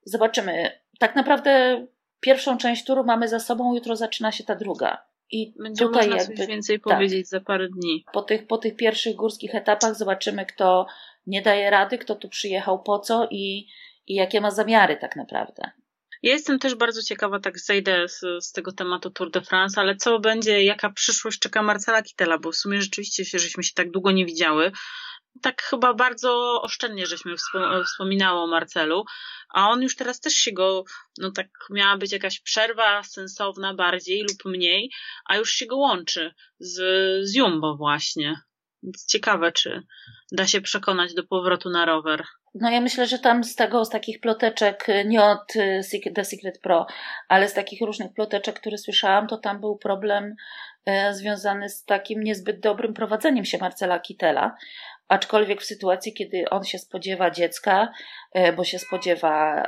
Zobaczymy. 0.05 0.81
Tak 0.99 1.17
naprawdę 1.17 1.87
pierwszą 2.21 2.59
część 2.59 2.85
turu 2.85 3.05
mamy 3.05 3.29
za 3.29 3.41
sobą, 3.41 3.75
jutro 3.75 3.97
zaczyna 3.97 4.33
się 4.33 4.45
ta 4.45 4.55
druga. 4.55 5.07
I 5.31 5.55
Będzie 5.63 5.85
tutaj 5.85 6.09
można 6.09 6.23
jakby, 6.23 6.37
coś 6.37 6.47
więcej 6.47 6.81
tak, 6.81 6.95
powiedzieć 6.95 7.29
za 7.29 7.41
parę 7.41 7.69
dni. 7.69 8.05
Po 8.13 8.23
tych, 8.23 8.47
po 8.47 8.59
tych 8.59 8.77
pierwszych 8.77 9.17
górskich 9.17 9.55
etapach 9.55 9.95
zobaczymy, 9.95 10.47
kto 10.47 10.87
nie 11.27 11.43
daje 11.43 11.71
rady, 11.71 11.99
kto 11.99 12.15
tu 12.15 12.29
przyjechał 12.29 12.83
po 12.83 12.99
co 12.99 13.29
i, 13.31 13.69
i 14.07 14.15
jakie 14.15 14.41
ma 14.41 14.51
zamiary 14.51 14.97
tak 14.97 15.17
naprawdę. 15.17 15.71
Ja 16.27 16.33
jestem 16.33 16.59
też 16.59 16.75
bardzo 16.75 17.03
ciekawa, 17.03 17.41
tak 17.41 17.59
zejdę 17.59 18.09
z, 18.09 18.21
z, 18.41 18.53
tego 18.53 18.73
tematu 18.73 19.11
Tour 19.11 19.31
de 19.31 19.41
France, 19.41 19.81
ale 19.81 19.97
co 19.97 20.19
będzie, 20.19 20.65
jaka 20.65 20.91
przyszłość 20.91 21.39
czeka 21.39 21.63
Marcela 21.63 22.03
Kittela, 22.03 22.39
bo 22.39 22.53
w 22.53 22.57
sumie 22.57 22.83
rzeczywiście 22.83 23.25
się, 23.25 23.39
żeśmy 23.39 23.63
się 23.63 23.73
tak 23.75 23.91
długo 23.91 24.11
nie 24.13 24.27
widziały. 24.27 24.73
Tak 25.43 25.63
chyba 25.63 25.95
bardzo 25.95 26.63
oszczędnie 26.63 27.07
żeśmy 27.07 27.35
wspominało 27.85 28.45
o 28.45 28.47
Marcelu, 28.47 29.05
a 29.55 29.69
on 29.69 29.83
już 29.83 29.97
teraz 29.97 30.21
też 30.21 30.35
się 30.35 30.53
go, 30.53 30.85
no 31.19 31.31
tak 31.31 31.49
miała 31.71 31.97
być 31.97 32.13
jakaś 32.13 32.41
przerwa 32.41 33.03
sensowna 33.03 33.75
bardziej 33.75 34.23
lub 34.23 34.45
mniej, 34.45 34.91
a 35.27 35.37
już 35.37 35.51
się 35.51 35.67
go 35.67 35.77
łączy 35.77 36.35
z, 36.59 36.77
z 37.29 37.35
Jumbo 37.35 37.77
właśnie. 37.77 38.41
Więc 38.83 39.07
ciekawe, 39.07 39.53
czy 39.53 39.83
da 40.33 40.47
się 40.47 40.61
przekonać 40.61 41.15
do 41.15 41.27
powrotu 41.27 41.71
na 41.71 41.85
rower. 41.85 42.25
No 42.55 42.71
ja 42.71 42.81
myślę, 42.81 43.07
że 43.07 43.19
tam 43.19 43.45
z 43.45 43.55
tego, 43.55 43.85
z 43.85 43.91
takich 43.91 44.21
ploteczek, 44.21 44.89
y, 44.89 45.05
nie 45.05 45.25
od 45.25 45.57
y, 45.57 46.13
The 46.15 46.25
Secret 46.25 46.61
Pro, 46.61 46.87
ale 47.29 47.49
z 47.49 47.55
takich 47.55 47.81
różnych 47.81 48.13
ploteczek, 48.13 48.61
które 48.61 48.79
słyszałam, 48.79 49.27
to 49.27 49.37
tam 49.37 49.61
był 49.61 49.79
problem 49.79 50.35
y, 50.89 51.15
związany 51.15 51.69
z 51.69 51.85
takim 51.85 52.23
niezbyt 52.23 52.61
dobrym 52.61 52.95
prowadzeniem 52.95 53.45
się 53.45 53.59
Marcela 53.59 53.99
Kittela. 53.99 54.57
Aczkolwiek 55.09 55.63
w 55.63 55.65
sytuacji, 55.65 56.15
kiedy 56.15 56.45
on 56.51 56.65
się 56.65 56.79
spodziewa 56.79 57.31
dziecka, 57.31 57.93
bo 58.57 58.65
się 58.65 58.79
spodziewa 58.79 59.63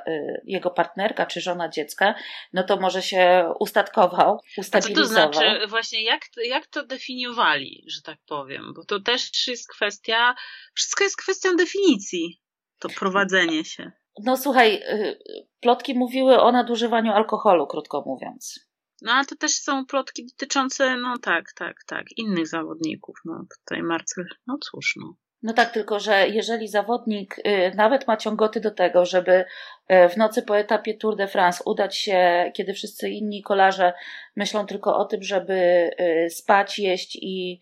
jego 0.44 0.70
partnerka 0.70 1.26
czy 1.26 1.40
żona 1.40 1.68
dziecka, 1.68 2.14
no 2.52 2.62
to 2.62 2.76
może 2.76 3.02
się 3.02 3.52
ustatkował, 3.60 4.40
ustabilizował. 4.56 5.28
A 5.28 5.32
co 5.32 5.40
to 5.40 5.44
znaczy, 5.44 5.66
właśnie 5.66 6.02
jak, 6.02 6.20
jak 6.44 6.66
to 6.66 6.86
definiowali, 6.86 7.84
że 7.88 8.02
tak 8.02 8.18
powiem? 8.26 8.72
Bo 8.76 8.84
to 8.84 9.00
też 9.00 9.48
jest 9.48 9.68
kwestia, 9.68 10.34
wszystko 10.74 11.04
jest 11.04 11.16
kwestią 11.16 11.56
definicji 11.56 12.40
to 12.78 12.88
prowadzenie 12.88 13.64
się. 13.64 13.92
No 14.24 14.36
słuchaj, 14.36 14.74
y, 14.74 15.18
plotki 15.60 15.94
mówiły 15.94 16.40
o 16.40 16.52
nadużywaniu 16.52 17.12
alkoholu, 17.12 17.66
krótko 17.66 18.02
mówiąc. 18.06 18.68
No 19.02 19.12
ale 19.12 19.24
to 19.24 19.36
też 19.36 19.52
są 19.52 19.86
plotki 19.86 20.26
dotyczące, 20.26 20.96
no 20.96 21.18
tak, 21.18 21.52
tak, 21.52 21.76
tak, 21.86 22.04
innych 22.16 22.48
zawodników. 22.48 23.16
No 23.24 23.44
tutaj 23.58 23.82
Marcel, 23.82 24.24
no 24.46 24.58
cóż, 24.58 24.94
no. 24.96 25.14
No 25.42 25.52
tak, 25.52 25.70
tylko 25.70 26.00
że 26.00 26.28
jeżeli 26.28 26.68
zawodnik 26.68 27.38
y, 27.38 27.72
nawet 27.74 28.06
ma 28.06 28.16
ciągoty 28.16 28.60
do 28.60 28.70
tego, 28.70 29.04
żeby 29.06 29.44
y, 29.92 30.08
w 30.08 30.16
nocy 30.16 30.42
po 30.42 30.58
etapie 30.58 30.94
Tour 30.94 31.16
de 31.16 31.28
France 31.28 31.62
udać 31.66 31.96
się, 31.96 32.50
kiedy 32.54 32.74
wszyscy 32.74 33.10
inni 33.10 33.42
kolarze 33.42 33.92
myślą 34.36 34.66
tylko 34.66 34.96
o 34.96 35.04
tym, 35.04 35.22
żeby 35.22 35.90
spać, 36.30 36.78
jeść 36.78 37.16
i 37.22 37.60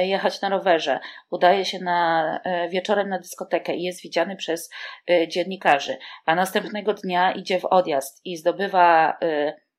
jechać 0.00 0.40
na 0.40 0.48
rowerze, 0.48 1.00
udaje 1.30 1.64
się 1.64 1.78
na, 1.78 2.40
wieczorem 2.70 3.08
na 3.08 3.18
dyskotekę 3.18 3.74
i 3.74 3.82
jest 3.82 4.02
widziany 4.02 4.36
przez 4.36 4.70
dziennikarzy, 5.28 5.96
a 6.26 6.34
następnego 6.34 6.94
dnia 6.94 7.32
idzie 7.32 7.60
w 7.60 7.64
odjazd 7.64 8.20
i 8.24 8.36
zdobywa 8.36 9.18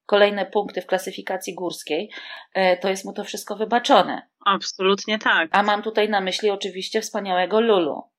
kolejne 0.06 0.46
punkty 0.46 0.82
w 0.82 0.88
klasyfikacji 0.88 1.56
górskiej, 1.56 2.10
to 2.82 2.90
jest 2.90 3.06
mu 3.06 3.14
to 3.14 3.24
wszystko 3.24 3.56
wybaczone. 3.56 4.28
Absolutnie 4.46 5.20
tak. 5.20 5.50
A 5.52 5.64
mam 5.64 5.82
tutaj 5.82 6.10
na 6.10 6.22
myśli 6.22 6.50
oczywiście 6.50 7.02
wspaniałego 7.02 7.62
Lulu. 7.62 8.12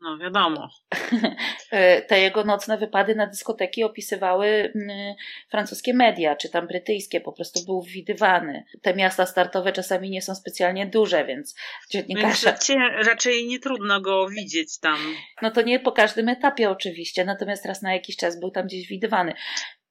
No 0.00 0.18
wiadomo. 0.18 0.68
E, 1.70 2.02
te 2.02 2.20
jego 2.20 2.44
nocne 2.44 2.78
wypady 2.78 3.14
na 3.14 3.26
dyskoteki 3.26 3.84
opisywały 3.84 4.46
mm, 4.46 5.14
francuskie 5.50 5.94
media, 5.94 6.36
czy 6.36 6.48
tam 6.48 6.66
brytyjskie, 6.66 7.20
po 7.20 7.32
prostu 7.32 7.64
był 7.64 7.82
widywany. 7.82 8.64
Te 8.82 8.94
miasta 8.94 9.26
startowe 9.26 9.72
czasami 9.72 10.10
nie 10.10 10.22
są 10.22 10.34
specjalnie 10.34 10.86
duże, 10.86 11.24
więc 11.24 11.54
dziennikarze... 11.90 12.46
Więc 12.68 13.06
raczej 13.06 13.46
nie 13.46 13.58
trudno 13.58 14.00
go 14.00 14.28
widzieć 14.28 14.78
tam. 14.80 14.98
No 15.42 15.50
to 15.50 15.62
nie 15.62 15.80
po 15.80 15.92
każdym 15.92 16.28
etapie 16.28 16.70
oczywiście, 16.70 17.24
natomiast 17.24 17.66
raz 17.66 17.82
na 17.82 17.92
jakiś 17.92 18.16
czas 18.16 18.40
był 18.40 18.50
tam 18.50 18.66
gdzieś 18.66 18.88
widywany. 18.88 19.34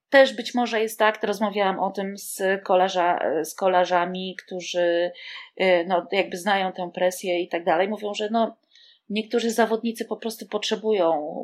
Też 0.10 0.34
być 0.34 0.54
może 0.56 0.82
jest 0.82 1.00
tak, 1.00 1.24
rozmawiałam 1.24 1.80
o 1.80 1.91
tym 1.91 2.17
z, 2.17 2.41
kolarza, 2.63 3.20
z 3.43 3.56
kolarzami, 3.56 4.36
którzy 4.46 5.12
e, 5.58 5.84
no, 5.84 6.08
jakby 6.12 6.38
znają 6.38 6.72
tę 6.72 6.91
presję 6.93 7.41
i 7.41 7.48
tak 7.48 7.63
dalej. 7.63 7.88
Mówią, 7.88 8.13
że 8.13 8.30
no, 8.32 8.58
niektórzy 9.10 9.52
zawodnicy 9.52 10.06
po 10.06 10.17
prostu 10.17 10.46
potrzebują. 10.46 11.38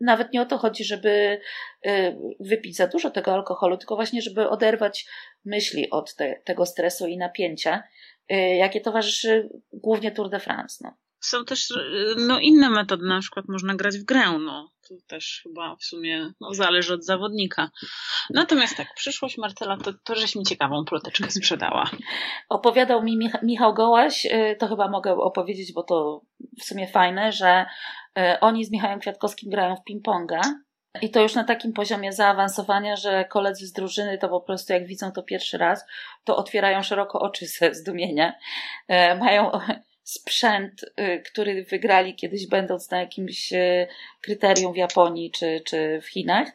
Nawet 0.00 0.32
nie 0.32 0.42
o 0.42 0.46
to 0.46 0.58
chodzi, 0.58 0.84
żeby 0.84 1.40
y, 1.86 2.16
wypić 2.40 2.76
za 2.76 2.86
dużo 2.86 3.10
tego 3.10 3.32
alkoholu, 3.32 3.76
tylko 3.76 3.96
właśnie, 3.96 4.22
żeby 4.22 4.48
oderwać 4.48 5.06
myśli 5.44 5.90
od 5.90 6.14
te, 6.14 6.40
tego 6.44 6.66
stresu 6.66 7.06
i 7.06 7.16
napięcia, 7.16 7.82
y, 8.32 8.34
jakie 8.36 8.80
towarzyszy 8.80 9.48
głównie 9.72 10.12
Tour 10.12 10.30
de 10.30 10.40
France. 10.40 10.84
No. 10.84 11.03
Są 11.24 11.44
też 11.44 11.72
no, 12.16 12.40
inne 12.40 12.70
metody, 12.70 13.06
na 13.06 13.20
przykład 13.20 13.48
można 13.48 13.74
grać 13.74 13.98
w 13.98 14.04
grę, 14.04 14.38
no. 14.38 14.70
To 14.88 14.94
też 15.06 15.40
chyba 15.42 15.76
w 15.76 15.84
sumie 15.84 16.32
no, 16.40 16.54
zależy 16.54 16.94
od 16.94 17.04
zawodnika. 17.04 17.70
Natomiast 18.30 18.76
tak, 18.76 18.94
przyszłość 18.94 19.38
Marcela, 19.38 19.76
to, 19.76 19.92
to 20.04 20.14
żeś 20.14 20.36
mi 20.36 20.44
ciekawą 20.44 20.84
ploteczkę 20.84 21.30
sprzedała. 21.30 21.90
Opowiadał 22.48 23.02
mi 23.02 23.18
Michał 23.42 23.74
Gołaś, 23.74 24.26
y, 24.26 24.56
to 24.58 24.68
chyba 24.68 24.88
mogę 24.88 25.12
opowiedzieć, 25.12 25.72
bo 25.72 25.82
to 25.82 26.20
w 26.60 26.64
sumie 26.64 26.88
fajne, 26.88 27.32
że 27.32 27.66
y, 28.18 28.40
oni 28.40 28.64
z 28.64 28.70
Michałem 28.70 29.00
Kwiatkowskim 29.00 29.50
grają 29.50 29.76
w 29.76 29.90
ping-ponga. 29.90 30.40
I 31.02 31.10
to 31.10 31.22
już 31.22 31.34
na 31.34 31.44
takim 31.44 31.72
poziomie 31.72 32.12
zaawansowania, 32.12 32.96
że 32.96 33.24
koledzy 33.24 33.66
z 33.66 33.72
drużyny 33.72 34.18
to 34.18 34.28
po 34.28 34.40
prostu 34.40 34.72
jak 34.72 34.86
widzą 34.86 35.12
to 35.12 35.22
pierwszy 35.22 35.58
raz, 35.58 35.84
to 36.24 36.36
otwierają 36.36 36.82
szeroko 36.82 37.20
oczy 37.20 37.46
ze 37.46 37.74
zdumienia. 37.74 38.32
Y, 38.32 39.18
mają 39.18 39.50
sprzęt, 40.04 40.82
y, 40.82 41.22
który 41.26 41.64
wygrali 41.64 42.14
kiedyś 42.14 42.46
będąc 42.46 42.90
na 42.90 43.00
jakimś 43.00 43.52
y, 43.52 43.86
kryterium 44.20 44.72
w 44.72 44.76
Japonii 44.76 45.30
czy, 45.30 45.62
czy 45.66 46.00
w 46.00 46.06
Chinach. 46.06 46.48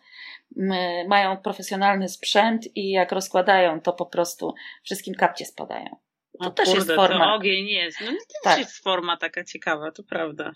Mają 1.08 1.38
profesjonalny 1.38 2.10
sprzęt 2.10 2.78
i 2.78 2.90
jak 2.90 3.12
rozkładają, 3.12 3.82
to 3.82 3.94
po 3.94 4.06
prostu 4.06 4.54
wszystkim 4.84 5.16
kapcie 5.16 5.46
spadają. 5.46 5.98
To 6.40 6.48
o 6.48 6.52
też 6.52 6.66
kurde, 6.66 6.80
jest 6.80 6.96
forma. 6.96 7.26
To 7.26 7.34
ogień 7.34 7.68
jest. 7.68 8.02
No 8.02 8.08
to 8.08 8.14
też 8.18 8.44
tak. 8.44 8.60
jest 8.60 8.84
forma 8.84 9.18
taka 9.18 9.44
ciekawa, 9.44 9.92
to 9.92 10.04
prawda. 10.04 10.52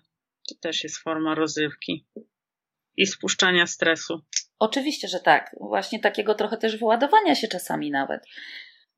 To 0.49 0.55
też 0.55 0.83
jest 0.83 0.97
forma 0.97 1.35
rozrywki 1.35 2.05
i 2.97 3.05
spuszczania 3.05 3.67
stresu. 3.67 4.21
Oczywiście, 4.59 5.07
że 5.07 5.19
tak. 5.19 5.55
Właśnie 5.59 5.99
takiego 5.99 6.35
trochę 6.35 6.57
też 6.57 6.77
wyładowania 6.77 7.35
się 7.35 7.47
czasami 7.47 7.91
nawet. 7.91 8.25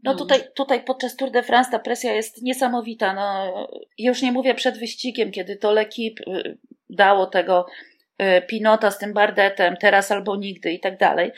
No 0.06 0.12
mhm. 0.12 0.18
tutaj, 0.18 0.40
tutaj 0.56 0.84
podczas 0.84 1.16
Tour 1.16 1.32
de 1.32 1.44
France 1.44 1.72
ta 1.72 1.80
presja 1.80 2.14
jest 2.14 2.42
niesamowita. 2.42 3.14
No, 3.14 3.54
już 3.98 4.22
nie 4.22 4.32
mówię 4.32 4.54
przed 4.54 4.80
wyścigiem, 4.80 5.32
kiedy 5.32 5.56
to 5.56 5.72
L'Equipe 5.74 6.22
y, 6.28 6.58
dało 6.90 7.26
tego 7.26 7.66
y, 8.22 8.42
Pinota 8.42 8.92
z 8.92 8.98
tym 8.98 9.14
Bardetem, 9.14 9.78
teraz 9.78 10.12
albo 10.12 10.36
nigdy 10.36 10.72
i 10.72 10.80
tak 10.80 10.98
dalej. 10.98 11.32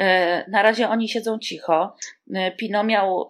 Y, 0.00 0.04
na 0.48 0.62
razie 0.62 0.88
oni 0.88 1.08
siedzą 1.08 1.38
cicho. 1.38 1.96
Pino 2.56 2.84
miał 2.84 3.28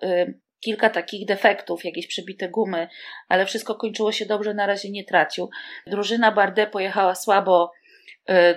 kilka 0.60 0.90
takich 0.90 1.26
defektów, 1.26 1.84
jakieś 1.84 2.06
przebite 2.06 2.48
gumy, 2.48 2.88
ale 3.28 3.46
wszystko 3.46 3.74
kończyło 3.74 4.12
się 4.12 4.26
dobrze, 4.26 4.54
na 4.54 4.66
razie 4.66 4.90
nie 4.90 5.04
tracił. 5.04 5.50
Drużyna 5.86 6.32
Bardet 6.32 6.70
pojechała 6.70 7.14
słabo 7.14 7.72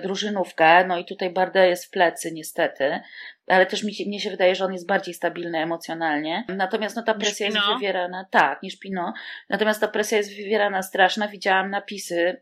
drużynówkę, 0.02 0.86
no 0.86 0.98
i 0.98 1.04
tutaj 1.04 1.30
Bardet 1.30 1.68
jest 1.68 1.84
w 1.84 1.90
plecy 1.90 2.32
niestety 2.32 3.00
ale 3.46 3.66
też 3.66 3.82
mi 3.82 3.94
się, 3.94 4.04
mnie 4.06 4.20
się 4.20 4.30
wydaje, 4.30 4.54
że 4.54 4.64
on 4.64 4.72
jest 4.72 4.86
bardziej 4.86 5.14
stabilny 5.14 5.58
emocjonalnie. 5.58 6.44
Natomiast 6.48 6.96
no, 6.96 7.02
ta 7.02 7.14
presja 7.14 7.46
jest 7.46 7.58
wywierana, 7.74 8.26
tak, 8.30 8.62
niż 8.62 8.78
Pino. 8.78 9.12
Natomiast 9.48 9.80
ta 9.80 9.88
presja 9.88 10.18
jest 10.18 10.36
wywierana 10.36 10.82
straszna. 10.82 11.28
Widziałam 11.28 11.70
napisy 11.70 12.40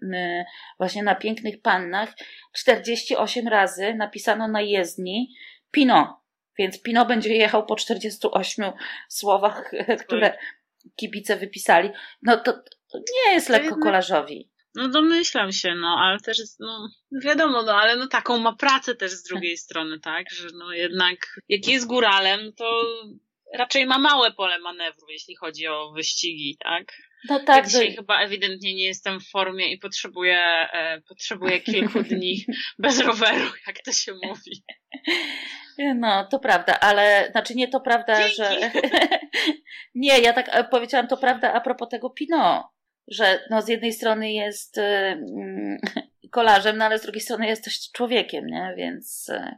właśnie 0.78 1.02
na 1.02 1.14
pięknych 1.14 1.62
pannach. 1.62 2.14
48 2.52 3.48
razy 3.48 3.94
napisano 3.94 4.48
na 4.48 4.60
jezdni 4.60 5.34
Pino. 5.70 6.24
Więc 6.58 6.82
Pino 6.82 7.06
będzie 7.06 7.34
jechał 7.34 7.66
po 7.66 7.76
48 7.76 8.72
słowach, 9.08 9.70
które 10.06 10.38
kibice 10.96 11.36
wypisali. 11.36 11.90
No 12.22 12.36
to, 12.36 12.52
to 12.92 12.98
nie 12.98 13.32
jest 13.32 13.48
lekko 13.48 13.76
kolarzowi. 13.82 14.50
No 14.74 14.88
domyślam 14.88 15.52
się, 15.52 15.74
no, 15.74 15.96
ale 16.00 16.20
też 16.20 16.38
jest, 16.38 16.60
no, 16.60 16.88
wiadomo, 17.24 17.62
no, 17.62 17.72
ale 17.72 17.96
no 17.96 18.06
taką 18.06 18.38
ma 18.38 18.52
pracę 18.56 18.94
też 18.94 19.10
z 19.10 19.22
drugiej 19.22 19.56
strony, 19.66 20.00
tak, 20.00 20.30
że 20.30 20.48
no 20.54 20.72
jednak, 20.72 21.40
jak 21.48 21.68
jest 21.68 21.86
góralem, 21.86 22.52
to 22.52 22.82
raczej 23.54 23.86
ma 23.86 23.98
małe 23.98 24.32
pole 24.32 24.58
manewru, 24.58 25.06
jeśli 25.08 25.36
chodzi 25.36 25.66
o 25.66 25.92
wyścigi, 25.92 26.56
tak? 26.64 26.92
No 27.28 27.40
tak. 27.40 27.56
Ja 27.56 27.62
dzisiaj 27.70 27.94
chyba 27.94 28.20
ewidentnie 28.20 28.74
nie 28.74 28.86
jestem 28.86 29.20
w 29.20 29.30
formie 29.30 29.72
i 29.72 29.78
potrzebuję, 29.78 30.38
e, 30.72 31.00
potrzebuję 31.08 31.60
kilku 31.60 32.02
dni 32.10 32.44
bez 32.78 33.00
roweru, 33.00 33.50
jak 33.66 33.76
to 33.84 33.92
się 33.92 34.12
mówi. 34.12 34.62
No, 35.96 36.24
to 36.30 36.38
prawda, 36.38 36.80
ale 36.80 37.28
znaczy 37.30 37.54
nie 37.54 37.68
to 37.68 37.80
prawda, 37.80 38.18
Dzięki. 38.18 38.36
że. 38.36 38.70
nie, 39.94 40.20
ja 40.20 40.32
tak 40.32 40.48
e, 40.52 40.64
powiedziałam 40.64 41.08
to 41.08 41.16
prawda 41.16 41.52
a 41.52 41.60
propos 41.60 41.88
tego 41.88 42.10
Pino 42.10 42.73
że 43.08 43.40
no 43.50 43.62
z 43.62 43.68
jednej 43.68 43.92
strony 43.92 44.32
jest 44.32 44.78
y, 44.78 44.82
kolarzem, 46.30 46.76
no 46.76 46.84
ale 46.84 46.98
z 46.98 47.02
drugiej 47.02 47.20
strony 47.20 47.46
jest 47.46 47.64
też 47.64 47.90
człowiekiem, 47.92 48.46
nie? 48.46 48.74
Więc 48.76 49.28
y, 49.28 49.54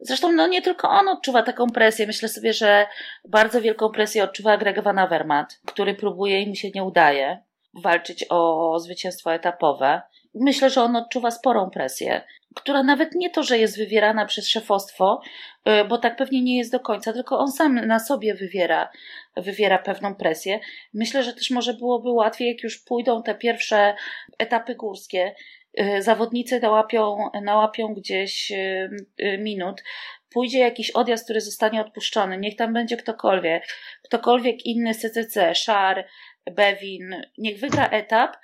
zresztą 0.00 0.32
no 0.32 0.46
nie 0.46 0.62
tylko 0.62 0.88
on 0.88 1.08
odczuwa 1.08 1.42
taką 1.42 1.70
presję. 1.70 2.06
Myślę 2.06 2.28
sobie, 2.28 2.52
że 2.52 2.86
bardzo 3.28 3.60
wielką 3.60 3.90
presję 3.90 4.24
odczuwa 4.24 4.56
Greg 4.56 4.82
Van 4.82 4.98
Avermaet, 4.98 5.60
który 5.66 5.94
próbuje 5.94 6.42
i 6.42 6.48
mu 6.48 6.54
się 6.54 6.70
nie 6.70 6.84
udaje 6.84 7.42
walczyć 7.74 8.24
o 8.28 8.78
zwycięstwo 8.78 9.34
etapowe. 9.34 10.02
Myślę, 10.34 10.70
że 10.70 10.82
on 10.82 10.96
odczuwa 10.96 11.30
sporą 11.30 11.70
presję, 11.70 12.22
która 12.54 12.82
nawet 12.82 13.14
nie 13.14 13.30
to, 13.30 13.42
że 13.42 13.58
jest 13.58 13.78
wywierana 13.78 14.26
przez 14.26 14.48
szefostwo, 14.48 15.20
y, 15.68 15.84
bo 15.84 15.98
tak 15.98 16.16
pewnie 16.16 16.42
nie 16.42 16.58
jest 16.58 16.72
do 16.72 16.80
końca, 16.80 17.12
tylko 17.12 17.38
on 17.38 17.52
sam 17.52 17.74
na 17.74 17.98
sobie 17.98 18.34
wywiera, 18.34 18.90
wywiera 19.36 19.78
pewną 19.78 20.14
presję. 20.14 20.60
Myślę, 20.94 21.22
że 21.22 21.32
też 21.32 21.50
może 21.50 21.74
byłoby 21.74 22.10
łatwiej, 22.10 22.48
jak 22.48 22.62
już 22.62 22.78
pójdą 22.78 23.22
te 23.22 23.34
pierwsze 23.34 23.94
etapy 24.38 24.74
górskie, 24.74 25.34
y, 25.80 26.02
zawodnicy 26.02 26.60
nałapią, 26.60 27.30
nałapią 27.42 27.94
gdzieś 27.94 28.52
y, 28.52 29.38
minut, 29.38 29.82
pójdzie 30.30 30.58
jakiś 30.58 30.90
odjazd, 30.90 31.24
który 31.24 31.40
zostanie 31.40 31.80
odpuszczony, 31.80 32.38
niech 32.38 32.56
tam 32.56 32.72
będzie 32.72 32.96
ktokolwiek, 32.96 33.64
ktokolwiek 34.04 34.66
inny 34.66 34.94
CCC, 34.94 35.54
Szar, 35.54 36.06
Bewin, 36.50 37.22
niech 37.38 37.60
wygra 37.60 37.88
etap 37.88 38.36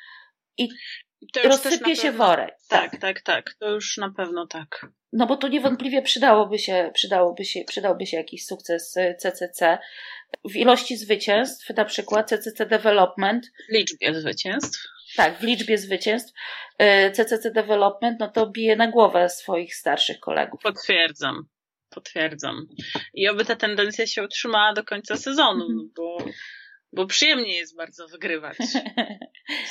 i 0.59 0.69
rozsypie 1.45 1.97
się 1.97 2.13
worek. 2.13 2.55
Tak, 2.69 2.91
tak, 2.91 3.01
tak, 3.01 3.21
tak. 3.21 3.55
To 3.59 3.71
już 3.71 3.97
na 3.97 4.11
pewno 4.11 4.47
tak. 4.47 4.87
No 5.13 5.27
bo 5.27 5.37
tu 5.37 5.49
niewątpliwie 5.49 6.03
przydałoby 6.03 6.59
się, 6.59 6.91
przydałoby 6.95 7.45
się, 7.45 7.65
przydałby 7.65 8.07
się 8.07 8.17
jakiś 8.17 8.47
sukces 8.47 8.95
CCC. 9.19 9.79
W 10.45 10.57
ilości 10.57 10.97
zwycięstw, 10.97 11.71
na 11.77 11.85
przykład 11.85 12.29
CCC 12.29 12.67
Development. 12.67 13.47
W 13.69 13.73
liczbie 13.73 14.15
zwycięstw. 14.15 14.87
Tak, 15.17 15.39
w 15.39 15.43
liczbie 15.43 15.79
zwycięstw. 15.79 16.33
CCC 17.13 17.49
y, 17.49 17.53
Development, 17.53 18.21
no 18.21 18.29
to 18.29 18.47
bije 18.47 18.77
na 18.77 18.89
głowę 18.91 19.29
swoich 19.29 19.75
starszych 19.75 20.21
kolegów. 20.21 20.61
Potwierdzam. 20.63 21.49
Potwierdzam. 21.91 22.67
I 23.15 23.29
oby 23.29 23.45
ta 23.45 23.57
tendencja 23.57 24.07
się 24.07 24.23
utrzymała 24.23 24.73
do 24.73 24.85
końca 24.85 25.17
sezonu, 25.17 25.65
mhm. 25.65 25.91
bo 25.97 26.19
bo 26.93 27.07
przyjemnie 27.07 27.57
jest 27.57 27.77
bardzo 27.77 28.09
wygrywać. 28.09 28.57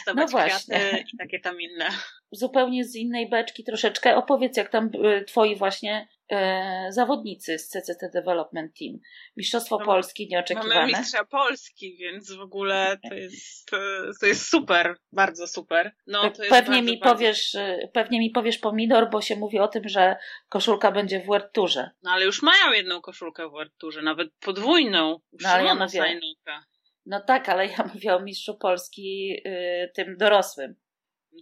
Stawać 0.01 0.05
no 0.25 0.27
właśnie. 0.27 1.05
i 1.13 1.17
takie 1.17 1.39
tam 1.39 1.61
inne. 1.61 1.89
Zupełnie 2.31 2.85
z 2.85 2.95
innej 2.95 3.29
beczki 3.29 3.63
troszeczkę. 3.63 4.15
Opowiedz, 4.15 4.57
jak 4.57 4.69
tam 4.69 4.89
y, 5.05 5.25
twoi 5.25 5.55
właśnie 5.55 6.07
e, 6.31 6.87
zawodnicy 6.89 7.59
z 7.59 7.69
CCT 7.69 8.09
Development 8.13 8.77
Team. 8.79 8.99
Mistrzostwo 9.37 9.79
no, 9.79 9.85
Polski 9.85 10.27
nieoczekiwane. 10.27 10.75
Mamy 10.75 10.87
mistrza 10.87 11.25
Polski, 11.25 11.97
więc 11.97 12.31
w 12.31 12.41
ogóle 12.41 12.97
to 13.09 13.15
jest, 13.15 13.71
to 14.21 14.25
jest 14.25 14.49
super, 14.49 14.95
bardzo 15.11 15.47
super. 15.47 15.95
No, 16.07 16.21
to 16.21 16.29
pewnie, 16.29 16.49
bardzo, 16.49 16.81
mi 16.81 16.99
bardzo... 16.99 17.15
Powiesz, 17.15 17.55
y, 17.55 17.89
pewnie 17.93 18.19
mi 18.19 18.29
powiesz 18.29 18.57
pomidor, 18.57 19.09
bo 19.09 19.21
się 19.21 19.35
mówi 19.35 19.59
o 19.59 19.67
tym, 19.67 19.89
że 19.89 20.15
koszulka 20.49 20.91
będzie 20.91 21.19
w 21.19 21.25
World 21.25 21.53
Tourze. 21.53 21.89
No 22.03 22.11
ale 22.11 22.25
już 22.25 22.41
mają 22.41 22.71
jedną 22.71 23.01
koszulkę 23.01 23.49
w 23.49 23.51
World 23.51 23.73
Tourze, 23.77 24.01
nawet 24.01 24.29
podwójną. 24.39 25.19
no, 25.41 25.49
ale 25.49 25.63
ja 25.63 25.75
no 27.05 27.21
tak, 27.21 27.49
ale 27.49 27.67
ja 27.67 27.77
mówię 27.93 28.15
o 28.15 28.19
mistrzu 28.19 28.57
Polski 28.57 29.27
yy, 29.27 29.91
tym 29.95 30.17
dorosłym. 30.17 30.75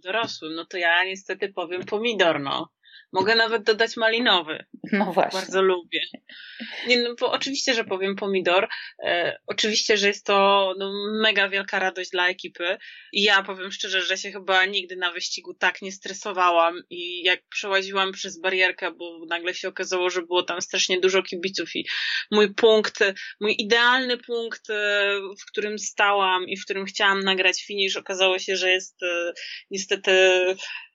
Dorosłym, 0.04 0.54
no 0.54 0.64
to 0.64 0.76
ja 0.76 1.04
niestety 1.04 1.52
powiem 1.52 1.84
pomidor, 1.84 2.40
no. 2.40 2.68
Mogę 3.12 3.34
nawet 3.34 3.62
dodać 3.62 3.96
malinowy. 3.96 4.64
No 4.92 5.04
właśnie. 5.12 5.40
Bardzo 5.40 5.62
lubię. 5.62 6.00
Nie, 6.86 7.02
no, 7.02 7.14
bo 7.20 7.32
oczywiście, 7.32 7.74
że 7.74 7.84
powiem 7.84 8.16
pomidor. 8.16 8.68
E, 9.04 9.38
oczywiście, 9.46 9.96
że 9.96 10.08
jest 10.08 10.26
to 10.26 10.74
no, 10.78 10.92
mega 11.22 11.48
wielka 11.48 11.78
radość 11.78 12.10
dla 12.10 12.28
ekipy. 12.28 12.76
I 13.12 13.22
ja 13.22 13.42
powiem 13.42 13.72
szczerze, 13.72 14.02
że 14.02 14.16
się 14.16 14.32
chyba 14.32 14.64
nigdy 14.64 14.96
na 14.96 15.12
wyścigu 15.12 15.54
tak 15.54 15.82
nie 15.82 15.92
stresowałam. 15.92 16.74
I 16.90 17.22
jak 17.22 17.40
przełaziłam 17.48 18.12
przez 18.12 18.40
barierkę, 18.40 18.90
bo 18.92 19.26
nagle 19.28 19.54
się 19.54 19.68
okazało, 19.68 20.10
że 20.10 20.22
było 20.22 20.42
tam 20.42 20.60
strasznie 20.60 21.00
dużo 21.00 21.22
kibiców 21.22 21.76
i 21.76 21.86
mój 22.30 22.54
punkt, 22.54 22.98
mój 23.40 23.54
idealny 23.58 24.18
punkt, 24.18 24.70
e, 24.70 25.10
w 25.42 25.50
którym 25.50 25.78
stałam 25.78 26.44
i 26.48 26.56
w 26.56 26.64
którym 26.64 26.84
chciałam 26.84 27.20
nagrać 27.20 27.64
finish, 27.64 27.96
okazało 27.96 28.38
się, 28.38 28.56
że 28.56 28.70
jest 28.70 29.02
e, 29.02 29.32
niestety 29.70 30.10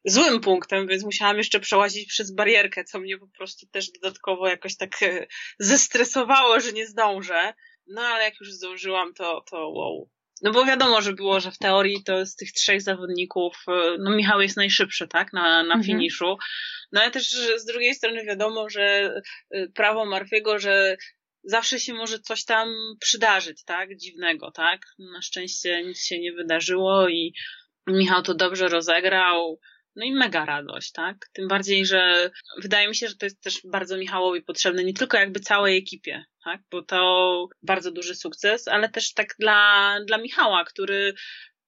złym 0.10 0.39
punktem, 0.39 0.88
więc 0.88 1.04
musiałam 1.04 1.38
jeszcze 1.38 1.60
przełazić 1.60 2.10
przez 2.10 2.32
barierkę, 2.36 2.84
co 2.84 3.00
mnie 3.00 3.17
po 3.17 3.28
prostu 3.28 3.67
też 3.67 3.91
dodatkowo 3.91 4.48
jakoś 4.48 4.78
tak 4.78 5.04
e, 5.04 5.28
zestresowało, 5.60 6.60
że 6.60 6.74
nie 6.74 6.88
zdążę. 6.88 7.54
No 7.88 8.02
ale 8.02 8.24
jak 8.24 8.39
już 8.39 8.54
zdążyłam, 8.54 9.13
to, 9.13 9.43
to 9.50 9.69
wow. 9.69 10.10
No 10.41 10.52
bo 10.52 10.65
wiadomo, 10.65 11.02
że 11.02 11.13
było, 11.13 11.39
że 11.39 11.52
w 11.52 11.58
teorii 11.58 12.04
to 12.04 12.26
z 12.26 12.36
tych 12.36 12.52
trzech 12.52 12.82
zawodników, 12.82 13.58
e, 13.67 13.98
no 14.00 14.12
Michał 14.12 14.41
jest 14.41 14.58
najszybszy, 14.58 15.08
tak, 15.08 15.34
na, 15.34 15.43
na 15.43 15.60
mhm. 15.60 15.84
finiszu. 15.84 16.38
No 16.91 17.02
ale 17.02 17.12
też 17.12 17.30
z 17.58 17.65
drugiej 17.65 17.95
strony 17.95 18.26
wiadomo, 18.26 18.69
że 18.69 19.13
e, 19.52 19.67
prawo 19.67 20.06
Marfiego, 20.06 20.60
że 20.60 20.98
zawsze 21.43 21.80
się 21.80 21.93
może 21.93 22.19
coś 22.19 22.45
tam 22.45 22.69
przydarzyć, 23.00 23.63
tak, 23.63 23.95
dziwnego, 23.95 24.52
tak. 24.52 24.82
Na 25.13 25.22
szczęście 25.22 25.84
nic 25.84 26.06
się 26.06 26.19
nie 26.19 26.34
wydarzyło 26.34 27.10
i 27.10 27.34
Michał 27.88 28.22
to 28.22 28.34
dobrze 28.34 28.67
rozegrał. 28.67 29.60
No 29.95 30.06
i 30.06 30.12
mega 30.12 30.45
radość, 30.45 30.91
tak? 30.91 31.17
Tym 31.34 31.47
bardziej, 31.47 31.86
że 31.86 32.32
wydaje 32.62 32.88
mi 32.88 32.95
się, 32.95 33.08
że 33.08 33.15
to 33.15 33.25
jest 33.25 33.41
też 33.41 33.62
bardzo 33.71 33.97
Michałowi 33.97 34.41
potrzebne, 34.41 34.84
nie 34.84 34.93
tylko 34.93 35.17
jakby 35.17 35.39
całej 35.39 35.78
ekipie, 35.78 36.25
tak? 36.43 36.62
Bo 36.71 36.82
to 36.82 37.47
bardzo 37.63 37.91
duży 37.91 38.15
sukces, 38.15 38.67
ale 38.67 38.89
też 38.89 39.13
tak 39.13 39.36
dla, 39.39 39.99
dla 40.08 40.17
Michała, 40.17 40.63
który 40.63 41.13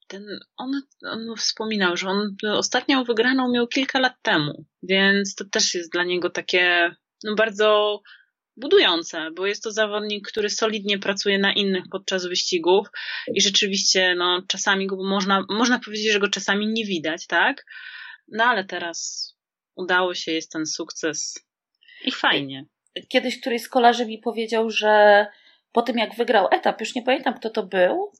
ten, 0.07 0.39
on, 0.57 0.81
on 1.05 1.35
wspominał, 1.37 1.97
że 1.97 2.07
on 2.07 2.35
ostatnią 2.47 3.03
wygraną 3.03 3.51
miał 3.51 3.67
kilka 3.67 3.99
lat 3.99 4.13
temu, 4.21 4.65
więc 4.83 5.35
to 5.35 5.45
też 5.45 5.73
jest 5.73 5.91
dla 5.91 6.03
niego 6.03 6.29
takie, 6.29 6.95
no 7.23 7.35
bardzo 7.35 8.01
budujące, 8.57 9.31
bo 9.35 9.45
jest 9.45 9.63
to 9.63 9.71
zawodnik, 9.71 10.27
który 10.27 10.49
solidnie 10.49 10.99
pracuje 10.99 11.39
na 11.39 11.53
innych 11.53 11.83
podczas 11.91 12.25
wyścigów 12.25 12.87
i 13.35 13.41
rzeczywiście, 13.41 14.15
no, 14.15 14.41
czasami 14.47 14.87
go 14.87 14.95
można, 15.03 15.45
można 15.49 15.79
powiedzieć, 15.79 16.11
że 16.11 16.19
go 16.19 16.27
czasami 16.27 16.67
nie 16.67 16.85
widać, 16.85 17.27
tak? 17.27 17.65
No 18.31 18.43
ale 18.43 18.63
teraz 18.63 19.31
udało 19.75 20.13
się, 20.13 20.31
jest 20.31 20.51
ten 20.51 20.65
sukces 20.65 21.45
i 22.05 22.11
fajnie. 22.11 22.65
Kiedyś 23.07 23.41
któryś 23.41 23.61
z 23.61 23.69
kolarzy 23.69 24.05
mi 24.05 24.17
powiedział, 24.17 24.69
że 24.69 25.27
po 25.71 25.81
tym 25.81 25.97
jak 25.97 26.15
wygrał 26.15 26.47
etap, 26.51 26.79
już 26.79 26.95
nie 26.95 27.03
pamiętam 27.03 27.33
kto 27.33 27.49
to 27.49 27.63
był, 27.63 28.11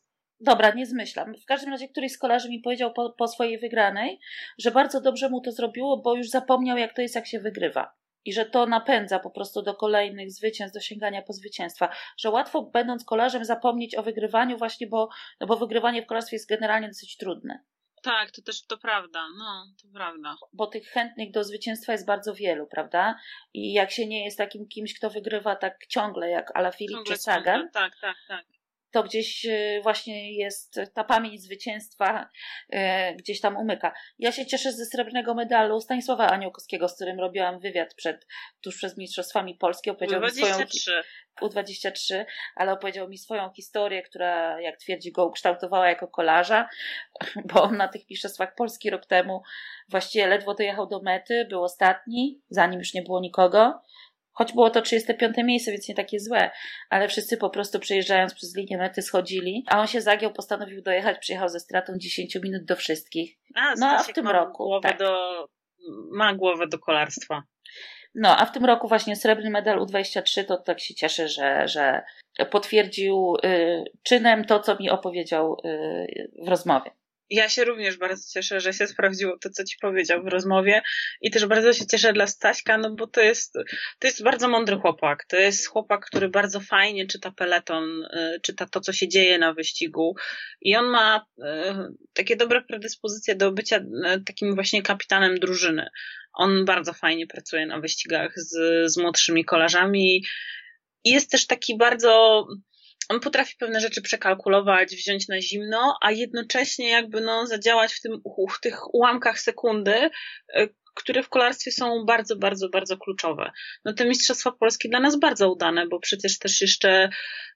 Dobra, 0.44 0.72
nie 0.72 0.86
zmyślam. 0.86 1.34
W 1.36 1.46
każdym 1.46 1.70
razie 1.70 1.88
któryś 1.88 2.12
z 2.12 2.18
kolarzy 2.18 2.50
mi 2.50 2.60
powiedział 2.60 2.94
po, 2.94 3.10
po, 3.10 3.28
swojej 3.28 3.60
wygranej, 3.60 4.20
że 4.58 4.72
bardzo 4.72 5.02
dobrze 5.02 5.30
mu 5.30 5.42
to 5.42 5.52
zrobiło, 5.52 5.98
bo 5.98 6.16
już 6.16 6.30
zapomniał, 6.30 6.78
jak 6.78 6.96
to 6.96 7.02
jest, 7.02 7.16
jak 7.16 7.28
się 7.28 7.40
wygrywa. 7.40 7.94
I 8.26 8.34
że 8.34 8.46
to 8.46 8.66
napędza 8.66 9.20
po 9.20 9.30
prostu 9.30 9.62
do 9.62 9.76
kolejnych 9.76 10.32
zwycięstw, 10.32 10.74
do 10.74 10.80
sięgania 10.80 11.22
po 11.22 11.34
zwycięstwa. 11.34 11.90
Że 12.18 12.30
łatwo, 12.30 12.62
będąc 12.62 13.06
kolarzem, 13.06 13.46
zapomnieć 13.46 13.96
o 13.96 14.04
wygrywaniu, 14.04 14.58
właśnie 14.58 14.88
bo, 14.88 15.10
no 15.40 15.48
bo 15.48 15.58
wygrywanie 15.58 16.04
w 16.04 16.06
kolarstwie 16.06 16.36
jest 16.36 16.50
generalnie 16.50 16.88
dosyć 16.88 17.18
trudne. 17.18 17.64
Tak, 18.02 18.32
to 18.32 18.42
też 18.42 18.66
to 18.66 18.78
prawda, 18.78 19.28
no, 19.38 19.66
to 19.82 19.88
prawda. 19.94 20.36
Bo 20.54 20.68
tych 20.68 20.88
chętnych 20.88 21.32
do 21.32 21.44
zwycięstwa 21.44 21.92
jest 21.92 22.06
bardzo 22.06 22.34
wielu, 22.34 22.68
prawda? 22.68 23.20
I 23.54 23.74
jak 23.74 23.92
się 23.92 24.08
nie 24.08 24.26
jest 24.26 24.38
takim 24.38 24.68
kimś, 24.68 24.94
kto 24.94 25.10
wygrywa 25.10 25.56
tak 25.56 25.88
ciągle, 25.88 26.30
jak 26.30 26.58
Ala 26.58 26.72
Filip 26.72 27.00
czy 27.08 27.18
Sagan, 27.18 27.70
tak, 27.72 27.94
tak, 28.02 28.18
tak 28.28 28.46
to 28.92 29.04
gdzieś 29.04 29.46
y, 29.46 29.80
właśnie 29.84 30.38
jest 30.38 30.80
ta 30.94 31.04
pamięć 31.04 31.42
zwycięstwa 31.42 32.30
y, 32.74 32.78
gdzieś 33.16 33.42
tam 33.42 33.58
umyka. 33.58 33.94
Ja 34.20 34.32
się 34.32 34.46
cieszę 34.46 34.72
ze 34.72 34.86
srebrnego 34.86 35.34
medalu 35.34 35.82
Stanisława 35.82 36.28
Aniołkowskiego, 36.28 36.88
z 36.88 36.96
którym 36.96 37.20
robiłam 37.20 37.60
wywiad 37.60 37.94
przed, 37.94 38.28
tuż 38.62 38.78
przed 38.78 38.98
Mistrzostwami 38.98 39.56
Polski. 39.56 39.90
Opowiedział 39.90 40.22
mi 40.22 40.32
swoją 40.32 40.58
U23, 41.42 42.26
ale 42.56 42.72
opowiedział 42.72 43.10
mi 43.10 43.18
swoją 43.18 43.50
historię, 43.50 44.02
która, 44.02 44.62
jak 44.62 44.78
twierdzi, 44.78 45.12
go 45.12 45.26
ukształtowała 45.26 45.90
jako 45.90 46.08
kolarza, 46.08 46.70
bo 47.54 47.64
on 47.64 47.78
na 47.78 47.88
tych 47.88 48.10
Mistrzostwach 48.10 48.56
Polski 48.56 48.90
rok 48.90 49.06
temu 49.06 49.42
właściwie 49.90 50.28
ledwo 50.28 50.54
dojechał 50.54 50.88
do 50.88 51.02
mety, 51.02 51.46
był 51.50 51.64
ostatni, 51.64 52.42
zanim 52.50 52.80
już 52.80 52.94
nie 52.94 53.02
było 53.02 53.20
nikogo 53.20 53.82
Choć 54.34 54.54
było 54.54 54.70
to 54.70 54.82
35 54.82 55.38
miejsce, 55.38 55.72
więc 55.72 55.90
nie 55.90 55.96
takie 55.96 56.20
złe, 56.20 56.52
ale 56.90 57.08
wszyscy 57.08 57.38
po 57.38 57.50
prostu 57.50 57.80
przejeżdżając 57.80 58.34
przez 58.34 58.56
linię 58.56 58.78
mety 58.78 59.02
schodzili, 59.02 59.64
a 59.68 59.80
on 59.80 59.88
się 59.88 60.02
zagiął, 60.02 60.34
postanowił 60.34 60.82
dojechać, 60.82 61.20
przyjechał 61.20 61.50
ze 61.50 61.60
stratą 61.60 61.94
10 61.98 62.36
minut 62.36 62.66
do 62.66 62.76
wszystkich. 62.76 63.38
A, 63.56 63.74
no 63.80 63.88
a 63.88 64.04
w 64.04 64.14
tym 64.14 64.28
roku. 64.28 64.80
Tak. 64.84 65.00
do, 65.00 65.48
ma 66.12 66.34
głowę 66.34 66.68
do 66.68 66.80
kolarstwa. 66.80 67.44
No, 68.16 68.38
a 68.38 68.46
w 68.46 68.52
tym 68.52 68.66
roku 68.66 68.88
właśnie 68.88 69.16
srebrny 69.16 69.50
medal 69.50 69.80
U23, 69.80 70.46
to 70.46 70.58
tak 70.58 70.80
się 70.80 70.96
cieszę, 70.96 71.28
że, 71.28 71.68
że 71.68 72.02
potwierdził 72.52 73.36
y, 73.46 73.84
czynem 74.04 74.46
to, 74.46 74.60
co 74.60 74.76
mi 74.76 74.90
opowiedział 74.90 75.58
y, 75.66 76.32
w 76.46 76.50
rozmowie. 76.50 76.92
Ja 77.32 77.50
się 77.50 77.64
również 77.64 77.98
bardzo 77.98 78.24
cieszę, 78.34 78.60
że 78.60 78.74
się 78.74 78.88
sprawdziło 78.88 79.38
to, 79.38 79.50
co 79.50 79.64
ci 79.64 79.78
powiedział 79.82 80.24
w 80.24 80.28
rozmowie 80.28 80.82
i 81.22 81.32
też 81.32 81.46
bardzo 81.46 81.74
się 81.74 81.88
cieszę 81.88 82.14
dla 82.14 82.28
Staśka, 82.28 82.78
no 82.78 82.96
bo 82.96 83.08
to 83.08 83.22
jest, 83.22 83.54
to 84.00 84.08
jest 84.08 84.24
bardzo 84.24 84.48
mądry 84.48 84.78
chłopak. 84.78 85.26
To 85.26 85.38
jest 85.38 85.68
chłopak, 85.68 86.06
który 86.06 86.30
bardzo 86.30 86.60
fajnie 86.60 87.08
czyta 87.08 87.32
peleton, 87.32 88.04
y, 88.04 88.40
czyta 88.42 88.66
to, 88.66 88.82
co 88.82 88.94
się 88.94 89.08
dzieje 89.08 89.38
na 89.40 89.54
wyścigu 89.54 90.16
i 90.62 90.76
on 90.76 90.86
ma 90.86 91.26
y, 91.40 91.44
takie 92.14 92.36
dobre 92.36 92.62
predyspozycje 92.62 93.36
do 93.36 93.52
bycia 93.52 93.78
y, 93.78 94.24
takim 94.26 94.56
właśnie 94.56 94.82
kapitanem 94.82 95.40
drużyny. 95.40 95.88
On 96.34 96.66
bardzo 96.66 96.94
fajnie 96.94 97.28
pracuje 97.28 97.66
na 97.66 97.80
wyścigach 97.80 98.34
z, 98.36 98.52
z 98.92 98.98
młodszymi 98.98 99.46
kolarzami 99.46 100.24
i 101.04 101.10
jest 101.10 101.32
też 101.32 101.48
taki 101.48 101.78
bardzo 101.78 102.46
on 103.12 103.20
potrafi 103.20 103.56
pewne 103.60 103.80
rzeczy 103.80 104.02
przekalkulować, 104.02 104.96
wziąć 104.96 105.28
na 105.28 105.42
zimno, 105.42 105.98
a 106.02 106.12
jednocześnie 106.12 106.90
jakby 106.90 107.22
no 107.22 107.48
zadziałać 107.48 107.94
w, 107.94 108.02
tym, 108.02 108.22
w 108.58 108.60
tych 108.62 108.94
ułamkach 108.94 109.40
sekundy, 109.40 110.10
e, 110.54 110.68
które 110.96 111.24
w 111.24 111.30
kolarstwie 111.30 111.72
są 111.72 112.06
bardzo, 112.06 112.36
bardzo, 112.36 112.70
bardzo 112.70 112.98
kluczowe. 112.98 113.52
No 113.86 113.94
te 113.94 114.06
Mistrzostwa 114.06 114.52
Polskie 114.52 114.90
dla 114.90 115.00
nas 115.00 115.20
bardzo 115.20 115.52
udane, 115.52 115.88
bo 115.88 116.00
przecież 116.00 116.40
też 116.40 116.62
jeszcze 116.62 117.10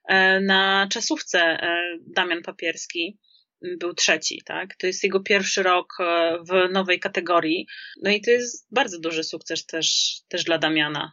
e, 0.08 0.40
na 0.40 0.88
czasówce 0.90 1.40
e, 1.40 1.98
Damian 2.06 2.42
Papierski 2.42 3.18
był 3.78 3.94
trzeci, 3.94 4.42
tak? 4.44 4.76
To 4.76 4.86
jest 4.86 5.04
jego 5.04 5.20
pierwszy 5.20 5.62
rok 5.62 5.96
w 6.50 6.72
nowej 6.72 7.00
kategorii. 7.00 7.66
No 8.02 8.10
i 8.10 8.20
to 8.20 8.30
jest 8.30 8.66
bardzo 8.70 9.00
duży 9.00 9.24
sukces 9.24 9.66
też, 9.66 10.16
też 10.28 10.44
dla 10.44 10.58
Damiana. 10.58 11.12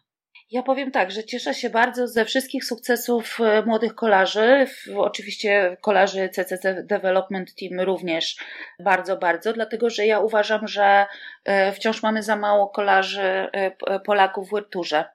Ja 0.53 0.63
powiem 0.63 0.91
tak, 0.91 1.11
że 1.11 1.23
cieszę 1.23 1.53
się 1.53 1.69
bardzo 1.69 2.07
ze 2.07 2.25
wszystkich 2.25 2.65
sukcesów 2.65 3.39
e, 3.41 3.61
młodych 3.61 3.95
kolarzy. 3.95 4.67
Oczywiście 4.95 5.77
kolarzy 5.81 6.29
CCC 6.29 6.83
Development 6.83 7.55
Team 7.55 7.79
również 7.79 8.35
bardzo, 8.79 9.17
bardzo, 9.17 9.53
dlatego 9.53 9.89
że 9.89 10.05
ja 10.05 10.19
uważam, 10.19 10.67
że 10.67 11.05
e, 11.45 11.71
wciąż 11.71 12.03
mamy 12.03 12.23
za 12.23 12.35
mało 12.35 12.67
kolarzy 12.67 13.21
e, 13.21 13.99
Polaków 13.99 14.49
w 14.49 14.55
Wirturze. 14.55 15.05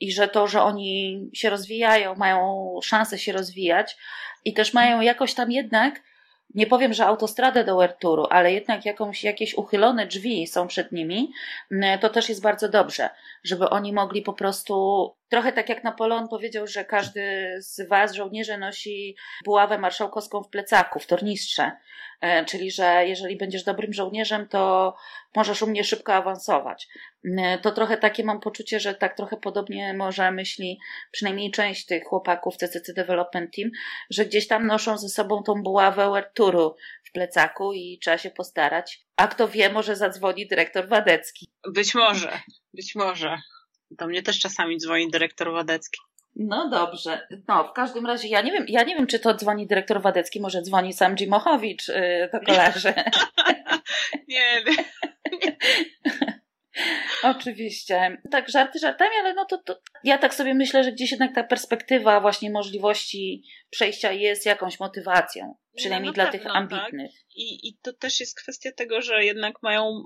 I 0.00 0.12
że 0.12 0.28
to, 0.28 0.46
że 0.46 0.62
oni 0.62 1.22
się 1.34 1.50
rozwijają, 1.50 2.14
mają 2.14 2.70
szansę 2.82 3.18
się 3.18 3.32
rozwijać 3.32 3.96
i 4.44 4.54
też 4.54 4.74
mają 4.74 5.00
jakoś 5.00 5.34
tam 5.34 5.50
jednak 5.50 6.00
nie 6.54 6.66
powiem, 6.66 6.92
że 6.92 7.06
autostradę 7.06 7.64
do 7.64 7.76
Werturu, 7.76 8.26
ale 8.30 8.52
jednak 8.52 8.84
jakąś, 8.84 9.24
jakieś 9.24 9.54
uchylone 9.54 10.06
drzwi 10.06 10.46
są 10.46 10.66
przed 10.66 10.92
nimi, 10.92 11.32
to 12.00 12.08
też 12.08 12.28
jest 12.28 12.42
bardzo 12.42 12.68
dobrze, 12.68 13.10
żeby 13.44 13.70
oni 13.70 13.92
mogli 13.92 14.22
po 14.22 14.32
prostu, 14.32 15.14
trochę 15.28 15.52
tak 15.52 15.68
jak 15.68 15.84
Napoleon 15.84 16.28
powiedział, 16.28 16.66
że 16.66 16.84
każdy 16.84 17.54
z 17.58 17.88
was, 17.88 18.14
żołnierzy, 18.14 18.58
nosi 18.58 19.16
buławę 19.44 19.78
marszałkowską 19.78 20.42
w 20.42 20.50
plecaku, 20.50 20.98
w 21.00 21.06
tornistrze, 21.06 21.72
e, 22.20 22.44
czyli 22.44 22.70
że 22.70 23.06
jeżeli 23.06 23.36
będziesz 23.36 23.64
dobrym 23.64 23.92
żołnierzem, 23.92 24.48
to 24.48 24.94
możesz 25.36 25.62
u 25.62 25.66
mnie 25.66 25.84
szybko 25.84 26.14
awansować. 26.14 26.88
To 27.62 27.72
trochę 27.72 27.96
takie 27.96 28.24
mam 28.24 28.40
poczucie, 28.40 28.80
że 28.80 28.94
tak 28.94 29.16
trochę 29.16 29.36
podobnie 29.36 29.94
może 29.94 30.30
myśli 30.30 30.78
przynajmniej 31.10 31.50
część 31.50 31.86
tych 31.86 32.04
chłopaków 32.04 32.56
CCC 32.56 32.94
Development 32.94 33.54
Team, 33.56 33.70
że 34.10 34.24
gdzieś 34.24 34.48
tam 34.48 34.66
noszą 34.66 34.98
ze 34.98 35.08
sobą 35.08 35.42
tą 35.42 35.62
buławę 35.62 36.10
Werturu 36.10 36.76
w 37.04 37.12
plecaku 37.12 37.72
i 37.72 37.98
trzeba 38.02 38.18
się 38.18 38.30
postarać. 38.30 39.00
A 39.16 39.28
kto 39.28 39.48
wie, 39.48 39.72
może 39.72 39.96
zadzwoni 39.96 40.46
dyrektor 40.46 40.88
Wadecki. 40.88 41.48
Być 41.74 41.94
może, 41.94 42.40
być 42.74 42.94
może. 42.94 43.38
Do 43.90 44.06
mnie 44.06 44.22
też 44.22 44.38
czasami 44.38 44.78
dzwoni 44.78 45.10
dyrektor 45.10 45.52
Wadecki. 45.52 46.00
No 46.36 46.68
dobrze. 46.68 47.28
No, 47.48 47.64
w 47.64 47.72
każdym 47.72 48.06
razie 48.06 48.28
ja 48.28 48.40
nie 48.40 48.52
wiem, 48.52 48.64
ja 48.68 48.82
nie 48.82 48.96
wiem, 48.96 49.06
czy 49.06 49.18
to 49.18 49.34
dzwoni 49.34 49.66
dyrektor 49.66 50.02
Wadecki, 50.02 50.40
może 50.40 50.62
dzwoni 50.62 50.92
sam 50.92 51.16
Jimochowicz 51.16 51.88
yy, 51.88 52.28
do 52.32 52.40
kolarzy. 52.40 52.94
nie 54.28 54.62
wiem. 54.66 54.76
Oczywiście. 57.22 58.18
Tak, 58.30 58.50
żarty 58.50 58.78
żartami, 58.78 59.10
ale 59.20 59.34
no 59.34 59.44
to, 59.44 59.58
to 59.58 59.80
ja 60.04 60.18
tak 60.18 60.34
sobie 60.34 60.54
myślę, 60.54 60.84
że 60.84 60.92
gdzieś 60.92 61.10
jednak 61.10 61.34
ta 61.34 61.44
perspektywa 61.44 62.20
właśnie 62.20 62.50
możliwości 62.50 63.42
przejścia 63.70 64.12
jest 64.12 64.46
jakąś 64.46 64.80
motywacją. 64.80 65.54
Przynajmniej 65.76 66.10
no 66.10 66.14
dla 66.14 66.24
pewno, 66.24 66.38
tych 66.38 66.46
tak. 66.46 66.56
ambitnych. 66.56 67.12
Tak? 67.12 67.36
I, 67.36 67.68
I 67.68 67.78
to 67.82 67.92
też 67.92 68.20
jest 68.20 68.40
kwestia 68.40 68.70
tego, 68.72 69.02
że 69.02 69.24
jednak 69.24 69.62
mają. 69.62 70.02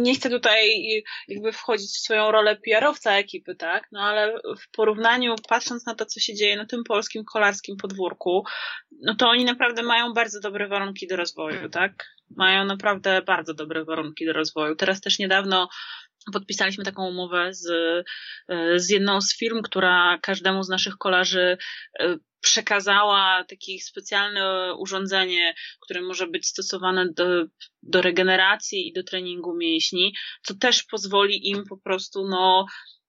Nie 0.00 0.14
chcę 0.14 0.30
tutaj 0.30 0.84
jakby 1.28 1.52
wchodzić 1.52 1.90
w 1.90 2.00
swoją 2.00 2.30
rolę 2.30 2.56
PR-owca 2.56 3.12
ekipy, 3.12 3.54
tak? 3.54 3.88
No 3.92 4.00
ale 4.00 4.32
w 4.62 4.70
porównaniu, 4.70 5.34
patrząc 5.48 5.86
na 5.86 5.94
to, 5.94 6.06
co 6.06 6.20
się 6.20 6.34
dzieje 6.34 6.56
na 6.56 6.66
tym 6.66 6.84
polskim 6.84 7.24
kolarskim 7.24 7.76
podwórku, 7.76 8.44
no 9.02 9.14
to 9.14 9.28
oni 9.28 9.44
naprawdę 9.44 9.82
mają 9.82 10.12
bardzo 10.12 10.40
dobre 10.40 10.68
warunki 10.68 11.06
do 11.06 11.16
rozwoju, 11.16 11.68
tak? 11.68 11.92
Mają 12.36 12.64
naprawdę 12.64 13.22
bardzo 13.22 13.54
dobre 13.54 13.84
warunki 13.84 14.26
do 14.26 14.32
rozwoju. 14.32 14.76
Teraz 14.76 15.00
też 15.00 15.18
niedawno 15.18 15.68
podpisaliśmy 16.32 16.84
taką 16.84 17.08
umowę 17.08 17.54
z, 17.54 17.66
z 18.76 18.90
jedną 18.90 19.20
z 19.20 19.36
firm, 19.36 19.62
która 19.62 20.18
każdemu 20.22 20.62
z 20.62 20.68
naszych 20.68 20.96
kolarzy 20.96 21.58
e, 22.00 22.16
przekazała 22.40 23.44
takie 23.48 23.78
specjalne 23.80 24.74
urządzenie, 24.74 25.54
które 25.80 26.02
może 26.02 26.26
być 26.26 26.46
stosowane 26.46 27.06
do, 27.16 27.44
do 27.82 28.02
regeneracji 28.02 28.88
i 28.88 28.92
do 28.92 29.02
treningu 29.02 29.56
mięśni, 29.56 30.14
co 30.42 30.54
też 30.54 30.82
pozwoli 30.82 31.48
im 31.50 31.64
po 31.68 31.76
prostu, 31.76 32.28
no, 32.28 32.66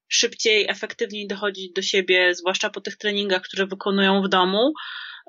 szybciej, 0.07 0.65
efektywniej 0.69 1.27
dochodzić 1.27 1.73
do 1.73 1.81
siebie, 1.81 2.35
zwłaszcza 2.35 2.69
po 2.69 2.81
tych 2.81 2.97
treningach, 2.97 3.41
które 3.41 3.67
wykonują 3.67 4.21
w 4.21 4.29
domu. 4.29 4.73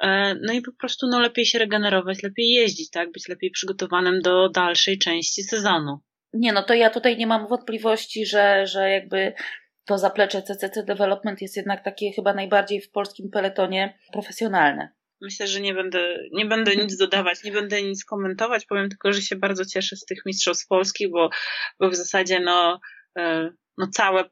E, 0.03 0.35
no 0.43 0.53
i 0.53 0.63
po 0.63 0.73
prostu, 0.73 1.07
no, 1.07 1.21
lepiej 1.21 1.47
się 1.47 1.59
regenerować, 1.59 2.23
lepiej 2.23 2.51
jeździć, 2.51 2.91
tak? 2.91 3.13
Być 3.13 3.29
lepiej 3.29 3.51
przygotowanym 3.51 4.21
do 4.21 4.49
dalszej 4.49 4.99
części 4.99 5.43
sezonu. 5.43 6.01
Nie, 6.33 6.53
no 6.53 6.63
to 6.63 6.75
ja 6.75 6.91
tutaj 6.91 7.17
nie 7.17 7.27
mam 7.27 7.47
wątpliwości, 7.47 8.27
że, 8.27 8.67
że 8.67 8.91
jakby 8.91 9.33
to 9.85 9.99
zaplecze 9.99 10.43
CCC 10.43 10.83
Development 10.83 11.43
jest 11.43 11.57
jednak 11.57 11.85
takie 11.85 12.13
chyba 12.13 12.35
najbardziej 12.35 12.81
w 12.81 12.91
polskim 12.91 13.31
peletonie 13.31 13.99
profesjonalne. 14.13 14.93
Myślę, 15.21 15.47
że 15.47 15.61
nie 15.61 15.75
będę, 15.75 16.29
nie 16.33 16.47
będę 16.47 16.77
nic 16.77 16.97
dodawać, 16.97 17.45
nie 17.45 17.53
będę 17.53 17.83
nic 17.83 18.05
komentować, 18.05 18.67
powiem 18.67 18.89
tylko, 18.89 19.13
że 19.13 19.23
się 19.23 19.37
bardzo 19.37 19.65
cieszę 19.65 19.97
z 19.97 20.05
tych 20.05 20.27
mistrzostw 20.27 20.69
Polski, 20.69 21.09
bo, 21.09 21.31
bo 21.81 21.91
w 21.91 21.95
zasadzie 21.95 22.41
no, 22.41 22.81
e, 23.19 23.51
no 23.79 23.87
całe, 23.87 24.25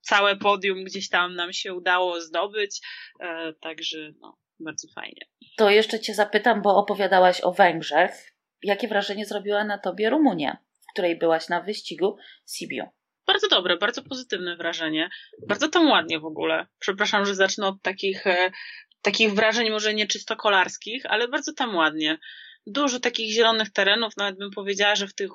całe 0.00 0.36
podium 0.36 0.84
gdzieś 0.84 1.08
tam 1.08 1.34
nam 1.34 1.52
się 1.52 1.74
udało 1.74 2.20
zdobyć, 2.20 2.80
e, 3.20 3.52
także 3.60 4.12
no, 4.20 4.38
bardzo 4.60 4.88
fajnie. 4.94 5.22
To 5.56 5.70
jeszcze 5.70 6.00
Cię 6.00 6.14
zapytam, 6.14 6.62
bo 6.62 6.76
opowiadałaś 6.76 7.40
o 7.40 7.52
Węgrzech. 7.52 8.32
Jakie 8.62 8.88
wrażenie 8.88 9.26
zrobiła 9.26 9.64
na 9.64 9.78
Tobie 9.78 10.10
Rumunia, 10.10 10.56
której 10.92 11.18
byłaś 11.18 11.48
na 11.48 11.60
wyścigu 11.60 12.16
Sibiu? 12.46 12.84
bardzo 13.32 13.48
dobre, 13.48 13.76
bardzo 13.76 14.02
pozytywne 14.02 14.56
wrażenie. 14.56 15.10
Bardzo 15.48 15.68
tam 15.68 15.90
ładnie 15.90 16.18
w 16.20 16.24
ogóle. 16.24 16.66
Przepraszam, 16.78 17.26
że 17.26 17.34
zacznę 17.34 17.66
od 17.66 17.82
takich, 17.82 18.26
e, 18.26 18.50
takich 19.02 19.34
wrażeń 19.34 19.70
może 19.70 19.94
nie 19.94 20.06
czysto 20.06 20.36
kolarskich, 20.36 21.06
ale 21.06 21.28
bardzo 21.28 21.52
tam 21.52 21.76
ładnie. 21.76 22.18
Dużo 22.66 23.00
takich 23.00 23.34
zielonych 23.34 23.72
terenów, 23.72 24.16
nawet 24.16 24.38
bym 24.38 24.50
powiedziała, 24.50 24.94
że 24.94 25.06
w 25.06 25.14
tych 25.14 25.30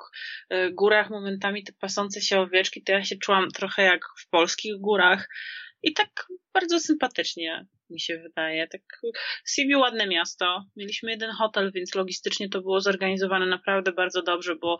e, 0.49 0.71
górach 0.71 1.09
momentami 1.09 1.63
te 1.63 1.73
pasące 1.73 2.21
się 2.21 2.39
owieczki, 2.39 2.83
to 2.83 2.91
ja 2.91 3.03
się 3.03 3.15
czułam 3.17 3.51
trochę 3.51 3.83
jak 3.83 4.01
w 4.19 4.29
polskich 4.29 4.73
górach. 4.79 5.29
I 5.83 5.93
tak 5.93 6.27
bardzo 6.53 6.79
sympatycznie 6.79 7.65
mi 7.89 7.99
się 7.99 8.17
wydaje. 8.17 8.67
Tak, 8.67 8.81
Sibiu 9.47 9.79
ładne 9.79 10.07
miasto. 10.07 10.63
Mieliśmy 10.75 11.11
jeden 11.11 11.31
hotel, 11.31 11.71
więc 11.71 11.95
logistycznie 11.95 12.49
to 12.49 12.61
było 12.61 12.81
zorganizowane 12.81 13.45
naprawdę 13.45 13.91
bardzo 13.91 14.21
dobrze, 14.21 14.55
bo 14.55 14.77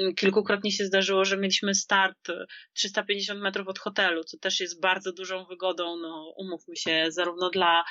mm, 0.00 0.14
kilkukrotnie 0.14 0.72
się 0.72 0.84
zdarzyło, 0.84 1.24
że 1.24 1.36
mieliśmy 1.36 1.74
start 1.74 2.28
350 2.74 3.40
metrów 3.40 3.68
od 3.68 3.78
hotelu, 3.78 4.24
co 4.24 4.38
też 4.38 4.60
jest 4.60 4.80
bardzo 4.80 5.12
dużą 5.12 5.44
wygodą, 5.44 5.96
no 5.96 6.34
umówmy 6.36 6.76
się, 6.76 7.06
zarówno 7.08 7.50
dla 7.50 7.84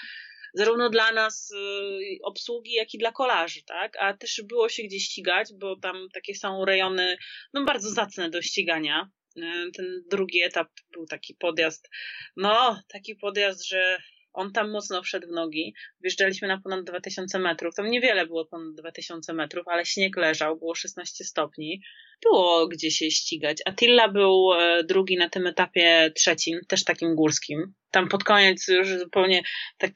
zarówno 0.55 0.89
dla 0.89 1.11
nas 1.11 1.51
y, 1.51 2.17
obsługi, 2.23 2.73
jak 2.73 2.93
i 2.93 2.97
dla 2.97 3.11
kolarzy, 3.11 3.59
tak? 3.65 3.97
A 3.99 4.17
też 4.17 4.41
było 4.47 4.69
się 4.69 4.83
gdzie 4.83 4.99
ścigać, 4.99 5.49
bo 5.59 5.75
tam 5.79 6.07
takie 6.13 6.35
są 6.35 6.65
rejony, 6.65 7.17
no 7.53 7.65
bardzo 7.65 7.89
zacne 7.89 8.29
do 8.29 8.41
ścigania. 8.41 9.09
Y, 9.37 9.71
ten 9.73 10.03
drugi 10.09 10.43
etap 10.43 10.67
był 10.91 11.05
taki 11.05 11.35
podjazd, 11.39 11.89
no, 12.37 12.81
taki 12.87 13.15
podjazd, 13.15 13.67
że 13.67 13.97
on 14.35 14.51
tam 14.51 14.71
mocno 14.71 15.03
wszedł 15.03 15.27
w 15.27 15.31
nogi. 15.31 15.73
Wjeżdżaliśmy 16.01 16.47
na 16.47 16.61
ponad 16.61 16.85
2000 16.85 17.39
metrów. 17.39 17.75
Tam 17.75 17.91
niewiele 17.91 18.25
było 18.25 18.45
ponad 18.45 18.75
2000 18.75 19.33
metrów, 19.33 19.67
ale 19.67 19.85
śnieg 19.85 20.17
leżał, 20.17 20.57
było 20.57 20.75
16 20.75 21.23
stopni. 21.23 21.81
Było 22.23 22.67
gdzie 22.67 22.91
się 22.91 23.11
ścigać. 23.11 23.57
Attila 23.65 24.07
był 24.07 24.53
e, 24.53 24.83
drugi 24.83 25.17
na 25.17 25.29
tym 25.29 25.47
etapie 25.47 26.11
trzecim, 26.15 26.59
też 26.67 26.83
takim 26.83 27.15
górskim. 27.15 27.73
Tam 27.91 28.07
pod 28.07 28.23
koniec 28.23 28.67
już 28.67 28.87
zupełnie 28.87 29.43
tak 29.77 29.91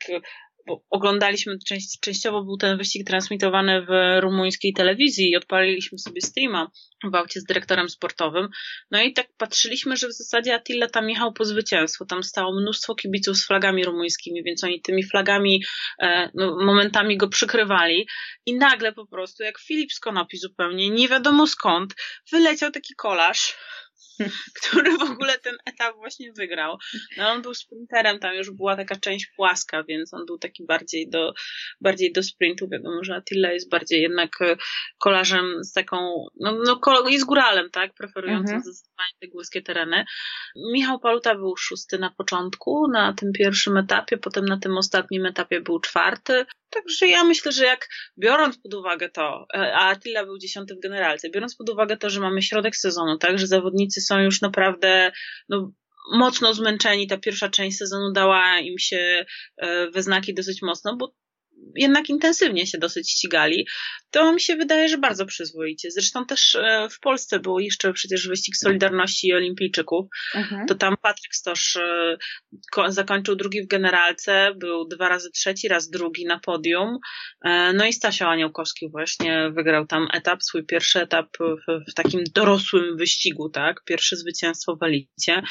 oglądaliśmy, 0.89 1.57
część, 1.67 1.99
częściowo 1.99 2.43
był 2.43 2.57
ten 2.57 2.77
wyścig 2.77 3.07
transmitowany 3.07 3.85
w 3.85 4.21
rumuńskiej 4.21 4.73
telewizji 4.73 5.29
i 5.31 5.35
odpaliliśmy 5.35 5.97
sobie 5.97 6.21
streama 6.21 6.71
w 7.03 7.15
aucie 7.15 7.39
z 7.39 7.43
dyrektorem 7.43 7.89
sportowym. 7.89 8.49
No 8.91 9.01
i 9.01 9.13
tak 9.13 9.27
patrzyliśmy, 9.37 9.97
że 9.97 10.07
w 10.07 10.13
zasadzie 10.13 10.55
Attila 10.55 10.87
tam 10.87 11.09
jechał 11.09 11.33
po 11.33 11.45
zwycięstwo. 11.45 12.05
Tam 12.05 12.23
stało 12.23 12.61
mnóstwo 12.61 12.95
kibiców 12.95 13.37
z 13.37 13.47
flagami 13.47 13.85
rumuńskimi, 13.85 14.43
więc 14.43 14.63
oni 14.63 14.81
tymi 14.81 15.03
flagami 15.03 15.63
e, 16.01 16.29
no, 16.33 16.57
momentami 16.65 17.17
go 17.17 17.27
przykrywali. 17.27 18.07
I 18.45 18.55
nagle 18.55 18.93
po 18.93 19.07
prostu, 19.07 19.43
jak 19.43 19.59
Filip 19.59 19.93
z 19.93 19.99
Konopi 19.99 20.37
zupełnie, 20.37 20.89
nie 20.89 21.07
wiadomo 21.07 21.47
skąd, 21.47 21.93
wyleciał 22.31 22.71
taki 22.71 22.95
kolarz 22.95 23.57
który 24.61 24.97
w 24.97 25.01
ogóle 25.01 25.37
ten 25.37 25.57
etap 25.65 25.95
właśnie 25.95 26.33
wygrał. 26.33 26.77
No 27.17 27.29
on 27.29 27.41
był 27.41 27.53
sprinterem, 27.53 28.19
tam 28.19 28.35
już 28.35 28.51
była 28.51 28.75
taka 28.75 28.95
część 28.95 29.27
płaska, 29.35 29.83
więc 29.83 30.13
on 30.13 30.25
był 30.25 30.37
taki 30.37 30.65
bardziej 30.65 31.09
do, 31.09 31.33
bardziej 31.81 32.13
do 32.13 32.23
sprintu. 32.23 32.69
Wiadomo, 32.69 33.03
że 33.03 33.15
Attila 33.15 33.51
jest 33.51 33.69
bardziej 33.69 34.01
jednak 34.01 34.41
e, 34.41 34.57
kolarzem 34.99 35.63
z 35.63 35.73
taką, 35.73 36.27
no, 36.39 36.57
no 36.65 37.09
jest 37.09 37.25
góralem, 37.25 37.69
tak, 37.71 37.93
preferującym 37.93 38.55
mhm. 38.55 38.63
zdecydowanie 38.63 39.11
te 39.19 39.27
górskie 39.27 39.61
tereny. 39.61 40.05
Michał 40.73 40.99
Paluta 40.99 41.35
był 41.35 41.57
szósty 41.57 41.99
na 41.99 42.09
początku, 42.09 42.87
na 42.87 43.13
tym 43.13 43.31
pierwszym 43.31 43.77
etapie, 43.77 44.17
potem 44.17 44.45
na 44.45 44.57
tym 44.57 44.77
ostatnim 44.77 45.25
etapie 45.25 45.61
był 45.61 45.79
czwarty. 45.79 46.45
Także 46.69 47.07
ja 47.07 47.23
myślę, 47.23 47.51
że 47.51 47.65
jak 47.65 47.87
biorąc 48.17 48.57
pod 48.57 48.73
uwagę 48.73 49.09
to, 49.09 49.45
e, 49.53 49.73
a 49.75 49.89
Attila 49.89 50.25
był 50.25 50.37
dziesiąty 50.37 50.75
w 50.75 50.79
generalce, 50.79 51.29
biorąc 51.29 51.55
pod 51.55 51.69
uwagę 51.69 51.97
to, 51.97 52.09
że 52.09 52.19
mamy 52.19 52.41
środek 52.41 52.75
sezonu, 52.75 53.17
tak, 53.17 53.39
że 53.39 53.47
zawodnicy 53.47 54.01
są 54.01 54.19
już 54.19 54.41
naprawdę 54.41 55.11
no, 55.49 55.71
mocno 56.11 56.53
zmęczeni, 56.53 57.07
ta 57.07 57.17
pierwsza 57.17 57.49
część 57.49 57.77
sezonu 57.77 58.11
dała 58.11 58.59
im 58.59 58.79
się 58.79 59.25
e, 59.57 59.89
we 59.89 60.03
znaki 60.03 60.33
dosyć 60.33 60.61
mocno, 60.61 60.95
bo 60.97 61.15
jednak 61.75 62.09
intensywnie 62.09 62.67
się 62.67 62.77
dosyć 62.77 63.11
ścigali, 63.11 63.67
to 64.11 64.33
mi 64.33 64.41
się 64.41 64.55
wydaje, 64.55 64.89
że 64.89 64.97
bardzo 64.97 65.25
przyzwoicie. 65.25 65.91
Zresztą 65.91 66.25
też 66.25 66.55
e, 66.55 66.87
w 66.91 66.99
Polsce 66.99 67.39
był 67.39 67.59
jeszcze 67.59 67.93
przecież 67.93 68.27
wyścig 68.27 68.55
Solidarności 68.57 69.27
i 69.27 69.33
Olimpijczyków. 69.33 70.05
Mhm. 70.35 70.67
To 70.67 70.75
tam 70.75 70.95
Patryk 71.01 71.35
Stosz 71.35 71.75
e, 71.75 72.17
zakończył 72.87 73.35
drugi 73.35 73.61
w 73.61 73.67
generalce, 73.67 74.51
był 74.55 74.87
dwa 74.87 75.09
razy 75.09 75.31
trzeci, 75.31 75.67
raz 75.67 75.89
drugi 75.89 76.25
na 76.25 76.39
podium. 76.39 76.97
E, 77.45 77.73
no 77.73 77.85
i 77.85 77.93
Stasio 77.93 78.27
Aniołkowski 78.27 78.89
właśnie 78.89 79.51
wygrał 79.55 79.87
tam 79.87 80.07
etap, 80.13 80.43
swój 80.43 80.65
pierwszy 80.65 81.01
etap 81.01 81.27
w, 81.39 81.91
w 81.91 81.93
takim 81.93 82.23
dorosłym 82.35 82.97
wyścigu, 82.97 83.49
tak? 83.49 83.83
Pierwsze 83.85 84.15
zwycięstwo 84.15 84.75
w 84.75 84.83
Elicie 84.83 85.41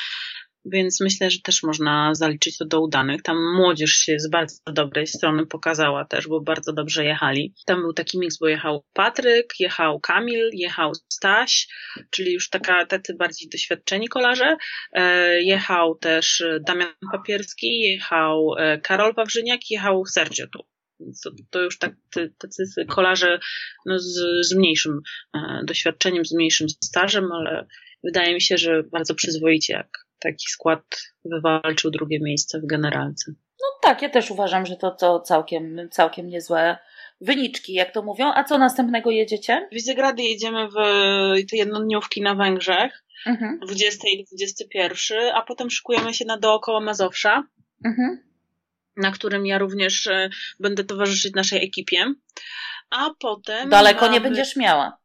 więc 0.65 1.01
myślę, 1.01 1.31
że 1.31 1.39
też 1.41 1.63
można 1.63 2.15
zaliczyć 2.15 2.59
to 2.59 2.65
do 2.65 2.81
udanych. 2.81 3.23
Tam 3.23 3.37
młodzież 3.57 3.91
się 3.91 4.19
z 4.19 4.31
bardzo 4.31 4.73
dobrej 4.73 5.07
strony 5.07 5.47
pokazała 5.47 6.05
też, 6.05 6.29
bo 6.29 6.41
bardzo 6.41 6.73
dobrze 6.73 7.05
jechali. 7.05 7.55
Tam 7.67 7.81
był 7.81 7.93
taki 7.93 8.19
miks, 8.19 8.39
bo 8.39 8.49
jechał 8.49 8.85
Patryk, 8.93 9.47
jechał 9.61 10.01
Kamil, 10.01 10.51
jechał 10.53 10.93
Staś, 10.95 11.69
czyli 12.11 12.33
już 12.33 12.51
taka, 12.51 12.87
tacy 12.87 13.15
bardziej 13.15 13.49
doświadczeni 13.49 14.09
kolarze. 14.09 14.57
E, 14.93 15.43
jechał 15.43 15.95
też 15.95 16.45
Damian 16.67 16.95
Papierski, 17.13 17.81
jechał 17.81 18.55
e, 18.59 18.79
Karol 18.79 19.15
Wawrzyniak, 19.15 19.61
jechał 19.71 20.07
Sergio 20.07 20.47
tu. 20.47 20.65
To, 21.25 21.31
to, 21.51 21.61
już 21.61 21.79
tak, 21.79 21.95
tacy 22.39 22.65
kolarze 22.89 23.39
no, 23.87 23.99
z, 23.99 24.47
z 24.47 24.55
mniejszym 24.55 25.01
e, 25.35 25.61
doświadczeniem, 25.65 26.25
z 26.25 26.35
mniejszym 26.35 26.69
stażem, 26.85 27.33
ale 27.33 27.67
wydaje 28.05 28.35
mi 28.35 28.41
się, 28.41 28.59
że 28.59 28.83
bardzo 28.83 29.15
przyzwoicie 29.15 29.73
jak, 29.73 30.08
taki 30.19 30.47
skład 30.49 30.83
wywalczył 31.25 31.91
drugie 31.91 32.21
miejsce 32.21 32.61
w 32.61 32.67
generalce. 32.67 33.33
No 33.61 33.67
tak, 33.83 34.03
ja 34.03 34.09
też 34.09 34.31
uważam, 34.31 34.67
że 34.67 34.77
to, 34.77 34.91
to 34.91 35.21
całkiem, 35.21 35.89
całkiem 35.91 36.29
niezłe 36.29 36.79
wyniczki, 37.21 37.73
jak 37.73 37.93
to 37.93 38.03
mówią. 38.03 38.33
A 38.35 38.45
co 38.45 38.59
następnego 38.59 39.11
jedziecie? 39.11 39.69
W 39.73 39.75
Wizegrady 39.75 40.23
jedziemy 40.23 40.69
w 40.69 40.75
te 41.51 41.57
jednodniówki 41.57 42.23
na 42.23 42.35
Węgrzech, 42.35 43.05
mhm. 43.27 43.59
20 43.63 44.09
i 44.13 44.25
21, 44.25 45.19
a 45.35 45.43
potem 45.43 45.71
szykujemy 45.71 46.15
się 46.15 46.25
na 46.25 46.39
dookoła 46.39 46.81
Mazowsza, 46.81 47.45
mhm. 47.85 48.23
na 48.97 49.11
którym 49.11 49.47
ja 49.47 49.59
również 49.59 50.07
e, 50.07 50.31
będę 50.61 50.85
towarzyszyć 50.85 51.35
naszej 51.35 51.65
ekipie. 51.65 52.15
A 52.91 53.11
potem. 53.21 53.69
Daleko 53.69 54.01
mamy... 54.01 54.13
nie 54.13 54.21
będziesz 54.21 54.57
miała. 54.57 54.99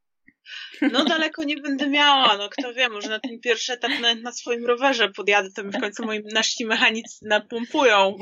No 0.81 1.05
daleko 1.05 1.43
nie 1.43 1.57
będę 1.57 1.89
miała, 1.89 2.37
no 2.37 2.49
kto 2.49 2.73
wie, 2.73 2.89
może 2.89 3.09
na 3.09 3.19
ten 3.19 3.39
pierwszy 3.39 3.73
etap 3.73 3.91
na, 4.01 4.15
na 4.15 4.31
swoim 4.31 4.65
rowerze 4.65 5.09
podjadę, 5.09 5.49
to 5.55 5.63
mi 5.63 5.71
w 5.71 5.79
końcu 5.79 6.05
moi 6.05 6.21
nasi 6.33 6.65
mechanicy 6.65 7.25
napompują 7.25 8.15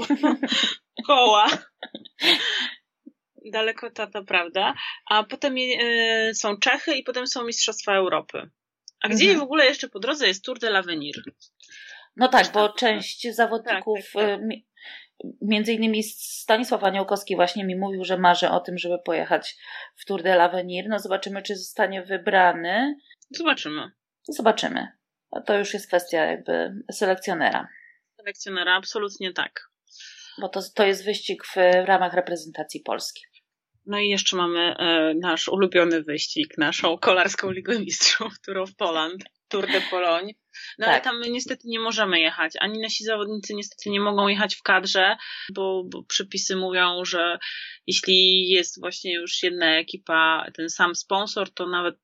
koła. 1.08 1.48
Daleko 3.52 3.92
to, 3.92 4.08
to 4.08 4.24
prawda. 4.24 4.74
A 5.10 5.24
potem 5.24 5.56
e, 5.58 6.34
są 6.34 6.58
Czechy 6.58 6.96
i 6.96 7.04
potem 7.04 7.28
są 7.28 7.44
Mistrzostwa 7.44 7.96
Europy. 7.96 8.50
A 9.02 9.10
gdzie 9.10 9.26
mhm. 9.26 9.40
w 9.40 9.44
ogóle 9.44 9.66
jeszcze 9.66 9.90
po 9.90 10.00
drodze 10.00 10.28
jest 10.28 10.46
Tour 10.46 10.60
de 10.60 10.70
l'Avenir? 10.70 11.22
No 12.16 12.28
tak, 12.28 12.52
bo 12.52 12.70
część 12.70 13.28
zawodników, 13.36 14.00
tak, 14.14 14.24
tak, 14.24 14.40
tak. 14.40 14.71
Między 15.42 15.74
innymi 15.74 16.04
Stanisław 16.04 16.84
Aniołkowski 16.84 17.36
właśnie 17.36 17.66
mi 17.66 17.76
mówił, 17.76 18.04
że 18.04 18.18
marzy 18.18 18.50
o 18.50 18.60
tym, 18.60 18.78
żeby 18.78 19.00
pojechać 19.06 19.58
w 19.96 20.06
Tour 20.06 20.24
de 20.24 20.38
l'Avenir. 20.38 20.84
No 20.90 21.00
zobaczymy, 21.00 21.42
czy 21.42 21.56
zostanie 21.56 22.04
wybrany. 22.04 22.96
Zobaczymy. 23.30 23.92
Zobaczymy. 24.28 24.88
A 25.32 25.42
to 25.42 25.58
już 25.58 25.74
jest 25.74 25.88
kwestia 25.88 26.26
jakby 26.26 26.74
selekcjonera. 26.92 27.68
Selekcjonera, 28.18 28.76
absolutnie 28.76 29.34
tak. 29.34 29.70
Bo 30.42 30.50
to, 30.50 30.62
to 30.76 30.86
jest 30.86 31.06
wyścig 31.06 31.46
w, 31.46 31.56
w 31.56 31.86
ramach 31.86 32.14
reprezentacji 32.14 32.80
Polski. 32.80 33.22
No 33.86 34.00
i 34.00 34.10
jeszcze 34.10 34.38
mamy 34.38 34.60
e, 34.60 35.14
nasz 35.20 35.48
ulubiony 35.48 36.04
wyścig, 36.04 36.58
naszą 36.58 36.98
kolarską 36.98 37.52
Ligę 37.52 37.80
Mistrzów, 37.80 38.40
Tour 38.46 38.58
of 38.58 38.76
Poland, 38.76 39.24
Tour 39.52 39.68
de 39.68 39.82
Pologne. 39.90 40.34
No 40.80 40.86
tak. 40.86 40.94
ale 40.94 41.02
tam 41.02 41.20
my 41.20 41.30
niestety 41.30 41.62
nie 41.66 41.80
możemy 41.80 42.20
jechać. 42.20 42.54
Ani 42.60 42.80
nasi 42.80 43.04
zawodnicy 43.04 43.54
niestety 43.54 43.90
nie 43.90 44.00
mogą 44.00 44.28
jechać 44.28 44.56
w 44.56 44.64
kadrze, 44.64 45.18
bo, 45.54 45.84
bo 45.92 46.04
przepisy 46.04 46.56
mówią, 46.56 47.06
że 47.06 47.40
jeśli 47.88 48.48
jest 48.48 48.80
właśnie 48.80 49.14
już 49.14 49.44
jedna 49.44 49.78
ekipa, 49.78 50.46
ten 50.54 50.70
sam 50.70 50.96
sponsor, 50.96 51.54
to 51.54 51.68
nawet 51.68 51.96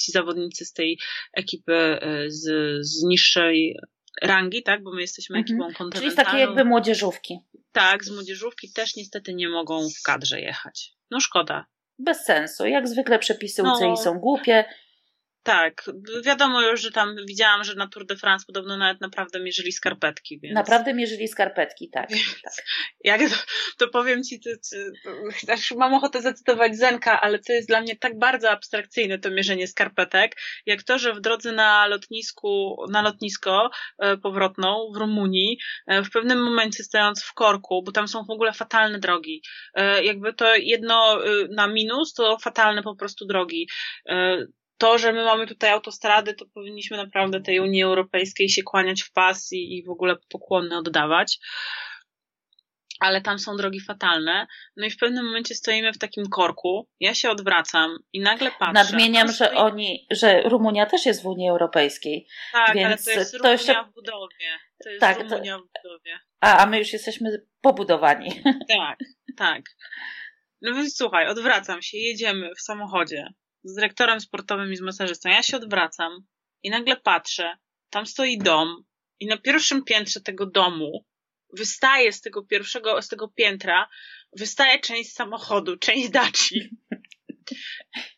ci 0.00 0.12
zawodnicy 0.12 0.64
z 0.64 0.72
tej 0.72 0.98
ekipy 1.32 1.74
e, 1.74 2.30
z, 2.30 2.46
z 2.86 3.02
niższej 3.02 3.76
rangi, 4.22 4.62
tak? 4.62 4.82
Bo 4.82 4.92
my 4.92 5.00
jesteśmy 5.00 5.38
mhm. 5.38 5.44
ekipą 5.44 5.78
kontynentalną. 5.78 6.00
Czyli 6.00 6.10
z 6.10 6.16
takiej 6.16 6.40
jakby 6.40 6.64
młodzieżówki. 6.64 7.38
Tak, 7.72 8.04
z 8.04 8.10
młodzieżówki 8.10 8.72
też 8.72 8.96
niestety 8.96 9.34
nie 9.34 9.48
mogą 9.48 9.88
w 9.88 10.02
kadrze 10.04 10.40
jechać. 10.40 10.92
No 11.10 11.20
szkoda. 11.20 11.66
Bez 11.98 12.24
sensu. 12.24 12.66
Jak 12.66 12.88
zwykle 12.88 13.18
przepisy 13.18 13.62
UCI 13.62 13.84
no, 13.84 13.96
są 13.96 14.18
głupie. 14.18 14.64
Tak, 15.42 15.90
wiadomo 16.24 16.62
już, 16.62 16.80
że 16.80 16.90
tam 16.90 17.16
widziałam, 17.28 17.64
że 17.64 17.74
na 17.74 17.88
Tour 17.88 18.06
de 18.06 18.16
France 18.16 18.44
podobno 18.46 18.76
nawet 18.76 19.00
naprawdę 19.00 19.40
mierzyli 19.40 19.72
skarpetki. 19.72 20.40
Więc... 20.40 20.54
Naprawdę 20.54 20.94
mierzyli 20.94 21.28
skarpetki, 21.28 21.90
tak. 21.90 22.08
tak. 22.44 22.64
Jak 23.04 23.20
to, 23.20 23.36
to 23.78 23.88
powiem 23.88 24.22
ci, 24.22 24.40
to, 24.40 24.50
to, 24.50 25.76
mam 25.76 25.94
ochotę 25.94 26.22
zacytować 26.22 26.76
Zenka, 26.76 27.20
ale 27.20 27.38
to 27.38 27.52
jest 27.52 27.68
dla 27.68 27.80
mnie 27.80 27.96
tak 27.96 28.18
bardzo 28.18 28.50
abstrakcyjne 28.50 29.18
to 29.18 29.30
mierzenie 29.30 29.66
skarpetek, 29.66 30.36
jak 30.66 30.82
to, 30.82 30.98
że 30.98 31.14
w 31.14 31.20
drodze 31.20 31.52
na 31.52 31.86
lotnisku, 31.86 32.76
na 32.90 33.02
lotnisko 33.02 33.70
e, 33.98 34.16
powrotną 34.16 34.92
w 34.94 34.96
Rumunii, 34.96 35.58
e, 35.86 36.02
w 36.02 36.10
pewnym 36.10 36.42
momencie 36.42 36.84
stojąc 36.84 37.22
w 37.22 37.34
korku, 37.34 37.82
bo 37.82 37.92
tam 37.92 38.08
są 38.08 38.24
w 38.24 38.30
ogóle 38.30 38.52
fatalne 38.52 38.98
drogi, 38.98 39.42
e, 39.74 40.04
jakby 40.04 40.34
to 40.34 40.54
jedno 40.56 41.18
na 41.50 41.66
minus, 41.66 42.14
to 42.14 42.38
fatalne 42.38 42.82
po 42.82 42.96
prostu 42.96 43.26
drogi 43.26 43.68
to, 44.78 44.98
że 44.98 45.12
my 45.12 45.24
mamy 45.24 45.46
tutaj 45.46 45.70
autostrady, 45.70 46.34
to 46.34 46.46
powinniśmy 46.54 46.96
naprawdę 46.96 47.40
tej 47.40 47.60
Unii 47.60 47.82
Europejskiej 47.82 48.48
się 48.48 48.62
kłaniać 48.62 49.02
w 49.02 49.12
pas 49.12 49.52
i, 49.52 49.78
i 49.78 49.84
w 49.84 49.90
ogóle 49.90 50.16
pokłony 50.28 50.78
oddawać. 50.78 51.38
Ale 53.00 53.20
tam 53.20 53.38
są 53.38 53.56
drogi 53.56 53.80
fatalne. 53.80 54.46
No 54.76 54.86
i 54.86 54.90
w 54.90 54.96
pewnym 54.96 55.24
momencie 55.24 55.54
stoimy 55.54 55.92
w 55.92 55.98
takim 55.98 56.26
korku. 56.26 56.88
Ja 57.00 57.14
się 57.14 57.30
odwracam 57.30 57.98
i 58.12 58.20
nagle 58.20 58.50
patrzę. 58.50 58.72
Nadmieniam, 58.72 59.32
że 59.32 59.52
oni, 59.52 60.06
że 60.10 60.42
Rumunia 60.42 60.86
też 60.86 61.06
jest 61.06 61.22
w 61.22 61.26
Unii 61.26 61.48
Europejskiej. 61.48 62.26
Tak, 62.52 62.74
więc 62.74 62.86
ale 62.86 63.14
to 63.14 63.20
jest 63.20 63.34
Rumunia 63.34 63.48
to 63.48 63.52
jeszcze... 63.52 63.84
w 63.90 63.94
budowie. 63.94 64.58
To 64.84 64.88
jest 64.88 65.00
tak, 65.00 65.18
Rumunia 65.18 65.56
to... 65.56 65.62
w 65.62 65.82
budowie. 65.82 66.18
A, 66.40 66.58
a 66.58 66.66
my 66.66 66.78
już 66.78 66.92
jesteśmy 66.92 67.46
pobudowani. 67.60 68.42
Tak, 68.68 68.98
tak. 69.36 69.62
No 70.62 70.74
więc 70.74 70.96
słuchaj, 70.96 71.28
odwracam 71.28 71.82
się, 71.82 71.98
jedziemy 71.98 72.54
w 72.54 72.60
samochodzie 72.60 73.26
z 73.64 73.74
dyrektorem 73.74 74.20
sportowym 74.20 74.72
i 74.72 74.76
z 74.76 74.80
masażystą. 74.80 75.28
Ja 75.28 75.42
się 75.42 75.56
odwracam 75.56 76.26
i 76.62 76.70
nagle 76.70 76.96
patrzę, 76.96 77.56
tam 77.90 78.06
stoi 78.06 78.38
dom 78.38 78.84
i 79.20 79.26
na 79.26 79.36
pierwszym 79.36 79.84
piętrze 79.84 80.20
tego 80.20 80.46
domu 80.46 81.04
wystaje 81.52 82.12
z 82.12 82.20
tego 82.20 82.42
pierwszego, 82.42 83.02
z 83.02 83.08
tego 83.08 83.28
piętra, 83.28 83.88
wystaje 84.36 84.80
część 84.80 85.12
samochodu, 85.12 85.76
część 85.76 86.10
daci. 86.10 86.70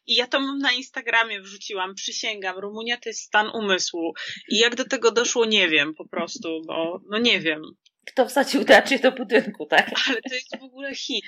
I 0.07 0.14
ja 0.14 0.26
to 0.26 0.40
mam 0.40 0.59
na 0.59 0.72
Instagramie 0.72 1.40
wrzuciłam, 1.40 1.95
przysięgam, 1.95 2.59
Rumunia 2.59 2.97
to 2.97 3.09
jest 3.09 3.20
stan 3.20 3.51
umysłu. 3.55 4.12
I 4.49 4.59
jak 4.59 4.74
do 4.74 4.84
tego 4.84 5.11
doszło, 5.11 5.45
nie 5.45 5.68
wiem 5.68 5.95
po 5.95 6.09
prostu, 6.09 6.62
bo 6.66 7.01
no 7.11 7.18
nie 7.18 7.40
wiem. 7.40 7.62
Kto 8.07 8.28
wsadził 8.28 8.64
dacie 8.64 8.99
do 8.99 9.12
budynku, 9.12 9.66
tak? 9.66 9.90
Ale 10.09 10.22
to 10.22 10.34
jest 10.34 10.61
w 10.61 10.62
ogóle 10.62 10.95
hit 10.95 11.24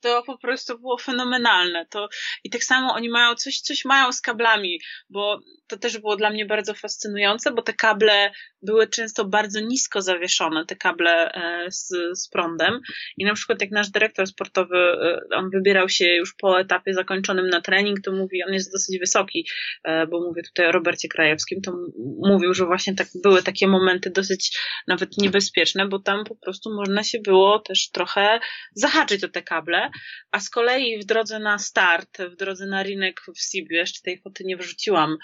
to 0.00 0.22
po 0.22 0.38
prostu 0.38 0.78
było 0.78 0.98
fenomenalne. 0.98 1.86
To, 1.86 2.08
I 2.44 2.50
tak 2.50 2.64
samo 2.64 2.94
oni 2.94 3.08
mają 3.08 3.34
coś, 3.34 3.60
coś 3.60 3.84
mają 3.84 4.12
z 4.12 4.20
kablami, 4.20 4.80
bo 5.10 5.40
to 5.68 5.78
też 5.78 5.98
było 5.98 6.16
dla 6.16 6.30
mnie 6.30 6.46
bardzo 6.46 6.74
fascynujące, 6.74 7.52
bo 7.52 7.62
te 7.62 7.72
kable 7.72 8.30
były 8.62 8.88
często 8.88 9.24
bardzo 9.24 9.60
nisko 9.60 10.02
zawieszone, 10.02 10.66
te 10.66 10.76
kable 10.76 11.32
e, 11.32 11.70
z, 11.70 11.88
z 12.14 12.28
prądem. 12.28 12.80
I 13.18 13.24
na 13.24 13.34
przykład 13.34 13.60
jak 13.60 13.70
nasz 13.70 13.90
dyrektor 13.90 14.26
sportowy, 14.26 14.76
e, 14.76 15.20
on 15.36 15.50
wybierał 15.50 15.88
się 15.88 16.06
już 16.06 16.34
po 16.34 16.60
etapie 16.60 16.94
zakończonym 16.94 17.48
na 17.48 17.60
trening, 17.60 18.00
to 18.00 18.12
mówi, 18.12 18.44
on 18.48 18.54
jest 18.54 18.72
dosyć 18.72 18.98
wysoki, 18.98 19.46
e, 19.84 20.06
bo 20.06 20.20
mówię 20.20 20.42
tutaj 20.42 20.66
o 20.66 20.72
Robercie 20.72 21.08
Krajewskim, 21.08 21.60
to 21.60 21.72
mówił, 22.18 22.54
że 22.54 22.66
właśnie 22.66 22.94
tak 22.94 23.08
były 23.22 23.42
takie 23.42 23.66
momenty 23.66 24.10
dosyć 24.10 24.58
nawet 24.88 25.18
niebezpieczne, 25.18 25.88
bo 25.88 25.98
tam 25.98 26.24
po 26.24 26.36
prostu 26.36 26.74
można 26.74 27.04
się 27.04 27.18
było 27.18 27.58
też 27.58 27.90
trochę 27.90 28.40
zahaczyć 28.74 29.24
o 29.24 29.28
te 29.28 29.42
kable, 29.42 29.89
a 30.30 30.40
z 30.40 30.50
kolei 30.50 30.98
w 30.98 31.04
drodze 31.04 31.38
na 31.38 31.58
start, 31.58 32.18
w 32.18 32.36
drodze 32.36 32.66
na 32.66 32.82
rynek 32.82 33.20
w 33.36 33.40
Sibiu, 33.40 33.76
jeszcze 33.76 34.02
tej 34.02 34.20
foty 34.20 34.44
nie 34.44 34.56
wrzuciłam 34.56 35.16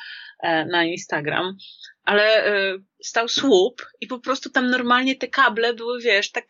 na 0.43 0.85
Instagram, 0.85 1.57
ale 2.05 2.47
e, 2.47 2.79
stał 3.03 3.29
słup 3.29 3.87
i 4.01 4.07
po 4.07 4.19
prostu 4.19 4.51
tam 4.51 4.71
normalnie 4.71 5.17
te 5.17 5.29
kable 5.29 5.75
były, 5.75 6.01
wiesz, 6.01 6.31
tak 6.31 6.47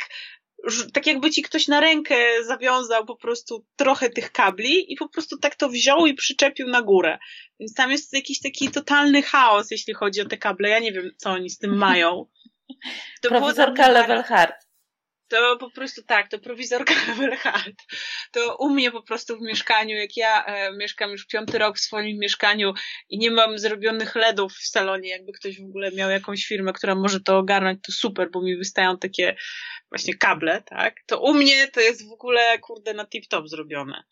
tak 0.93 1.07
jakby 1.07 1.31
ci 1.31 1.43
ktoś 1.43 1.69
na 1.69 1.81
rękę 1.81 2.17
zawiązał 2.45 3.07
po 3.07 3.17
prostu 3.17 3.67
trochę 3.77 4.11
tych 4.11 4.33
kabli 4.33 4.93
i 4.93 4.97
po 4.97 5.09
prostu 5.09 5.39
tak 5.39 5.55
to 5.55 5.69
wziął 5.69 6.07
i 6.07 6.15
przyczepił 6.15 6.69
na 6.69 6.83
górę. 6.83 7.19
Więc 7.61 7.75
tam 7.75 7.91
jest 7.91 8.13
jakiś 8.13 8.41
taki 8.41 8.71
totalny 8.71 9.23
chaos, 9.23 9.71
jeśli 9.71 9.95
chodzi 9.95 10.21
o 10.21 10.25
te 10.25 10.37
kable. 10.37 10.69
Ja 10.69 10.79
nie 10.79 10.93
wiem, 10.93 11.11
co 11.17 11.31
oni 11.31 11.51
z 11.51 11.59
tym 11.59 11.77
mają. 11.77 12.27
To 13.23 13.29
Profesorka 13.29 13.89
Level 13.89 14.23
Hard 14.23 14.66
to 15.29 15.57
po 15.61 15.71
prostu 15.71 16.03
tak, 16.03 16.29
to 16.29 16.39
prowizorka 16.39 16.95
Everhard. 17.13 17.75
To 18.33 18.57
u 18.57 18.71
mnie 18.71 18.91
po 18.91 19.03
prostu 19.03 19.39
w 19.39 19.41
mieszkaniu, 19.41 19.97
jak 19.97 20.17
ja 20.17 20.45
e, 20.45 20.77
mieszkam 20.77 21.11
już 21.11 21.27
piąty 21.27 21.59
rok 21.59 21.79
w 21.79 21.81
swoim 21.81 22.19
mieszkaniu 22.19 22.73
i 23.09 23.19
nie 23.19 23.31
mam 23.31 23.59
zrobionych 23.59 24.15
LEDów 24.15 24.53
w 24.53 24.69
salonie, 24.69 25.09
jakby 25.09 25.33
ktoś 25.33 25.61
w 25.61 25.65
ogóle 25.65 25.91
miał 25.93 26.11
jakąś 26.11 26.45
firmę, 26.45 26.73
która 26.73 26.95
może 26.95 27.21
to 27.21 27.39
ogarnąć, 27.39 27.79
to 27.87 27.93
super, 27.93 28.31
bo 28.31 28.43
mi 28.43 28.57
wystają 28.57 28.99
takie 28.99 29.37
właśnie 29.91 30.15
kable, 30.15 30.63
tak? 30.63 30.95
To 31.07 31.21
u 31.21 31.35
mnie 31.35 31.69
to 31.69 31.81
jest 31.81 32.09
w 32.09 32.13
ogóle, 32.13 32.59
kurde, 32.59 32.95
na 32.95 33.05
tip-top 33.05 33.49
zrobione. 33.49 34.05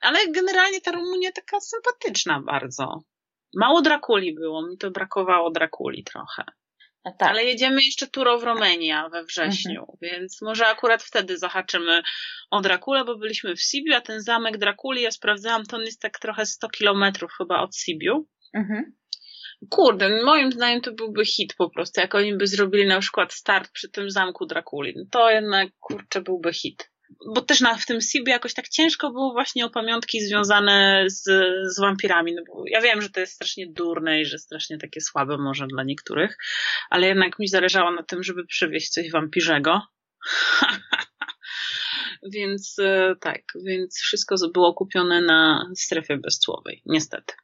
Ale 0.00 0.18
generalnie 0.28 0.80
ta 0.80 0.92
Rumunia 0.92 1.32
taka 1.32 1.60
sympatyczna 1.60 2.40
bardzo. 2.40 3.02
Mało 3.54 3.82
Drakuli 3.82 4.34
było, 4.34 4.66
mi 4.66 4.78
to 4.78 4.90
brakowało 4.90 5.50
Drakuli 5.50 6.04
trochę. 6.04 6.44
Tak. 7.18 7.28
Ale 7.30 7.44
jedziemy 7.44 7.84
jeszcze 7.84 8.06
Turo 8.06 8.38
w 8.38 8.44
Romania 8.44 9.08
we 9.08 9.24
wrześniu, 9.24 9.80
mhm. 9.80 9.98
więc 10.02 10.42
może 10.42 10.66
akurat 10.66 11.02
wtedy 11.02 11.38
zahaczymy 11.38 12.02
o 12.50 12.60
Drakule, 12.60 13.04
bo 13.04 13.18
byliśmy 13.18 13.56
w 13.56 13.62
Sibiu, 13.62 13.94
a 13.94 14.00
ten 14.00 14.22
zamek 14.22 14.58
Drakuli, 14.58 15.02
ja 15.02 15.10
sprawdzałam, 15.10 15.66
to 15.66 15.76
on 15.76 15.82
jest 15.82 16.00
tak 16.00 16.18
trochę 16.18 16.46
100 16.46 16.68
kilometrów 16.68 17.30
chyba 17.38 17.60
od 17.60 17.76
Sibiu. 17.76 18.26
Mhm. 18.54 18.96
Kurde, 19.70 20.22
moim 20.24 20.52
zdaniem 20.52 20.80
to 20.80 20.92
byłby 20.92 21.24
hit 21.24 21.54
po 21.58 21.70
prostu, 21.70 22.00
jak 22.00 22.14
oni 22.14 22.34
by 22.34 22.46
zrobili 22.46 22.86
na 22.86 23.00
przykład 23.00 23.32
start 23.32 23.70
przy 23.72 23.88
tym 23.88 24.10
zamku 24.10 24.46
Drakuli. 24.46 24.92
No 24.96 25.04
to 25.10 25.30
jednak, 25.30 25.68
kurczę, 25.80 26.20
byłby 26.20 26.52
hit 26.52 26.90
bo 27.34 27.40
też 27.40 27.60
na, 27.60 27.76
w 27.76 27.86
tym 27.86 28.00
Sibie 28.00 28.32
jakoś 28.32 28.54
tak 28.54 28.68
ciężko 28.68 29.10
było 29.10 29.32
właśnie 29.32 29.66
o 29.66 29.70
pamiątki 29.70 30.20
związane 30.20 31.04
z, 31.06 31.22
z 31.74 31.80
wampirami. 31.80 32.34
No 32.34 32.42
bo 32.46 32.62
ja 32.66 32.80
wiem, 32.80 33.02
że 33.02 33.10
to 33.10 33.20
jest 33.20 33.32
strasznie 33.32 33.66
durne 33.66 34.20
i 34.20 34.24
że 34.24 34.38
strasznie 34.38 34.78
takie 34.78 35.00
słabe 35.00 35.38
może 35.38 35.66
dla 35.66 35.84
niektórych, 35.84 36.36
ale 36.90 37.06
jednak 37.06 37.38
mi 37.38 37.48
zależało 37.48 37.90
na 37.90 38.02
tym, 38.02 38.22
żeby 38.22 38.46
przywieźć 38.46 38.88
coś 38.88 39.10
wampirzego. 39.10 39.82
więc 42.32 42.76
e, 42.78 43.14
tak, 43.20 43.42
więc 43.64 44.00
wszystko 44.00 44.34
było 44.54 44.74
kupione 44.74 45.20
na 45.20 45.70
strefie 45.76 46.16
bezcłowej, 46.16 46.82
niestety. 46.86 47.34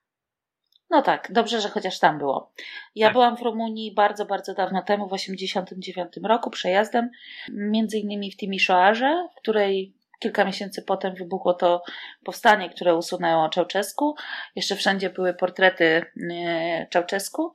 No 0.93 1.03
tak, 1.03 1.28
dobrze, 1.32 1.61
że 1.61 1.68
chociaż 1.68 1.99
tam 1.99 2.18
było. 2.18 2.53
Ja 2.95 3.07
tak. 3.07 3.12
byłam 3.12 3.36
w 3.36 3.43
Rumunii 3.43 3.95
bardzo, 3.95 4.26
bardzo 4.26 4.55
dawno 4.55 4.82
temu, 4.82 5.09
w 5.09 5.12
89 5.12 6.12
roku, 6.24 6.51
przejazdem, 6.51 7.11
między 7.51 7.99
innymi 7.99 8.32
w 8.32 8.36
Timișoarze, 8.36 9.28
w 9.36 9.40
której 9.40 9.95
kilka 10.18 10.45
miesięcy 10.45 10.82
potem 10.82 11.14
wybuchło 11.14 11.55
to 11.55 11.82
powstanie, 12.24 12.70
które 12.70 12.95
usunęło 12.97 13.49
Czałczesku. 13.49 14.14
Jeszcze 14.57 14.76
wszędzie 14.76 15.11
były 15.11 15.34
portrety 15.34 16.05
Czałczesku. 16.90 17.53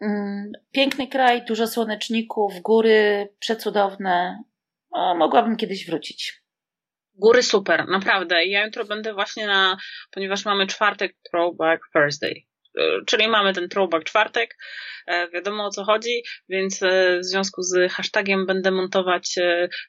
Mm, 0.00 0.52
piękny 0.72 1.08
kraj, 1.08 1.44
dużo 1.44 1.66
słoneczników, 1.66 2.60
góry 2.60 3.28
przecudowne. 3.38 4.42
O, 4.90 5.14
mogłabym 5.14 5.56
kiedyś 5.56 5.86
wrócić. 5.86 6.45
Góry 7.18 7.42
super, 7.42 7.88
naprawdę. 7.88 8.44
Ja 8.44 8.64
jutro 8.64 8.84
będę 8.84 9.14
właśnie 9.14 9.46
na, 9.46 9.76
ponieważ 10.10 10.44
mamy 10.44 10.66
czwartek 10.66 11.16
Throwback 11.30 11.82
Thursday, 11.92 12.34
e, 12.78 13.04
czyli 13.06 13.28
mamy 13.28 13.52
ten 13.52 13.68
throwback 13.68 14.04
czwartek, 14.04 14.56
e, 15.06 15.30
wiadomo 15.30 15.66
o 15.66 15.70
co 15.70 15.84
chodzi, 15.84 16.22
więc 16.48 16.82
e, 16.82 17.18
w 17.18 17.24
związku 17.24 17.62
z 17.62 17.92
hashtagiem 17.92 18.46
będę 18.46 18.70
montować 18.70 19.34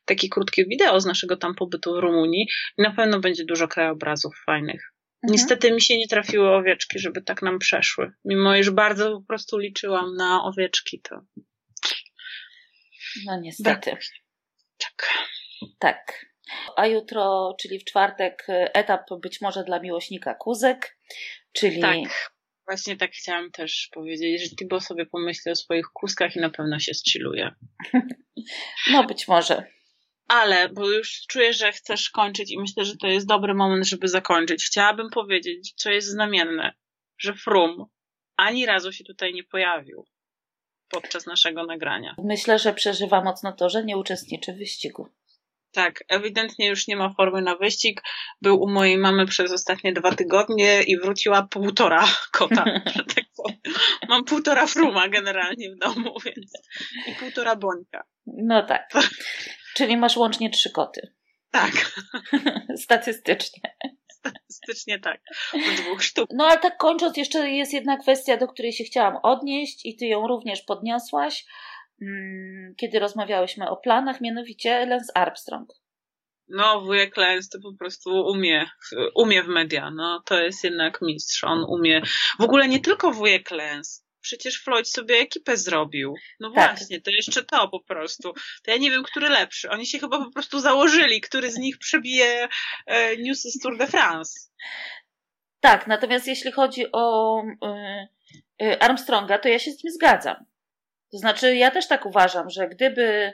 takie 0.05 0.29
krótkie 0.29 0.65
wideo 0.65 0.99
z 0.99 1.05
naszego 1.05 1.37
tam 1.37 1.55
pobytu 1.55 1.95
w 1.95 1.99
Rumunii 1.99 2.47
i 2.77 2.81
na 2.81 2.91
pewno 2.91 3.19
będzie 3.19 3.45
dużo 3.45 3.67
krajobrazów 3.67 4.33
fajnych. 4.45 4.93
Mhm. 5.23 5.31
Niestety 5.33 5.71
mi 5.71 5.81
się 5.81 5.97
nie 5.97 6.07
trafiły 6.07 6.49
owieczki, 6.49 6.99
żeby 6.99 7.21
tak 7.21 7.41
nam 7.41 7.59
przeszły. 7.59 8.11
Mimo 8.25 8.55
iż 8.55 8.69
bardzo 8.69 9.11
po 9.11 9.27
prostu 9.27 9.57
liczyłam 9.57 10.15
na 10.15 10.43
owieczki, 10.43 11.01
to. 11.01 11.21
No 13.25 13.39
niestety. 13.41 13.91
Tak. 14.77 15.09
Tak. 15.79 16.25
A 16.75 16.87
jutro, 16.87 17.55
czyli 17.61 17.79
w 17.79 17.83
czwartek, 17.83 18.47
etap 18.49 19.09
być 19.21 19.41
może 19.41 19.63
dla 19.63 19.79
miłośnika 19.79 20.35
kuzek, 20.35 20.97
czyli. 21.53 21.81
Tak. 21.81 22.31
Właśnie 22.67 22.97
tak 22.97 23.11
chciałam 23.11 23.51
też 23.51 23.89
powiedzieć, 23.93 24.41
że 24.41 24.55
Tibo 24.55 24.81
sobie 24.81 25.05
pomyśli 25.05 25.51
o 25.51 25.55
swoich 25.55 25.85
kózkach 25.93 26.35
i 26.35 26.39
na 26.39 26.49
pewno 26.49 26.79
się 26.79 26.93
strzyluje. 26.93 27.51
No 28.91 29.03
być 29.03 29.27
może 29.27 29.63
ale, 30.27 30.69
bo 30.69 30.89
już 30.89 31.25
czuję, 31.27 31.53
że 31.53 31.71
chcesz 31.71 32.09
kończyć 32.09 32.51
i 32.51 32.59
myślę, 32.59 32.85
że 32.85 32.97
to 32.97 33.07
jest 33.07 33.27
dobry 33.27 33.53
moment, 33.53 33.87
żeby 33.87 34.07
zakończyć. 34.07 34.65
Chciałabym 34.65 35.09
powiedzieć, 35.09 35.73
co 35.75 35.91
jest 35.91 36.07
znamienne, 36.07 36.73
że 37.17 37.33
Frum 37.33 37.85
ani 38.37 38.65
razu 38.65 38.91
się 38.91 39.03
tutaj 39.03 39.33
nie 39.33 39.43
pojawił 39.43 40.05
podczas 40.89 41.25
naszego 41.25 41.65
nagrania. 41.65 42.15
Myślę, 42.23 42.59
że 42.59 42.73
przeżywa 42.73 43.23
mocno 43.23 43.53
to, 43.53 43.69
że 43.69 43.83
nie 43.83 43.97
uczestniczy 43.97 44.53
w 44.53 44.57
wyścigu. 44.57 45.09
Tak, 45.77 46.03
ewidentnie 46.09 46.67
już 46.67 46.87
nie 46.87 46.95
ma 46.95 47.13
formy 47.13 47.41
na 47.41 47.55
wyścig. 47.55 48.01
Był 48.41 48.61
u 48.61 48.69
mojej 48.69 48.97
mamy 48.97 49.25
przez 49.25 49.51
ostatnie 49.51 49.93
dwa 49.93 50.15
tygodnie 50.15 50.83
i 50.83 50.97
wróciła 50.99 51.47
półtora 51.51 52.07
kota, 52.37 52.63
tak. 52.63 53.25
Mam 54.09 54.23
półtora 54.23 54.67
fruma 54.67 55.07
generalnie 55.07 55.71
w 55.71 55.77
domu, 55.77 56.13
więc 56.25 56.51
i 57.07 57.15
półtora 57.15 57.55
bońka. 57.55 58.03
No 58.27 58.63
tak. 58.63 58.89
Czyli 59.75 59.97
masz 59.97 60.17
łącznie 60.17 60.49
trzy 60.49 60.71
koty. 60.71 61.13
Tak. 61.51 61.73
Statystycznie. 62.85 63.75
Statystycznie 64.11 64.99
tak. 64.99 65.21
Po 65.51 65.81
dwóch 65.83 66.03
sztuk. 66.03 66.29
No 66.33 66.45
ale 66.45 66.59
tak 66.59 66.77
kończąc, 66.77 67.17
jeszcze 67.17 67.49
jest 67.49 67.73
jedna 67.73 67.97
kwestia, 67.97 68.37
do 68.37 68.47
której 68.47 68.73
się 68.73 68.83
chciałam 68.83 69.17
odnieść 69.23 69.85
i 69.85 69.95
ty 69.95 70.05
ją 70.05 70.27
również 70.27 70.61
podniosłaś, 70.61 71.45
kiedy 72.77 72.99
rozmawiałyśmy 72.99 73.69
o 73.69 73.77
planach, 73.77 74.21
mianowicie 74.21 74.85
Lance 74.85 75.17
Armstrong. 75.17 75.69
No, 76.47 76.81
wujek 76.81 77.17
Lens 77.17 77.49
to 77.49 77.59
po 77.63 77.73
prostu 77.73 78.09
umie, 78.09 78.69
umie 79.15 79.43
w 79.43 79.47
media, 79.47 79.91
no 79.91 80.21
to 80.25 80.39
jest 80.39 80.63
jednak 80.63 81.01
mistrz, 81.01 81.43
on 81.43 81.65
umie. 81.69 82.01
W 82.39 82.43
ogóle 82.43 82.67
nie 82.67 82.79
tylko 82.79 83.11
wujek 83.11 83.51
Lens, 83.51 84.05
przecież 84.21 84.63
Floyd 84.63 84.89
sobie 84.89 85.15
ekipę 85.15 85.57
zrobił. 85.57 86.13
No 86.39 86.51
tak. 86.51 86.77
właśnie, 86.77 87.01
to 87.01 87.11
jeszcze 87.11 87.43
to 87.43 87.67
po 87.67 87.79
prostu. 87.79 88.33
To 88.63 88.71
ja 88.71 88.77
nie 88.77 88.91
wiem, 88.91 89.03
który 89.03 89.29
lepszy. 89.29 89.69
Oni 89.69 89.85
się 89.85 89.99
chyba 89.99 90.25
po 90.25 90.31
prostu 90.31 90.59
założyli, 90.59 91.21
który 91.21 91.51
z 91.51 91.57
nich 91.57 91.77
przebije 91.77 92.47
e, 92.85 93.17
newsy 93.17 93.51
z 93.51 93.59
Tour 93.59 93.77
de 93.77 93.87
France. 93.87 94.39
Tak, 95.59 95.87
natomiast 95.87 96.27
jeśli 96.27 96.51
chodzi 96.51 96.85
o 96.91 97.41
y, 97.41 98.65
y, 98.65 98.79
Armstronga, 98.79 99.37
to 99.39 99.49
ja 99.49 99.59
się 99.59 99.71
z 99.71 99.83
nim 99.83 99.93
zgadzam. 99.93 100.45
To 101.11 101.17
znaczy, 101.17 101.55
ja 101.55 101.71
też 101.71 101.87
tak 101.87 102.05
uważam, 102.05 102.49
że 102.49 102.67
gdyby 102.67 103.33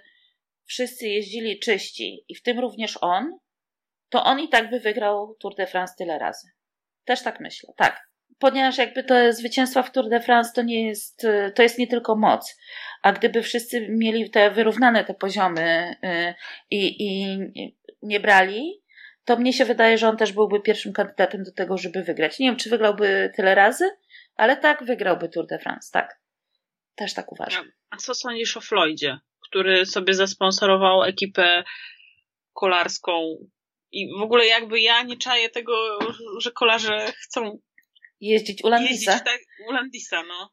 wszyscy 0.65 1.07
jeździli 1.07 1.59
czyści 1.59 2.25
i 2.29 2.35
w 2.35 2.41
tym 2.41 2.59
również 2.59 2.97
on, 3.01 3.37
to 4.09 4.23
on 4.23 4.39
i 4.39 4.49
tak 4.49 4.69
by 4.69 4.79
wygrał 4.79 5.35
Tour 5.39 5.55
de 5.55 5.67
France 5.67 5.93
tyle 5.97 6.19
razy. 6.19 6.47
Też 7.05 7.23
tak 7.23 7.39
myślę, 7.39 7.73
tak 7.77 8.13
ponieważ 8.43 8.77
jakby 8.77 9.03
to 9.03 9.33
zwycięstwa 9.33 9.83
w 9.83 9.91
Tour 9.91 10.09
de 10.09 10.19
France 10.19 10.51
to 10.55 10.61
nie 10.61 10.87
jest, 10.87 11.27
to 11.55 11.63
jest 11.63 11.77
nie 11.77 11.87
tylko 11.87 12.15
moc, 12.15 12.57
a 13.01 13.11
gdyby 13.11 13.41
wszyscy 13.41 13.87
mieli 13.89 14.29
te 14.29 14.51
wyrównane 14.51 15.05
te 15.05 15.13
poziomy 15.13 15.95
y, 16.03 16.33
i, 16.71 17.05
i 17.07 17.37
nie 18.01 18.19
brali, 18.19 18.83
to 19.25 19.37
mnie 19.37 19.53
się 19.53 19.65
wydaje, 19.65 19.97
że 19.97 20.09
on 20.09 20.17
też 20.17 20.33
byłby 20.33 20.61
pierwszym 20.61 20.93
kandydatem 20.93 21.43
do 21.43 21.51
tego, 21.51 21.77
żeby 21.77 22.03
wygrać. 22.03 22.39
Nie 22.39 22.47
wiem, 22.47 22.55
czy 22.55 22.69
wygrałby 22.69 23.31
tyle 23.35 23.55
razy, 23.55 23.89
ale 24.35 24.57
tak, 24.57 24.83
wygrałby 24.83 25.29
Tour 25.29 25.47
de 25.47 25.59
France, 25.59 25.89
tak. 25.93 26.22
Też 26.95 27.13
tak 27.13 27.31
uważam. 27.31 27.71
A 27.89 27.97
co 27.97 28.15
sądzisz 28.15 28.57
o 28.57 28.61
Floydzie, 28.61 29.19
który 29.49 29.85
sobie 29.85 30.13
zasponsorował 30.13 31.03
ekipę 31.03 31.63
kolarską 32.53 33.37
i 33.91 34.17
w 34.19 34.21
ogóle 34.21 34.45
jakby 34.45 34.81
ja 34.81 35.03
nie 35.03 35.17
czaję 35.17 35.49
tego, 35.49 35.99
że 36.37 36.51
kolarze 36.51 37.11
chcą 37.23 37.59
jeździć 38.19 38.63
u 38.63 38.69
Landisa. 38.69 39.11
Jeździć 39.11 39.25
tak 39.25 39.39
u 39.69 39.71
Landisa, 39.71 40.23
no. 40.23 40.49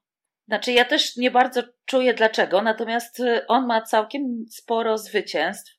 Znaczy, 0.49 0.73
ja 0.73 0.85
też 0.85 1.17
nie 1.17 1.31
bardzo 1.31 1.63
czuję 1.85 2.15
dlaczego, 2.15 2.63
natomiast 2.63 3.21
y, 3.21 3.47
on 3.47 3.67
ma 3.67 3.83
całkiem 3.83 4.45
sporo 4.51 4.99
zwycięstw, 4.99 5.73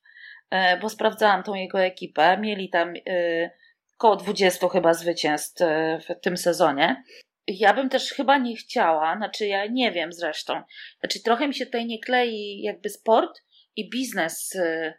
y, 0.53 0.57
bo 0.81 0.89
sprawdzałam 0.89 1.43
tą 1.43 1.53
jego 1.53 1.81
ekipę. 1.81 2.37
Mieli 2.37 2.69
tam 2.69 2.93
y, 2.95 3.49
około 3.97 4.15
20 4.15 4.69
chyba 4.69 4.93
zwycięstw 4.93 5.61
w 6.09 6.21
tym 6.21 6.37
sezonie. 6.37 7.03
Ja 7.47 7.73
bym 7.73 7.89
też 7.89 8.11
chyba 8.11 8.37
nie 8.37 8.55
chciała, 8.55 9.17
znaczy 9.17 9.47
ja 9.47 9.65
nie 9.65 9.91
wiem 9.91 10.13
zresztą. 10.13 10.61
Znaczy 10.99 11.23
trochę 11.23 11.47
mi 11.47 11.53
się 11.53 11.65
tutaj 11.65 11.85
nie 11.85 11.99
klei 11.99 12.61
jakby 12.61 12.89
sport 12.89 13.41
i 13.75 13.89
biznes 13.89 14.57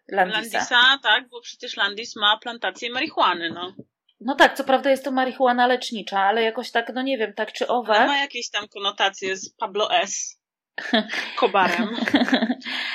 Landisa. 0.09 0.59
Landisa, 0.59 0.99
tak, 1.03 1.29
bo 1.29 1.41
przecież 1.41 1.77
Landis 1.77 2.17
ma 2.17 2.39
plantację 2.39 2.91
marihuany, 2.91 3.51
no. 3.51 3.75
No 4.21 4.35
tak, 4.35 4.57
co 4.57 4.65
prawda 4.65 4.91
jest 4.91 5.05
to 5.05 5.13
marihuana 5.13 5.67
lecznicza, 5.67 6.21
ale 6.21 6.43
jakoś 6.43 6.71
tak, 6.71 6.93
no 6.95 7.03
nie 7.03 7.19
wiem, 7.19 7.35
tak 7.35 7.53
czy 7.53 7.69
owak. 7.69 8.09
Ma 8.09 8.19
jakieś 8.19 8.51
tam 8.51 8.69
konotacje 8.69 9.37
z 9.37 9.55
Pablo 9.55 9.95
S. 9.95 10.43
Kobarem. 11.37 11.97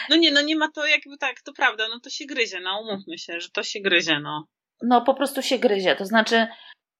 No 0.09 0.15
nie, 0.15 0.31
no 0.31 0.41
nie 0.41 0.55
ma 0.55 0.71
to 0.71 0.85
jakby 0.85 1.17
tak, 1.17 1.41
to 1.41 1.53
prawda, 1.53 1.87
no 1.89 1.99
to 1.99 2.09
się 2.09 2.25
gryzie, 2.25 2.59
no 2.59 2.81
umówmy 2.81 3.17
się, 3.17 3.39
że 3.39 3.49
to 3.49 3.63
się 3.63 3.79
gryzie, 3.79 4.19
no. 4.19 4.47
No 4.81 5.01
po 5.01 5.13
prostu 5.13 5.41
się 5.41 5.59
gryzie, 5.59 5.95
to 5.95 6.05
znaczy 6.05 6.47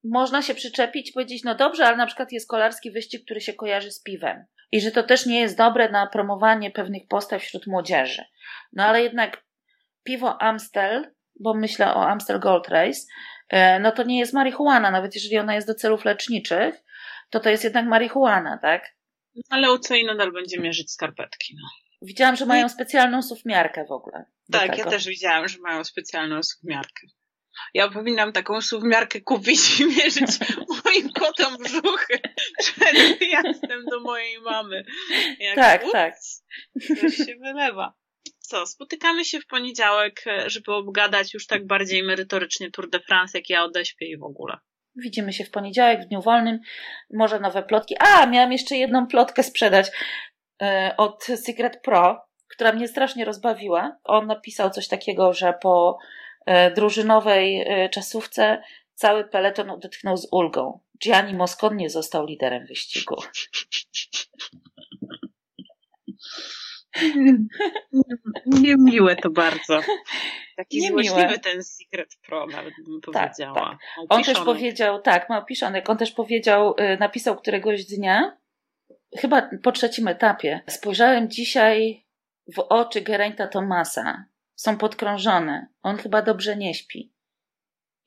można 0.04 0.42
się 0.42 0.56
przyczepić 0.56 1.10
i 1.10 1.14
powiedzieć, 1.14 1.44
no 1.44 1.56
dobrze, 1.56 1.86
ale 1.86 1.98
na 1.98 2.06
przykład 2.06 2.32
jest 2.32 2.50
kolarski 2.50 2.92
wyścig, 2.92 3.26
który 3.26 3.42
się 3.42 3.54
kojarzy 3.54 3.92
z 3.92 4.04
piwem. 4.04 4.46
I 4.72 4.82
że 4.82 4.92
to 4.92 5.04
też 5.04 5.26
nie 5.26 5.40
jest 5.40 5.58
dobre 5.58 5.90
na 5.90 6.08
promowanie 6.08 6.72
pewnych 6.72 7.08
postaw 7.10 7.42
wśród 7.42 7.68
młodzieży. 7.68 8.24
No 8.74 8.84
ale 8.84 9.04
jednak 9.04 9.44
piwo 10.04 10.42
Amstel, 10.42 11.12
bo 11.40 11.54
myślę 11.54 11.94
o 11.94 12.10
Amstel 12.10 12.40
Gold 12.40 12.68
Race, 12.68 13.00
E, 13.50 13.80
no 13.80 13.92
to 13.92 14.04
nie 14.04 14.20
jest 14.20 14.34
marihuana, 14.34 14.92
nawet 14.92 15.16
jeżeli 15.16 15.38
ona 15.38 15.56
jest 15.56 15.68
do 15.68 15.76
celów 15.76 16.06
leczniczych, 16.06 16.76
to 17.30 17.40
to 17.40 17.50
jest 17.50 17.64
jednak 17.64 17.86
marihuana, 17.86 18.58
tak? 18.62 18.96
Ale 19.50 19.74
UCI 19.74 20.06
nadal 20.06 20.32
będzie 20.32 20.60
mierzyć 20.60 20.92
skarpetki, 20.92 21.56
no. 21.56 21.68
Widziałam, 22.02 22.36
że 22.36 22.46
mają 22.46 22.70
specjalną 22.70 23.22
suwmiarkę 23.22 23.86
w 23.86 23.92
ogóle. 23.92 24.26
Tak, 24.52 24.78
ja 24.78 24.86
też 24.86 25.08
widziałam, 25.08 25.48
że 25.48 25.58
mają 25.60 25.84
specjalną 25.84 26.44
suwmiarkę. 26.44 27.08
Ja 27.74 27.90
powinnam 27.90 28.32
taką 28.32 28.62
suwmiarkę 28.62 29.22
kupić 29.22 29.80
i 29.80 29.86
mierzyć 29.96 30.32
moim 30.86 31.10
kotom 31.14 31.58
brzuchy 31.58 32.20
przed 32.60 33.20
wyjazdem 33.20 33.86
do 33.92 34.00
mojej 34.00 34.42
mamy. 34.42 34.86
Jak 35.40 35.56
tak, 35.56 35.84
ups, 35.84 35.92
tak. 35.92 36.16
Coś 37.02 37.16
się 37.16 37.36
wylewa 37.36 37.94
co, 38.48 38.66
spotykamy 38.66 39.26
się 39.26 39.40
w 39.40 39.48
poniedziałek, 39.48 40.24
żeby 40.46 40.74
obgadać 40.74 41.34
już 41.34 41.48
tak 41.48 41.68
bardziej 41.68 42.04
merytorycznie 42.04 42.72
Tour 42.72 42.90
de 42.90 43.00
France, 43.00 43.38
jak 43.38 43.50
ja 43.50 43.64
odeśpię 43.64 44.08
i 44.08 44.18
w 44.18 44.24
ogóle. 44.24 44.58
Widzimy 44.96 45.34
się 45.34 45.46
w 45.46 45.52
poniedziałek, 45.52 46.02
w 46.02 46.08
dniu 46.08 46.22
wolnym. 46.22 46.60
Może 47.14 47.40
nowe 47.40 47.64
plotki. 47.64 47.96
A, 48.00 48.26
miałam 48.26 48.52
jeszcze 48.52 48.76
jedną 48.76 49.08
plotkę 49.08 49.44
sprzedać 49.44 49.92
e, 50.62 50.94
od 50.98 51.24
Secret 51.24 51.82
Pro, 51.82 52.22
która 52.48 52.72
mnie 52.72 52.88
strasznie 52.88 53.26
rozbawiła. 53.26 53.98
On 54.04 54.28
napisał 54.28 54.70
coś 54.70 54.88
takiego, 54.88 55.34
że 55.34 55.54
po 55.62 55.98
drużynowej 56.76 57.66
czasówce 57.92 58.62
cały 58.94 59.24
peleton 59.24 59.70
odetchnął 59.70 60.18
z 60.18 60.28
ulgą. 60.32 60.80
Gianni 61.04 61.34
Moscon 61.34 61.78
nie 61.78 61.90
został 61.90 62.26
liderem 62.26 62.66
wyścigu. 62.66 63.16
Niemiłe 68.46 69.16
to 69.16 69.30
bardzo. 69.30 69.82
Taki 70.56 70.82
Niemiłe. 70.82 71.04
złośliwy 71.04 71.40
ten 71.40 71.64
Secret 71.64 72.16
Pro, 72.26 72.46
nawet 72.48 72.74
bym 72.88 73.02
tak, 73.02 73.32
powiedziała. 73.32 73.70
Tak. 73.70 73.78
On 74.10 74.24
też 74.24 74.40
powiedział, 74.40 75.02
tak, 75.02 75.30
ma 75.30 75.38
opiszonek, 75.38 75.90
on 75.90 75.98
też 75.98 76.12
powiedział, 76.12 76.76
y, 76.80 76.98
napisał 77.00 77.36
któregoś 77.36 77.86
dnia, 77.86 78.38
chyba 79.18 79.50
po 79.64 79.72
trzecim 79.72 80.08
etapie, 80.08 80.62
spojrzałem 80.68 81.30
dzisiaj 81.30 82.06
w 82.56 82.60
oczy 82.60 83.02
Geraint'a 83.02 83.48
Tomasa. 83.48 84.26
Są 84.58 84.78
podkrążone. 84.78 85.68
On 85.84 85.98
chyba 85.98 86.22
dobrze 86.22 86.58
nie 86.58 86.74
śpi. 86.74 87.14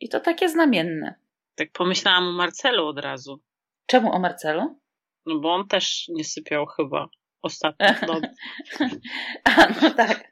I 0.00 0.08
to 0.08 0.20
takie 0.20 0.48
znamienne. 0.48 1.14
Tak 1.54 1.72
pomyślałam 1.72 2.28
o 2.28 2.32
Marcelu 2.32 2.86
od 2.86 2.98
razu. 2.98 3.42
Czemu 3.86 4.12
o 4.12 4.18
Marcelu? 4.18 4.80
No 5.26 5.38
bo 5.38 5.54
on 5.54 5.68
też 5.68 6.08
nie 6.08 6.24
sypiał 6.24 6.66
chyba 6.66 7.08
ostatnio. 7.42 7.86
A, 9.44 9.66
no 9.82 9.90
tak. 9.90 10.30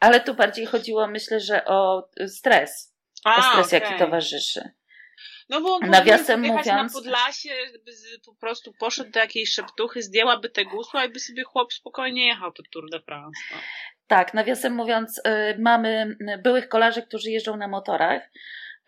Ale 0.00 0.20
tu 0.20 0.34
bardziej 0.34 0.66
chodziło, 0.66 1.06
myślę, 1.06 1.40
że 1.40 1.64
o 1.64 2.08
stres. 2.26 2.94
A, 3.24 3.36
o 3.36 3.42
stres, 3.42 3.66
okay. 3.66 3.80
jaki 3.80 3.98
towarzyszy. 3.98 4.70
No 5.48 5.60
bo 5.60 5.74
on 5.74 5.90
Nawiasem 5.90 6.40
mówiąc 6.40 6.66
na 6.66 6.88
Podlasie, 6.92 7.50
by 7.84 7.92
po 8.26 8.34
prostu 8.34 8.72
poszedł 8.72 9.10
do 9.10 9.20
jakiejś 9.20 9.52
szeptuchy, 9.52 10.02
zdjęłaby 10.02 10.50
te 10.50 10.64
gusła 10.64 11.04
i 11.04 11.12
by 11.12 11.20
sobie 11.20 11.44
chłop 11.44 11.72
spokojnie 11.72 12.26
jechał 12.26 12.52
to 12.52 12.62
Tour 12.72 12.90
de 12.90 13.00
France. 13.00 13.40
No. 13.52 13.56
Tak, 14.06 14.34
nawiasem 14.34 14.74
mówiąc, 14.74 15.18
y, 15.18 15.22
mamy 15.58 16.16
byłych 16.42 16.68
kolarzy, 16.68 17.02
którzy 17.02 17.30
jeżdżą 17.30 17.56
na 17.56 17.68
motorach. 17.68 18.22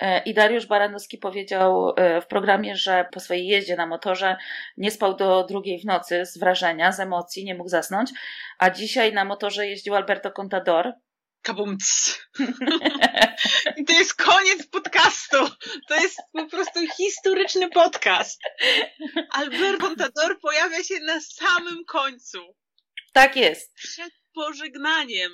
Y, 0.02 0.06
I 0.26 0.34
Dariusz 0.34 0.66
Baranowski 0.66 1.18
powiedział 1.18 1.90
y, 1.90 2.20
w 2.20 2.26
programie, 2.26 2.76
że 2.76 3.08
po 3.12 3.20
swojej 3.20 3.46
jeździe 3.46 3.76
na 3.76 3.86
motorze 3.86 4.36
nie 4.76 4.90
spał 4.90 5.16
do 5.16 5.44
drugiej 5.44 5.80
w 5.80 5.84
nocy 5.84 6.26
z 6.26 6.38
wrażenia, 6.38 6.92
z 6.92 7.00
emocji, 7.00 7.44
nie 7.44 7.54
mógł 7.54 7.68
zasnąć. 7.68 8.10
A 8.58 8.70
dzisiaj 8.70 9.12
na 9.12 9.24
motorze 9.24 9.66
jeździł 9.66 9.94
Alberto 9.94 10.30
Contador, 10.30 10.92
kabumc. 11.46 12.18
I 13.76 13.84
to 13.84 13.92
jest 13.92 14.14
koniec 14.14 14.66
podcastu. 14.66 15.36
To 15.88 15.94
jest 15.94 16.18
po 16.32 16.46
prostu 16.46 16.80
historyczny 16.96 17.70
podcast. 17.70 18.40
Albert 19.32 19.80
Contador 19.80 20.40
pojawia 20.40 20.84
się 20.84 21.00
na 21.00 21.20
samym 21.20 21.84
końcu. 21.84 22.38
Tak 23.12 23.36
jest. 23.36 23.74
Przed 23.74 24.12
pożegnaniem. 24.34 25.32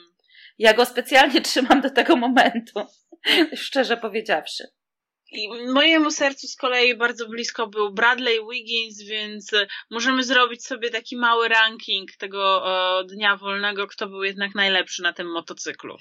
Ja 0.59 0.75
go 0.75 0.85
specjalnie 0.85 1.41
trzymam 1.41 1.81
do 1.81 1.91
tego 1.91 2.17
momentu. 2.17 2.87
Szczerze 3.57 3.97
powiedziawszy. 3.97 4.65
I 5.33 5.49
mojemu 5.73 6.11
sercu 6.11 6.49
z 6.49 6.57
kolei 6.57 6.97
bardzo 6.97 7.29
blisko 7.29 7.67
był 7.67 7.93
Bradley 7.93 8.39
Wiggins, 8.51 9.03
więc 9.03 9.51
możemy 9.91 10.25
zrobić 10.25 10.67
sobie 10.67 10.91
taki 10.91 11.17
mały 11.17 11.49
ranking 11.49 12.17
tego 12.17 12.65
o, 12.65 13.05
dnia 13.05 13.37
wolnego, 13.37 13.87
kto 13.87 14.07
był 14.07 14.25
jednak 14.25 14.55
najlepszy 14.55 15.03
na 15.03 15.13
tym 15.13 15.33
motocyklu. 15.33 15.97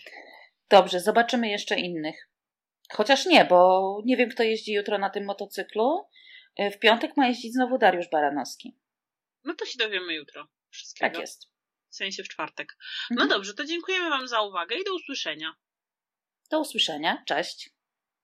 Dobrze, 0.69 0.99
zobaczymy 0.99 1.49
jeszcze 1.49 1.79
innych. 1.79 2.29
Chociaż 2.91 3.25
nie, 3.25 3.45
bo 3.45 3.97
nie 4.05 4.17
wiem, 4.17 4.29
kto 4.29 4.43
jeździ 4.43 4.73
jutro 4.73 4.97
na 4.97 5.09
tym 5.09 5.25
motocyklu. 5.25 6.07
W 6.59 6.79
piątek 6.79 7.17
ma 7.17 7.27
jeździć 7.27 7.53
znowu 7.53 7.77
Dariusz 7.77 8.09
Baranowski. 8.11 8.77
No 9.43 9.53
to 9.53 9.65
się 9.65 9.77
dowiemy 9.77 10.13
jutro. 10.13 10.47
Wszystkiego. 10.69 11.11
Tak 11.11 11.21
jest. 11.21 11.51
W 11.89 11.95
sensie 11.95 12.23
w 12.23 12.29
czwartek. 12.29 12.77
No 13.09 13.23
mhm. 13.23 13.29
dobrze, 13.29 13.53
to 13.53 13.65
dziękujemy 13.65 14.09
Wam 14.09 14.27
za 14.27 14.41
uwagę 14.41 14.75
i 14.75 14.83
do 14.83 14.95
usłyszenia. 14.95 15.55
Do 16.51 16.59
usłyszenia. 16.59 17.23
Cześć. 17.27 17.69